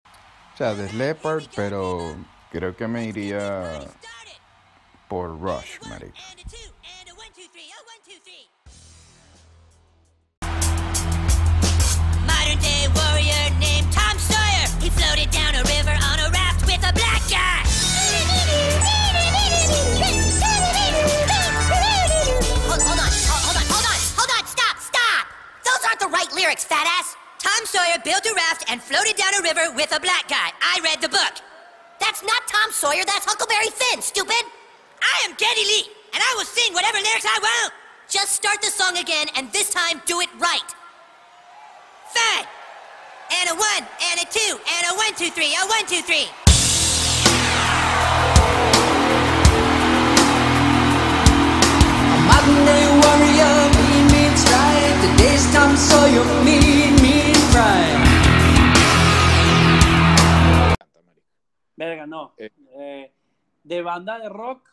O 0.53 0.57
sea, 0.59 0.75
de 0.75 0.93
Leopard, 0.93 1.45
pero 1.57 2.17
creo 2.53 2.77
que 2.77 2.87
me 2.87 3.07
iría 3.07 3.81
por 5.09 5.41
Rush, 5.41 5.79
marico. 5.89 6.19
Modern 12.27 12.59
day 12.61 12.87
warrior 12.95 13.51
named 13.59 13.91
Tom 13.91 14.19
Sawyer. 14.19 14.69
He 14.83 14.91
floated 14.91 15.31
down 15.31 15.55
a 15.55 15.63
river 15.65 15.97
on 16.13 16.18
lyrics, 26.39 26.65
fat 26.65 26.87
ass. 26.99 27.17
Tom 27.43 27.67
Sawyer 27.67 27.99
built 28.05 28.25
a 28.25 28.35
raft 28.35 28.71
and 28.71 28.81
floated 28.81 29.17
down 29.17 29.35
a 29.35 29.43
river 29.43 29.75
with 29.75 29.91
a 29.91 29.99
black 29.99 30.29
guy. 30.29 30.55
I 30.63 30.79
read 30.85 31.03
the 31.03 31.09
book. 31.09 31.35
That's 31.99 32.23
not 32.23 32.47
Tom 32.47 32.71
Sawyer, 32.71 33.03
that's 33.05 33.27
Huckleberry 33.27 33.71
Finn, 33.75 34.01
stupid! 34.01 34.43
I 35.03 35.27
am 35.27 35.35
Geddy 35.35 35.67
Lee, 35.67 35.91
and 36.15 36.23
I 36.23 36.35
will 36.39 36.47
sing 36.47 36.73
whatever 36.75 36.99
lyrics 36.99 37.27
I 37.27 37.39
want! 37.43 37.75
Just 38.09 38.33
start 38.33 38.63
the 38.63 38.71
song 38.71 38.97
again, 38.99 39.27
and 39.35 39.51
this 39.53 39.71
time 39.71 40.01
do 40.07 40.21
it 40.21 40.29
right. 40.39 40.71
Five, 42.15 42.47
and 43.43 43.51
a 43.51 43.55
one, 43.59 43.85
and 44.11 44.21
a 44.23 44.27
two, 44.31 44.55
and 44.63 44.83
a 44.91 44.95
one, 44.95 45.15
two, 45.19 45.31
three, 45.31 45.55
a 45.59 45.67
one, 45.67 45.87
two, 45.87 46.03
three. 46.03 46.31
Mean, 55.79 56.95
mean 57.03 57.35
right. 57.55 57.99
marico. 61.07 61.23
Verga, 61.77 62.05
no. 62.07 62.35
Eh. 62.37 62.51
Eh, 62.77 63.13
de 63.63 63.83
banda 63.83 64.19
de 64.19 64.29
rock 64.29 64.69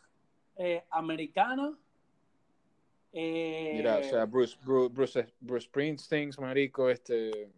eh, 0.56 0.84
americana. 0.90 1.78
eh, 3.12 3.72
Mira, 3.76 3.98
o 3.98 4.02
sea, 4.02 4.24
Bruce, 4.24 4.56
Bruce, 4.64 4.92
Bruce, 4.92 5.32
Bruce 5.40 5.66
Springsteen, 5.66 6.30
marico, 6.40 6.90
este... 6.90 7.52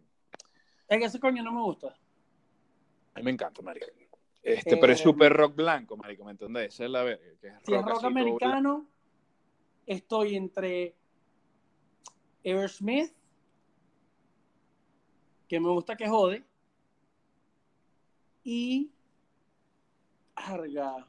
Es 0.87 0.97
que 0.99 1.05
ese 1.05 1.19
coño 1.19 1.41
no 1.43 1.51
me 1.51 1.61
gusta. 1.63 1.87
A 1.87 3.19
mí 3.19 3.23
me 3.23 3.31
encanta, 3.31 3.63
marico. 3.63 3.87
Este, 4.43 4.75
Eh, 4.75 4.77
pero 4.79 4.93
es 4.93 4.99
súper 4.99 5.33
rock 5.33 5.55
blanco, 5.55 5.97
marico, 5.97 6.23
¿me 6.23 6.31
entendés? 6.31 6.75
Esa 6.75 6.85
es 6.85 6.91
la 6.91 7.03
verga. 7.03 7.23
Que 7.41 7.47
es 7.47 7.53
Si 7.65 7.73
es 7.73 7.77
rock 7.79 7.87
rock 7.87 7.91
así 7.93 7.99
todo 8.01 8.07
americano, 8.07 8.87
estoy 9.87 10.35
entre 10.35 10.95
Aerosmith, 12.45 13.11
que 15.49 15.59
me 15.59 15.67
gusta 15.69 15.97
que 15.97 16.07
jode, 16.07 16.43
y 18.43 18.89
Arga. 20.35 21.05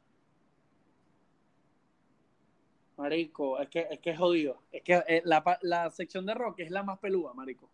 Marico, 2.96 3.58
es 3.60 3.68
que 3.68 3.86
es, 3.90 3.98
que 4.00 4.10
es 4.10 4.18
jodido. 4.18 4.60
Es 4.72 4.82
que 4.82 4.94
eh, 5.06 5.22
la, 5.24 5.58
la 5.62 5.90
sección 5.90 6.26
de 6.26 6.34
rock 6.34 6.60
es 6.60 6.70
la 6.70 6.82
más 6.82 6.98
peluda, 6.98 7.32
marico. 7.32 7.70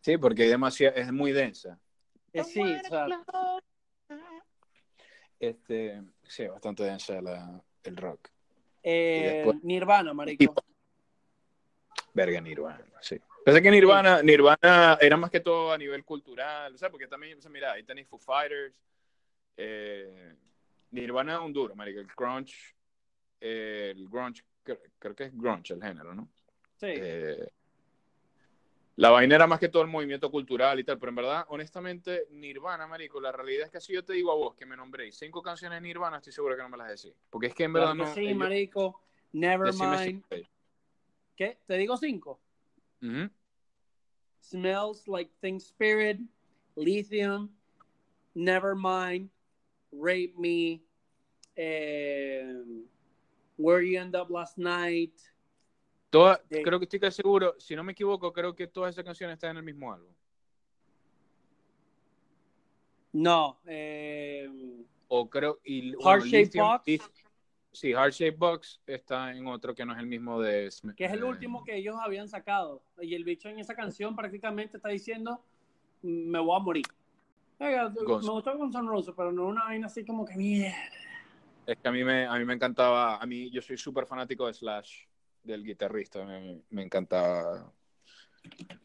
Sí, 0.00 0.18
porque 0.18 0.42
hay 0.42 0.48
demasiado, 0.50 0.96
es 0.96 1.10
muy 1.12 1.32
densa. 1.32 1.78
Eh, 2.32 2.44
sí, 2.44 2.60
o 2.60 2.88
sea, 2.88 3.06
Este, 5.40 6.02
sí, 6.24 6.46
bastante 6.46 6.82
densa 6.84 7.20
la, 7.22 7.62
el 7.84 7.96
rock. 7.96 8.28
eh, 8.82 9.42
después- 9.44 9.62
Nirvana, 9.64 10.12
marico. 10.12 10.54
Verga, 12.12 12.40
Nirvana, 12.40 12.84
sí. 13.00 13.18
Pensé 13.48 13.62
que 13.62 13.70
Nirvana, 13.70 14.22
Nirvana 14.22 14.98
era 15.00 15.16
más 15.16 15.30
que 15.30 15.40
todo 15.40 15.72
a 15.72 15.78
nivel 15.78 16.04
cultural, 16.04 16.76
¿sabes? 16.76 16.90
Porque 16.90 17.06
también, 17.06 17.38
o 17.38 17.40
sea, 17.40 17.50
mira, 17.50 17.72
ahí 17.72 17.82
tenéis 17.82 18.06
Foo 18.06 18.18
Fighters. 18.18 18.74
eh, 19.56 20.34
Nirvana 20.90 21.36
es 21.36 21.40
un 21.40 21.52
duro, 21.54 21.74
marico. 21.74 21.98
El 21.98 22.08
grunge, 22.14 22.74
eh, 23.40 23.94
el 23.96 24.06
grunge, 24.06 24.42
creo, 24.62 24.78
creo 24.98 25.14
que 25.14 25.24
es 25.24 25.34
grunge 25.34 25.72
el 25.72 25.82
género, 25.82 26.14
¿no? 26.14 26.28
Sí. 26.76 26.88
Eh, 26.90 27.48
la 28.96 29.08
vaina 29.08 29.36
era 29.36 29.46
más 29.46 29.58
que 29.60 29.70
todo 29.70 29.82
el 29.82 29.88
movimiento 29.88 30.30
cultural 30.30 30.78
y 30.78 30.84
tal, 30.84 30.98
pero 30.98 31.08
en 31.08 31.16
verdad, 31.16 31.46
honestamente, 31.48 32.26
Nirvana, 32.30 32.86
marico, 32.86 33.18
la 33.18 33.32
realidad 33.32 33.64
es 33.64 33.70
que 33.70 33.80
si 33.80 33.94
yo 33.94 34.04
te 34.04 34.12
digo 34.12 34.30
a 34.30 34.34
vos 34.34 34.56
que 34.56 34.66
me 34.66 34.76
nombréis 34.76 35.16
cinco 35.16 35.40
canciones 35.40 35.80
de 35.80 35.88
Nirvana, 35.88 36.18
estoy 36.18 36.34
seguro 36.34 36.54
que 36.54 36.62
no 36.64 36.68
me 36.68 36.76
las 36.76 37.00
decís. 37.02 37.16
Porque 37.30 37.46
es 37.46 37.54
que 37.54 37.64
en 37.64 37.72
verdad 37.72 37.94
Claro 37.94 38.04
que 38.04 38.10
no... 38.10 38.14
sí, 38.14 38.20
ellos- 38.26 38.36
marico. 38.38 39.00
decime 39.32 39.88
Nevermind. 39.96 40.24
¿Qué? 41.34 41.58
¿Te 41.66 41.78
digo 41.78 41.96
cinco? 41.96 42.40
Ujú. 43.00 43.30
Smells 44.40 45.06
Like 45.06 45.30
Teen 45.42 45.56
Spirit, 45.60 46.18
Lithium, 46.76 47.50
Nevermind, 48.36 49.28
Rape 49.92 50.34
Me, 50.38 50.80
eh, 51.56 52.54
Where 53.56 53.82
You 53.82 53.98
End 54.00 54.14
Up 54.16 54.30
Last 54.30 54.58
Night. 54.58 55.12
Toda- 56.10 56.40
Sí. 56.50 56.62
Creo 56.62 56.78
que 56.78 56.84
estoy 56.84 57.00
casi 57.00 57.16
seguro, 57.16 57.54
si 57.58 57.74
no 57.76 57.82
me 57.84 57.92
equivoco, 57.92 58.32
creo 58.32 58.54
que 58.54 58.66
todas 58.66 58.94
esas 58.94 59.04
canciones 59.04 59.34
están 59.34 59.50
en 59.52 59.56
el 59.58 59.62
mismo 59.64 59.92
álbum. 59.92 60.10
No, 63.12 63.58
eh, 63.66 64.48
O 65.08 65.28
creo... 65.28 65.58
Y, 65.64 65.92
Heart 66.02 66.24
Shape 66.26 66.44
Lithium- 66.44 66.66
Box. 66.72 66.86
Lith- 66.86 67.10
Sí, 67.72 67.92
Heart 67.92 68.12
Shape 68.12 68.36
Box 68.36 68.80
está 68.86 69.32
en 69.32 69.46
otro 69.46 69.74
que 69.74 69.84
no 69.84 69.92
es 69.92 69.98
el 69.98 70.06
mismo 70.06 70.40
de... 70.40 70.66
Sm- 70.68 70.94
que 70.94 71.04
es 71.04 71.12
el 71.12 71.22
último 71.22 71.64
que 71.64 71.76
ellos 71.76 71.96
habían 72.00 72.28
sacado. 72.28 72.82
Y 73.00 73.14
el 73.14 73.24
bicho 73.24 73.48
en 73.48 73.58
esa 73.58 73.74
canción 73.74 74.16
prácticamente 74.16 74.78
está 74.78 74.88
diciendo, 74.88 75.44
me 76.02 76.38
voy 76.38 76.56
a 76.56 76.62
morir. 76.62 76.86
Oiga, 77.60 77.88
me 77.90 78.02
gustó 78.02 78.56
Guns 78.56 78.74
N' 78.74 78.88
Roses, 78.88 79.14
pero 79.16 79.32
no 79.32 79.46
una 79.46 79.64
vaina 79.64 79.86
así 79.86 80.04
como 80.04 80.24
que 80.24 80.36
mierda. 80.36 80.76
Es 81.66 81.76
que 81.76 81.88
a 81.88 81.92
mí 81.92 82.02
me, 82.02 82.26
a 82.26 82.34
mí 82.38 82.44
me 82.44 82.54
encantaba, 82.54 83.18
a 83.18 83.26
mí 83.26 83.50
yo 83.50 83.60
soy 83.60 83.76
súper 83.76 84.06
fanático 84.06 84.46
de 84.46 84.54
Slash, 84.54 85.04
del 85.42 85.64
guitarrista, 85.64 86.24
me, 86.24 86.62
me 86.70 86.82
encantaba. 86.82 87.70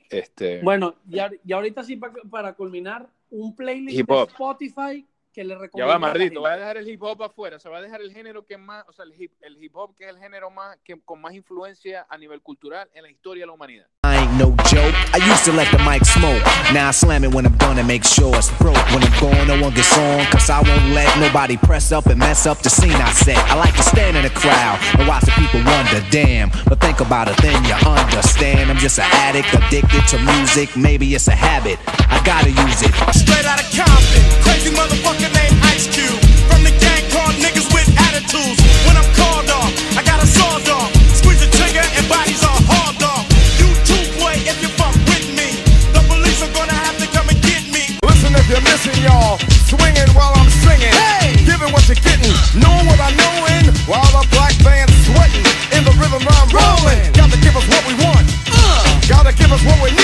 Este, 0.09 0.61
Bueno, 0.61 0.95
y, 1.09 1.17
ahor- 1.17 1.39
y 1.45 1.53
ahorita 1.53 1.83
sí, 1.83 1.95
pa- 1.95 2.11
para, 2.29 2.53
culminar, 2.53 3.09
un 3.29 3.55
playlist 3.55 3.99
Hip 3.99 4.07
de. 4.07 4.23
Spotify 4.23 5.07
que 5.33 5.43
le 5.43 5.55
ya 5.55 5.59
recomiendo. 5.59 5.87
va, 5.87 5.93
a 5.93 5.99
la 5.99 5.99
Mardito, 5.99 6.39
voy 6.39 6.51
a 6.51 6.57
dejar 6.57 6.77
el 6.77 6.87
hip 6.87 7.01
hop 7.01 7.23
afuera, 7.23 7.59
se 7.59 7.69
va 7.69 7.79
a 7.79 7.81
dejar 7.81 8.01
el 8.01 8.13
género 8.13 8.45
que 8.45 8.57
más, 8.57 8.85
o 8.87 8.93
sea, 8.93 9.05
el 9.05 9.19
hip, 9.19 9.31
el 9.41 9.61
hip 9.61 9.75
hop 9.75 9.95
que 9.97 10.05
es 10.05 10.09
el 10.11 10.19
género 10.19 10.49
más, 10.49 10.77
que, 10.83 10.99
con 11.01 11.19
más 11.21 11.33
influencia 11.33 12.05
a 12.09 12.17
nivel 12.17 12.41
cultural 12.41 12.89
en 12.93 13.03
la 13.03 13.09
historia 13.09 13.41
de 13.41 13.47
la 13.47 13.53
humanidad. 13.53 13.87
I 14.05 14.17
ain't 14.17 14.33
no 14.37 14.53
joke. 14.69 14.93
I 15.13 15.17
used 15.31 15.45
to 15.45 15.53
let 15.53 15.69
the 15.71 15.79
mic 15.79 16.05
smoke. 16.05 16.43
Now 16.73 16.89
I 16.89 16.91
slam 16.91 17.23
it 17.23 17.33
when 17.33 17.45
I'm 17.45 17.57
done 17.57 17.79
and 17.79 17.87
make 17.87 18.03
sure 18.03 18.35
it's 18.35 18.51
broke. 18.59 18.77
When 18.91 19.01
I'm 19.01 19.19
gone, 19.19 19.47
no 19.47 19.59
one 19.61 19.73
gets 19.73 19.97
on. 19.97 20.25
Cause 20.27 20.49
I 20.49 20.61
won't 20.61 20.93
let 20.93 21.07
nobody 21.19 21.57
press 21.57 21.91
up 21.91 22.07
and 22.07 22.19
mess 22.19 22.45
up 22.45 22.59
the 22.59 22.69
scene 22.69 22.93
I 22.93 23.11
set. 23.11 23.37
I 23.49 23.55
like 23.55 23.75
to 23.75 23.83
stand 23.83 24.17
in 24.17 24.23
the 24.23 24.29
crowd 24.29 24.77
and 24.99 25.07
watch 25.07 25.23
the 25.25 25.31
people 25.31 25.63
wonder, 25.63 26.03
damn. 26.11 26.51
But 26.67 26.81
think 26.81 26.99
about 26.99 27.27
it, 27.27 27.37
then 27.41 27.63
you 27.63 27.73
understand. 27.87 28.69
I'm 28.69 28.77
just 28.77 28.99
an 28.99 29.07
addict, 29.23 29.53
addicted 29.53 30.05
to 30.09 30.17
music. 30.19 30.75
Maybe 30.75 31.15
it's 31.15 31.27
a 31.27 31.35
habit. 31.35 31.79
I 32.11 32.21
gotta 32.23 32.51
use 32.51 32.81
it. 32.83 32.91
Straight 33.15 33.45
out 33.45 33.59
of 33.59 33.67
Compton, 33.71 34.42
crazy 34.63 34.75
motherfucker 34.79 35.27
named 35.35 35.59
Ice 35.75 35.87
Cube. 35.87 36.19
From 36.47 36.63
the 36.63 36.71
gang 36.79 37.03
called 37.11 37.35
niggas 37.43 37.67
with 37.75 37.87
attitudes. 38.07 38.59
When 38.87 38.95
I'm 38.95 39.09
called 39.19 39.49
off, 39.51 39.71
I 39.99 40.03
got 40.03 40.23
a 40.23 40.27
sawed 40.27 40.67
off. 40.69 40.91
Squeeze 41.11 41.43
the 41.43 41.51
trigger 41.51 41.83
and 41.83 42.05
bodies 42.07 42.39
are 42.43 42.61
hauled 42.71 43.03
off. 43.03 43.27
You 43.59 43.67
too, 43.83 44.03
boy, 44.19 44.39
if 44.47 44.55
you 44.63 44.69
fuck 44.79 44.95
with 45.11 45.27
me. 45.35 45.59
The 45.91 45.99
police 46.07 46.39
are 46.43 46.53
gonna 46.55 46.75
have 46.75 46.95
to 46.99 47.07
come 47.11 47.27
and 47.27 47.39
get 47.43 47.67
me. 47.75 47.99
Listen 48.07 48.31
if 48.39 48.47
you're 48.47 48.63
missing, 48.63 48.95
y'all. 49.03 49.35
Swinging 49.67 50.07
while 50.15 50.31
I'm 50.31 50.49
singing. 50.63 50.95
Hey! 50.95 51.35
Giving 51.43 51.71
what 51.75 51.83
you're 51.91 51.99
getting. 51.99 52.31
Knowing 52.55 52.87
what 52.87 52.99
I 53.03 53.11
knowin'. 53.19 53.67
While 53.83 54.07
the 54.15 54.23
black 54.31 54.55
band's 54.63 54.95
sweating. 55.03 55.43
In 55.75 55.83
the 55.83 55.93
rhythm 55.99 56.23
I'm 56.23 56.47
rolling. 56.55 57.11
Gotta 57.11 57.35
give 57.43 57.55
us 57.59 57.67
what 57.67 57.83
we 57.83 57.99
want. 57.99 58.25
Uh. 58.47 58.79
Gotta 59.11 59.35
give 59.35 59.51
us 59.51 59.63
what 59.67 59.79
we 59.83 59.91
need. 59.91 60.02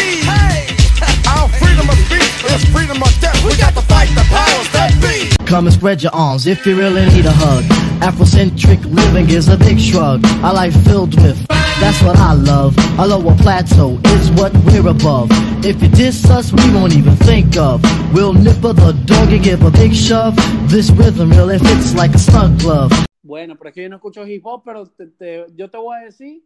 Got 4.16 4.24
to 4.24 4.30
fight 4.30 4.30
the 4.30 4.30
powers 4.30 4.72
that 4.74 5.38
be. 5.39 5.45
Come 5.45 5.66
and 5.68 5.74
spread 5.74 6.01
your 6.03 6.14
arms 6.14 6.47
if 6.47 6.66
you 6.66 6.78
really 6.78 7.05
need 7.07 7.26
a 7.26 7.32
hug. 7.32 7.64
Afrocentric 8.01 8.84
living 8.86 9.30
is 9.30 9.47
a 9.49 9.57
big 9.57 9.80
shrug. 9.80 10.24
A 10.43 10.53
life 10.53 10.74
filled 10.86 11.16
with, 11.22 11.45
that's 11.47 12.01
what 12.01 12.18
I 12.18 12.34
love. 12.34 12.76
A 12.99 13.05
lower 13.07 13.36
plateau 13.38 13.99
is 14.05 14.32
what 14.32 14.53
we're 14.66 14.88
above. 14.88 15.28
If 15.66 15.82
you 15.82 15.89
diss 15.89 16.30
us, 16.30 16.53
we 16.53 16.64
won't 16.74 16.93
even 16.95 17.16
think 17.18 17.57
of. 17.57 17.82
We'll 18.14 18.34
nipper 18.34 18.74
the 18.74 18.93
dog 19.05 19.34
and 19.34 19.43
give 19.43 19.64
a 19.64 19.72
big 19.72 19.93
shove. 19.93 20.36
This 20.70 20.89
rhythm 20.91 21.32
really 21.32 21.60
fits 21.60 21.93
like 21.95 22.14
a 22.16 22.20
snug 22.20 22.57
glove. 22.60 22.91
Bueno, 23.24 23.55
pero 23.55 23.70
es 23.70 23.76
que 23.76 23.84
yo 23.84 23.89
no 23.89 23.97
escucho 23.97 24.26
hip 24.26 24.41
hop, 24.45 24.64
pero 24.66 24.86
te- 24.88 25.07
te- 25.07 25.45
yo 25.55 25.70
te 25.70 25.78
voy 25.78 25.97
a 25.97 26.05
decir, 26.05 26.41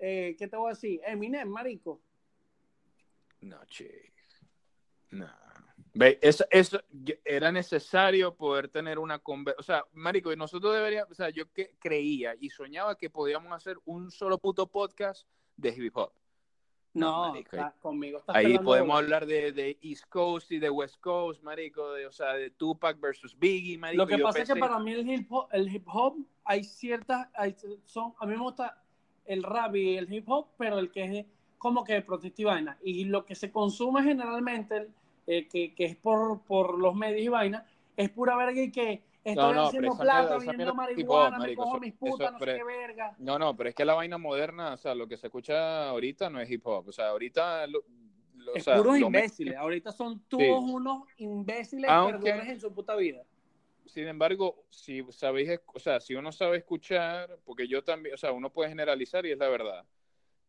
eh, 0.00 0.34
¿qué 0.38 0.48
te 0.48 0.56
voy 0.56 0.70
a 0.70 0.74
decir? 0.74 1.00
Eminem, 1.06 1.48
marico. 1.48 2.00
No, 3.42 3.56
che. 3.68 4.10
No. 5.10 5.26
Ve, 5.96 6.18
eso, 6.22 6.44
eso 6.50 6.80
era 7.24 7.52
necesario 7.52 8.34
poder 8.34 8.68
tener 8.68 8.98
una 8.98 9.18
conversación. 9.18 9.60
O 9.60 9.62
sea, 9.64 9.84
Marico, 9.92 10.32
y 10.32 10.36
nosotros 10.36 10.74
deberíamos, 10.74 11.10
o 11.12 11.14
sea, 11.14 11.30
yo 11.30 11.50
que 11.52 11.74
creía 11.78 12.34
y 12.40 12.50
soñaba 12.50 12.96
que 12.96 13.10
podíamos 13.10 13.52
hacer 13.52 13.76
un 13.84 14.10
solo 14.10 14.38
puto 14.38 14.66
podcast 14.66 15.26
de 15.56 15.68
hip 15.70 15.96
hop. 15.96 16.12
No, 16.94 17.30
marico, 17.32 17.56
ahí- 17.56 17.62
está- 17.62 17.74
conmigo 17.80 18.18
estás 18.18 18.36
Ahí 18.36 18.56
podemos 18.58 18.94
bola. 18.94 18.98
hablar 18.98 19.26
de, 19.26 19.50
de 19.50 19.78
East 19.82 20.04
Coast 20.08 20.52
y 20.52 20.58
de 20.60 20.70
West 20.70 21.00
Coast, 21.00 21.42
marico, 21.42 21.92
de, 21.92 22.06
o 22.06 22.12
sea, 22.12 22.34
de 22.34 22.50
Tupac 22.50 23.00
versus 23.00 23.36
Biggie, 23.36 23.76
marico. 23.78 24.02
Lo 24.04 24.06
que 24.08 24.18
Yo 24.18 24.24
pasa 24.24 24.40
es 24.42 24.48
que 24.48 24.54
pensé- 24.54 24.60
para 24.60 24.78
mí 24.78 24.92
el 24.92 25.08
hip 25.10 25.26
hop, 25.32 25.48
el 25.52 25.74
hip 25.74 25.88
hop 25.88 26.16
hay 26.44 26.62
ciertas, 26.62 27.28
hay, 27.34 27.56
son, 27.84 28.14
a 28.20 28.26
mí 28.26 28.36
me 28.36 28.42
gusta 28.42 28.80
el 29.26 29.42
rap 29.42 29.74
y 29.74 29.96
el 29.96 30.12
hip 30.12 30.28
hop, 30.28 30.48
pero 30.56 30.78
el 30.78 30.92
que 30.92 31.18
es 31.20 31.26
como 31.58 31.82
que 31.82 31.94
de 31.94 32.02
protesta 32.02 32.42
y 32.42 32.44
vaina. 32.44 32.78
Y 32.82 33.04
lo 33.06 33.24
que 33.24 33.34
se 33.34 33.50
consume 33.50 34.02
generalmente, 34.04 34.88
eh, 35.26 35.48
que, 35.48 35.74
que 35.74 35.84
es 35.86 35.96
por, 35.96 36.42
por 36.42 36.78
los 36.78 36.94
medios 36.94 37.22
y 37.22 37.28
vaina, 37.28 37.66
es 37.96 38.10
pura 38.10 38.36
verga 38.36 38.60
y 38.60 38.70
que 38.70 39.02
estoy 39.24 39.34
No, 39.36 39.54
no, 39.54 39.66
haciendo 39.68 39.96
plata, 39.96 40.36
hop, 40.36 40.74
marihuana, 40.74 41.38
me 41.38 41.54
cojo 41.54 41.70
eso- 41.76 41.80
mis 41.80 41.94
putas, 41.94 42.28
eso- 42.28 42.38
no 42.38 42.38
sé 42.44 42.56
qué 42.58 42.64
verga. 42.64 43.14
No, 43.18 43.38
no, 43.38 43.56
pero 43.56 43.68
es 43.70 43.74
que 43.74 43.84
la 43.84 43.94
vaina 43.94 44.18
moderna, 44.18 44.74
o 44.74 44.76
sea, 44.76 44.94
lo 44.94 45.06
que 45.08 45.16
se 45.16 45.28
escucha 45.28 45.88
ahorita 45.88 46.28
no 46.30 46.40
es 46.40 46.50
hip 46.50 46.66
hop. 46.66 46.88
O 46.88 46.92
sea, 46.92 47.08
ahorita. 47.08 47.66
Lo, 47.66 47.82
lo- 48.36 48.52
o 48.52 48.56
Es 48.56 48.64
sea, 48.64 48.76
puros 48.76 48.98
lo 49.00 49.06
imbéciles. 49.06 49.56
Ahorita 49.56 49.92
son 49.92 50.20
todos 50.28 50.42
Sí. 50.42 50.50
unos 50.72 51.04
imbéciles 51.16 51.90
Aunque- 51.90 52.28
en 52.30 52.60
su 52.60 52.72
puta 52.74 52.94
vida. 52.96 53.22
Sin 53.86 54.06
embargo, 54.08 54.64
si 54.70 55.02
sabéis, 55.12 55.58
o 55.72 55.78
sea, 55.78 56.00
si 56.00 56.14
uno 56.14 56.32
sabe 56.32 56.58
escuchar, 56.58 57.38
porque 57.44 57.66
yo 57.68 57.82
también, 57.84 58.14
o 58.14 58.18
sea, 58.18 58.32
uno 58.32 58.50
puede 58.50 58.68
generalizar 58.70 59.24
y 59.24 59.30
es 59.32 59.38
la 59.38 59.48
verdad. 59.48 59.84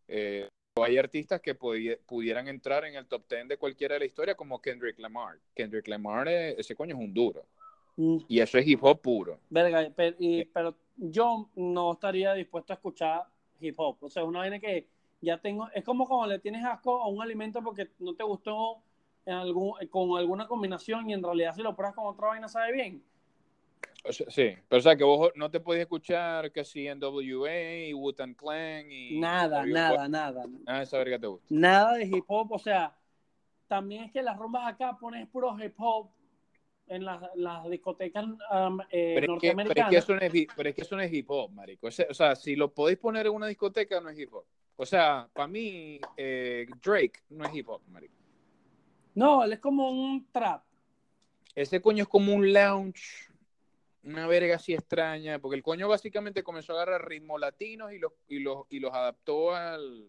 Eh, 0.08 0.50
hay 0.84 0.98
artistas 0.98 1.40
que 1.40 1.58
pudi- 1.58 1.98
pudieran 2.06 2.48
entrar 2.50 2.84
en 2.84 2.96
el 2.96 3.06
top 3.06 3.24
10 3.30 3.48
de 3.48 3.58
cualquiera 3.58 3.94
de 3.94 4.00
la 4.00 4.06
historia, 4.06 4.36
como 4.36 4.62
Kendrick 4.62 5.00
Lamar. 5.00 5.38
Kendrick 5.56 5.88
Lamar, 5.88 6.28
eh, 6.28 6.56
ese 6.58 6.76
coño 6.76 6.96
es 6.96 7.02
un 7.02 7.14
duro. 7.14 7.46
Mm. 7.96 8.18
Y 8.28 8.40
eso 8.42 8.58
es 8.58 8.68
hip 8.68 8.84
hop 8.84 9.00
puro. 9.00 9.40
Verga, 9.50 9.90
pero, 9.96 10.18
y- 10.20 10.44
pero 10.46 10.76
yo 10.98 11.50
no 11.56 11.94
estaría 11.94 12.34
dispuesto 12.34 12.74
a 12.74 12.76
escuchar 12.76 13.24
hip 13.62 13.76
hop. 13.78 13.98
O 14.02 14.10
sea, 14.10 14.24
es 14.24 14.28
una 14.28 14.40
vaina 14.40 14.60
que 14.60 14.86
ya 15.22 15.38
tengo. 15.40 15.70
Es 15.74 15.84
como 15.86 16.06
cuando 16.06 16.28
le 16.28 16.40
tienes 16.40 16.66
asco 16.66 17.02
a 17.02 17.08
un 17.08 17.22
alimento 17.22 17.64
porque 17.64 17.90
no 18.00 18.14
te 18.14 18.24
gustó 18.24 18.80
en 19.26 19.34
algún, 19.34 19.74
con 19.90 20.18
alguna 20.20 20.46
combinación 20.46 21.10
y 21.10 21.14
en 21.14 21.24
realidad 21.24 21.56
si 21.56 21.62
lo 21.62 21.74
pruebas 21.74 21.96
con 21.96 22.06
otra 22.08 22.28
vaina 22.28 22.50
sabe 22.50 22.74
bien. 22.74 23.02
O 24.08 24.14
sea, 24.14 24.28
sí, 24.30 24.56
pero 24.70 24.80
o 24.80 24.82
sea, 24.84 24.96
que 24.96 25.04
vos 25.04 25.32
no 25.36 25.50
te 25.50 25.60
podías 25.60 25.82
escuchar 25.82 26.52
que 26.52 26.64
si 26.64 26.88
NWA 26.88 27.88
y 27.88 27.94
Wu-Tang 27.94 28.36
Clan 28.36 28.86
y... 28.92 29.20
Nada, 29.20 29.66
nada, 29.66 29.96
Wa- 29.96 30.08
nada. 30.08 30.46
Ah, 30.68 30.84
esa 30.84 30.98
verga 31.00 31.18
te 31.18 31.28
gusta. 31.28 31.48
Nada 31.50 31.94
de 31.94 32.06
hip 32.06 32.24
hop. 32.28 32.52
O 32.52 32.60
sea, 32.60 32.96
también 33.68 34.04
es 34.04 34.12
que 34.12 34.22
las 34.22 34.38
rumbas 34.38 34.68
acá 34.68 34.96
pones 35.00 35.28
puro 35.30 35.58
hip 35.60 35.74
hop 35.78 36.10
en 36.88 37.04
las, 37.04 37.20
las 37.36 37.68
discotecas 37.68 38.24
um, 38.26 38.80
eh, 38.92 39.16
Pero 39.16 39.36
es, 39.36 39.42
que, 39.42 39.56
pero, 39.56 39.70
es 39.72 39.86
norteamericanas. 39.86 39.90
que 39.90 39.98
eso 39.98 40.14
no 40.14 40.22
es, 40.22 40.34
hip- 40.34 40.52
pero 40.56 40.70
es 40.70 40.76
que 40.76 40.82
eso 40.82 40.96
no 40.96 41.02
es 41.02 41.12
hip 41.14 41.32
hop, 41.32 41.52
marico. 41.52 41.88
O 41.88 41.92
sea, 41.92 42.06
o 42.10 42.14
sea, 42.14 42.36
si 42.36 42.56
lo 42.56 42.72
podéis 42.72 43.00
poner 43.00 43.26
en 43.26 43.34
una 43.34 43.48
discoteca, 43.48 44.00
no 44.02 44.10
es 44.10 44.20
hip 44.20 44.32
hop. 44.34 44.46
O 44.78 44.86
sea, 44.86 45.28
para 45.34 45.48
mí, 45.48 46.00
eh, 46.16 46.68
Drake 46.84 47.22
no 47.30 47.46
es 47.46 47.56
hip 47.56 47.70
hop, 47.70 47.82
marico. 47.90 48.14
No, 49.16 49.44
él 49.44 49.54
es 49.54 49.60
como 49.60 49.90
un 49.90 50.28
trap. 50.32 50.64
Ese 51.56 51.82
coño 51.82 52.04
es 52.04 52.10
como 52.10 52.34
un 52.36 52.52
lounge, 52.52 53.30
una 54.06 54.28
verga 54.28 54.56
así 54.56 54.74
extraña, 54.74 55.40
porque 55.40 55.58
el 55.58 55.64
coño 55.64 55.88
básicamente 55.88 56.44
comenzó 56.44 56.74
a 56.74 56.84
agarrar 56.84 57.08
ritmos 57.08 57.40
latinos 57.40 57.92
y 57.92 57.98
los, 57.98 58.14
y 58.28 58.40
los, 58.40 58.66
y 58.70 58.80
los 58.80 58.94
adaptó 58.94 59.56
al, 59.56 60.08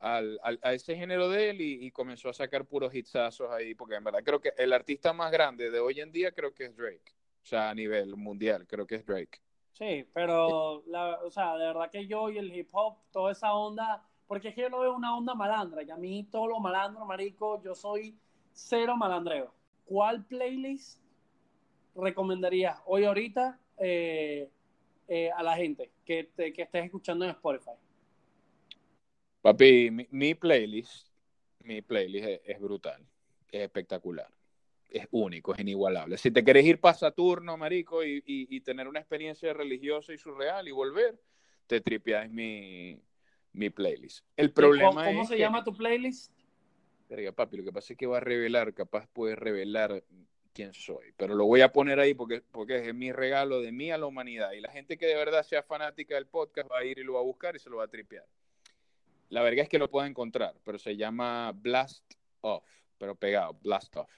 al, 0.00 0.40
al- 0.42 0.58
a 0.62 0.72
ese 0.72 0.96
género 0.96 1.28
de 1.28 1.50
él 1.50 1.60
y, 1.60 1.90
comenzó 1.90 2.30
a 2.30 2.34
sacar 2.34 2.64
puros 2.64 2.94
hitsazos 2.94 3.50
ahí, 3.50 3.74
porque 3.74 3.96
en 3.96 4.04
verdad 4.04 4.22
creo 4.24 4.40
que 4.40 4.54
el 4.56 4.72
artista 4.72 5.12
más 5.12 5.30
grande 5.30 5.70
de 5.70 5.80
hoy 5.80 6.00
en 6.00 6.12
día 6.12 6.32
creo 6.32 6.54
que 6.54 6.64
es 6.64 6.76
Drake. 6.76 7.14
O 7.42 7.44
sea, 7.44 7.70
a 7.70 7.74
nivel 7.74 8.16
mundial, 8.16 8.66
creo 8.66 8.86
que 8.86 8.94
es 8.96 9.04
Drake. 9.04 9.40
Sí, 9.72 10.06
pero, 10.14 10.82
la, 10.86 11.18
o 11.22 11.30
sea, 11.30 11.56
de 11.56 11.66
verdad 11.66 11.90
que 11.90 12.06
yo 12.06 12.30
y 12.30 12.38
el 12.38 12.54
hip 12.54 12.68
hop, 12.72 12.96
toda 13.10 13.32
esa 13.32 13.52
onda, 13.52 14.02
porque 14.26 14.48
es 14.48 14.54
que 14.54 14.62
yo 14.62 14.68
lo 14.70 14.80
veo 14.80 14.94
una 14.94 15.14
onda 15.16 15.34
malandra, 15.34 15.82
y 15.82 15.90
a 15.90 15.96
mí 15.96 16.26
todo 16.30 16.46
lo 16.46 16.60
malandro, 16.60 17.04
marico, 17.04 17.62
yo 17.62 17.74
soy 17.74 18.16
cero 18.52 18.96
malandreo. 18.96 19.52
¿Cuál 19.84 20.24
playlist 20.24 21.01
recomendarías 21.94 22.78
hoy 22.86 23.04
ahorita 23.04 23.58
eh, 23.78 24.48
eh, 25.08 25.30
a 25.30 25.42
la 25.42 25.56
gente 25.56 25.90
que, 26.04 26.24
te- 26.24 26.52
que 26.52 26.62
estés 26.62 26.84
escuchando 26.84 27.24
en 27.24 27.32
Spotify? 27.32 27.70
Papi, 29.40 29.90
mi, 29.90 30.06
mi 30.10 30.34
playlist, 30.34 31.08
mi 31.60 31.82
playlist 31.82 32.26
es, 32.26 32.40
es 32.44 32.60
brutal, 32.60 33.04
es 33.50 33.62
espectacular, 33.62 34.28
es 34.88 35.06
único, 35.10 35.52
es 35.54 35.60
inigualable. 35.60 36.16
Si 36.16 36.30
te 36.30 36.44
querés 36.44 36.64
ir 36.64 36.80
para 36.80 36.94
Saturno, 36.94 37.56
marico, 37.56 38.04
y, 38.04 38.18
y- 38.24 38.46
y 38.56 38.60
tener 38.60 38.86
una 38.86 39.00
experiencia 39.00 39.52
religiosa 39.52 40.12
y 40.12 40.18
surreal 40.18 40.68
y 40.68 40.70
volver, 40.70 41.20
te 41.66 41.80
tripeas 41.80 42.30
mi, 42.30 43.00
mi 43.52 43.70
playlist. 43.70 44.24
El 44.36 44.52
problema 44.52 44.90
¿Cómo, 44.90 45.04
cómo 45.04 45.22
es 45.22 45.28
se 45.28 45.36
que- 45.36 45.40
llama 45.42 45.64
tu 45.64 45.74
playlist? 45.76 46.32
Papi, 47.36 47.58
lo 47.58 47.64
que 47.64 47.72
pasa 47.72 47.92
es 47.92 47.98
que 47.98 48.06
va 48.06 48.16
a 48.18 48.20
revelar, 48.20 48.72
capaz 48.72 49.06
puede 49.12 49.36
revelar 49.36 50.02
quién 50.52 50.72
soy, 50.74 51.12
pero 51.16 51.34
lo 51.34 51.46
voy 51.46 51.60
a 51.62 51.72
poner 51.72 51.98
ahí 51.98 52.14
porque, 52.14 52.42
porque 52.50 52.88
es 52.88 52.94
mi 52.94 53.10
regalo 53.12 53.60
de 53.60 53.72
mí 53.72 53.90
a 53.90 53.98
la 53.98 54.06
humanidad 54.06 54.52
y 54.52 54.60
la 54.60 54.70
gente 54.70 54.96
que 54.98 55.06
de 55.06 55.14
verdad 55.14 55.42
sea 55.42 55.62
fanática 55.62 56.14
del 56.14 56.26
podcast 56.26 56.70
va 56.70 56.78
a 56.78 56.84
ir 56.84 56.98
y 56.98 57.04
lo 57.04 57.14
va 57.14 57.20
a 57.20 57.24
buscar 57.24 57.56
y 57.56 57.58
se 57.58 57.70
lo 57.70 57.78
va 57.78 57.84
a 57.84 57.88
tripear. 57.88 58.26
La 59.30 59.42
verdad 59.42 59.60
es 59.60 59.68
que 59.68 59.78
lo 59.78 59.90
puede 59.90 60.08
encontrar, 60.08 60.54
pero 60.62 60.78
se 60.78 60.96
llama 60.96 61.52
Blast 61.52 62.04
Off, 62.42 62.64
pero 62.98 63.14
pegado, 63.14 63.54
Blast 63.62 63.96
Off. 63.96 64.10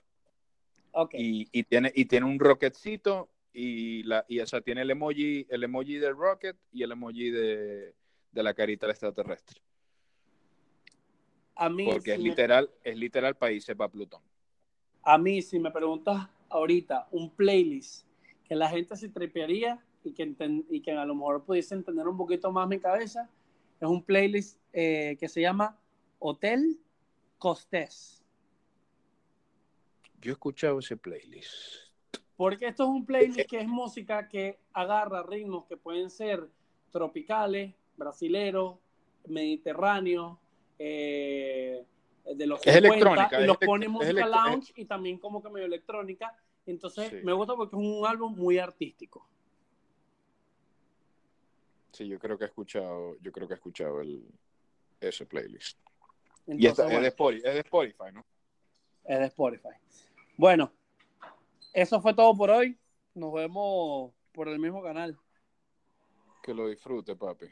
Ok. 0.91 1.15
Y, 1.15 1.49
y 1.53 1.63
tiene, 1.65 1.93
y 1.95 2.05
tiene 2.07 2.27
un 2.27 2.39
rocketcito 2.39 3.31
y, 3.53 4.03
la, 4.03 4.25
y 4.29 4.41
o 4.41 4.47
sea, 4.47 4.61
tiene 4.61 4.83
el 4.83 4.91
emoji, 4.91 5.47
el 5.49 5.63
emoji 5.63 5.99
del 5.99 6.17
rocket 6.17 6.57
y 6.73 6.83
el 6.83 6.91
emoji 6.93 7.31
de, 7.31 7.95
de 8.33 8.43
la 8.43 8.55
carita 8.55 8.87
del 8.87 8.93
extraterrestre. 8.93 9.61
A 11.57 11.69
mí, 11.69 11.85
Porque 11.87 12.13
es 12.13 12.17
si 12.17 12.23
me- 12.25 12.29
literal, 12.31 12.71
es 12.83 12.97
literal 12.97 13.37
países 13.37 13.77
para 13.77 13.89
Plutón. 13.91 14.21
A 15.05 15.19
mí, 15.19 15.43
si 15.43 15.59
me 15.59 15.71
preguntas 15.71 16.29
ahorita 16.49 17.09
un 17.11 17.31
playlist 17.31 18.07
que 18.45 18.55
la 18.55 18.69
gente 18.69 18.97
se 18.97 19.09
tripearía 19.09 19.83
y 20.03 20.13
que, 20.13 20.27
enten- 20.27 20.65
y 20.69 20.81
que 20.81 20.93
a 20.93 21.05
lo 21.05 21.15
mejor 21.15 21.45
pudiese 21.45 21.75
entender 21.75 22.07
un 22.07 22.17
poquito 22.17 22.53
más 22.53 22.69
mi 22.69 22.79
cabeza, 22.79 23.29
es 23.81 23.89
un 23.89 24.03
playlist 24.03 24.59
eh, 24.73 25.17
que 25.19 25.29
se 25.29 25.41
llama 25.41 25.79
Hotel 26.19 26.79
Costés. 27.39 28.23
Yo 30.21 30.31
he 30.31 30.33
escuchado 30.33 30.79
ese 30.79 30.97
playlist. 30.97 31.53
Porque 32.37 32.69
esto 32.69 32.85
es 32.85 32.89
un 32.89 33.05
playlist 33.05 33.49
que 33.49 33.61
es 33.61 33.69
música 33.69 34.29
que 34.29 34.59
agarra 34.73 35.23
ritmos 35.23 35.67
que 35.67 35.77
pueden 35.77 36.11
ser 36.11 36.49
tropicales, 36.91 37.75
brasileros, 37.97 38.79
mediterráneos, 39.27 40.39
eh, 40.79 41.85
de 42.25 42.47
los 42.47 42.67
Es 42.67 42.77
electrónica, 42.77 43.39
y 43.39 43.43
es 43.43 43.47
los 43.47 43.57
pone 43.59 43.87
es 43.87 43.93
música 43.93 44.27
lounge 44.27 44.73
y 44.77 44.85
también 44.87 45.19
como 45.19 45.43
que 45.43 45.51
medio 45.51 45.67
electrónica. 45.67 46.35
Entonces 46.67 47.11
Sí. 47.11 47.17
me 47.23 47.33
gusta 47.33 47.55
porque 47.55 47.77
es 47.77 47.83
un 47.83 48.07
álbum 48.07 48.35
muy 48.35 48.59
artístico. 48.59 49.29
Sí, 51.93 52.09
yo 52.09 52.19
creo 52.19 52.37
que 52.39 52.45
he 52.45 52.49
escuchado, 52.49 53.17
yo 53.21 53.31
creo 53.31 53.47
que 53.47 53.55
he 53.55 53.57
escuchado 53.57 54.01
el, 54.01 54.25
ese 55.01 55.27
playlist. 55.27 55.79
y 56.47 56.67
esta- 56.67 56.87
es, 56.93 57.01
de 57.01 57.09
Spotify, 57.09 57.43
es 57.47 57.55
de 57.55 57.61
Spotify, 57.61 58.13
¿no? 58.13 58.25
es 59.05 59.19
de 59.19 59.25
Spotify. 59.27 59.69
Bueno, 60.37 60.73
eso 61.73 62.01
fue 62.01 62.15
todo 62.15 62.37
por 62.37 62.51
hoy. 62.51 62.77
Nos 63.15 63.33
vemos 63.33 64.13
por 64.33 64.49
el 64.49 64.59
mismo 64.59 64.83
canal. 64.83 65.17
Que 66.43 66.53
lo 66.53 66.69
disfrute, 66.69 67.15
papi. 67.15 67.47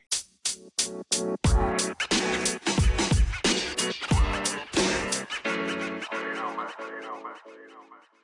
You 7.60 7.68
know, 7.70 7.84
man. 7.90 8.21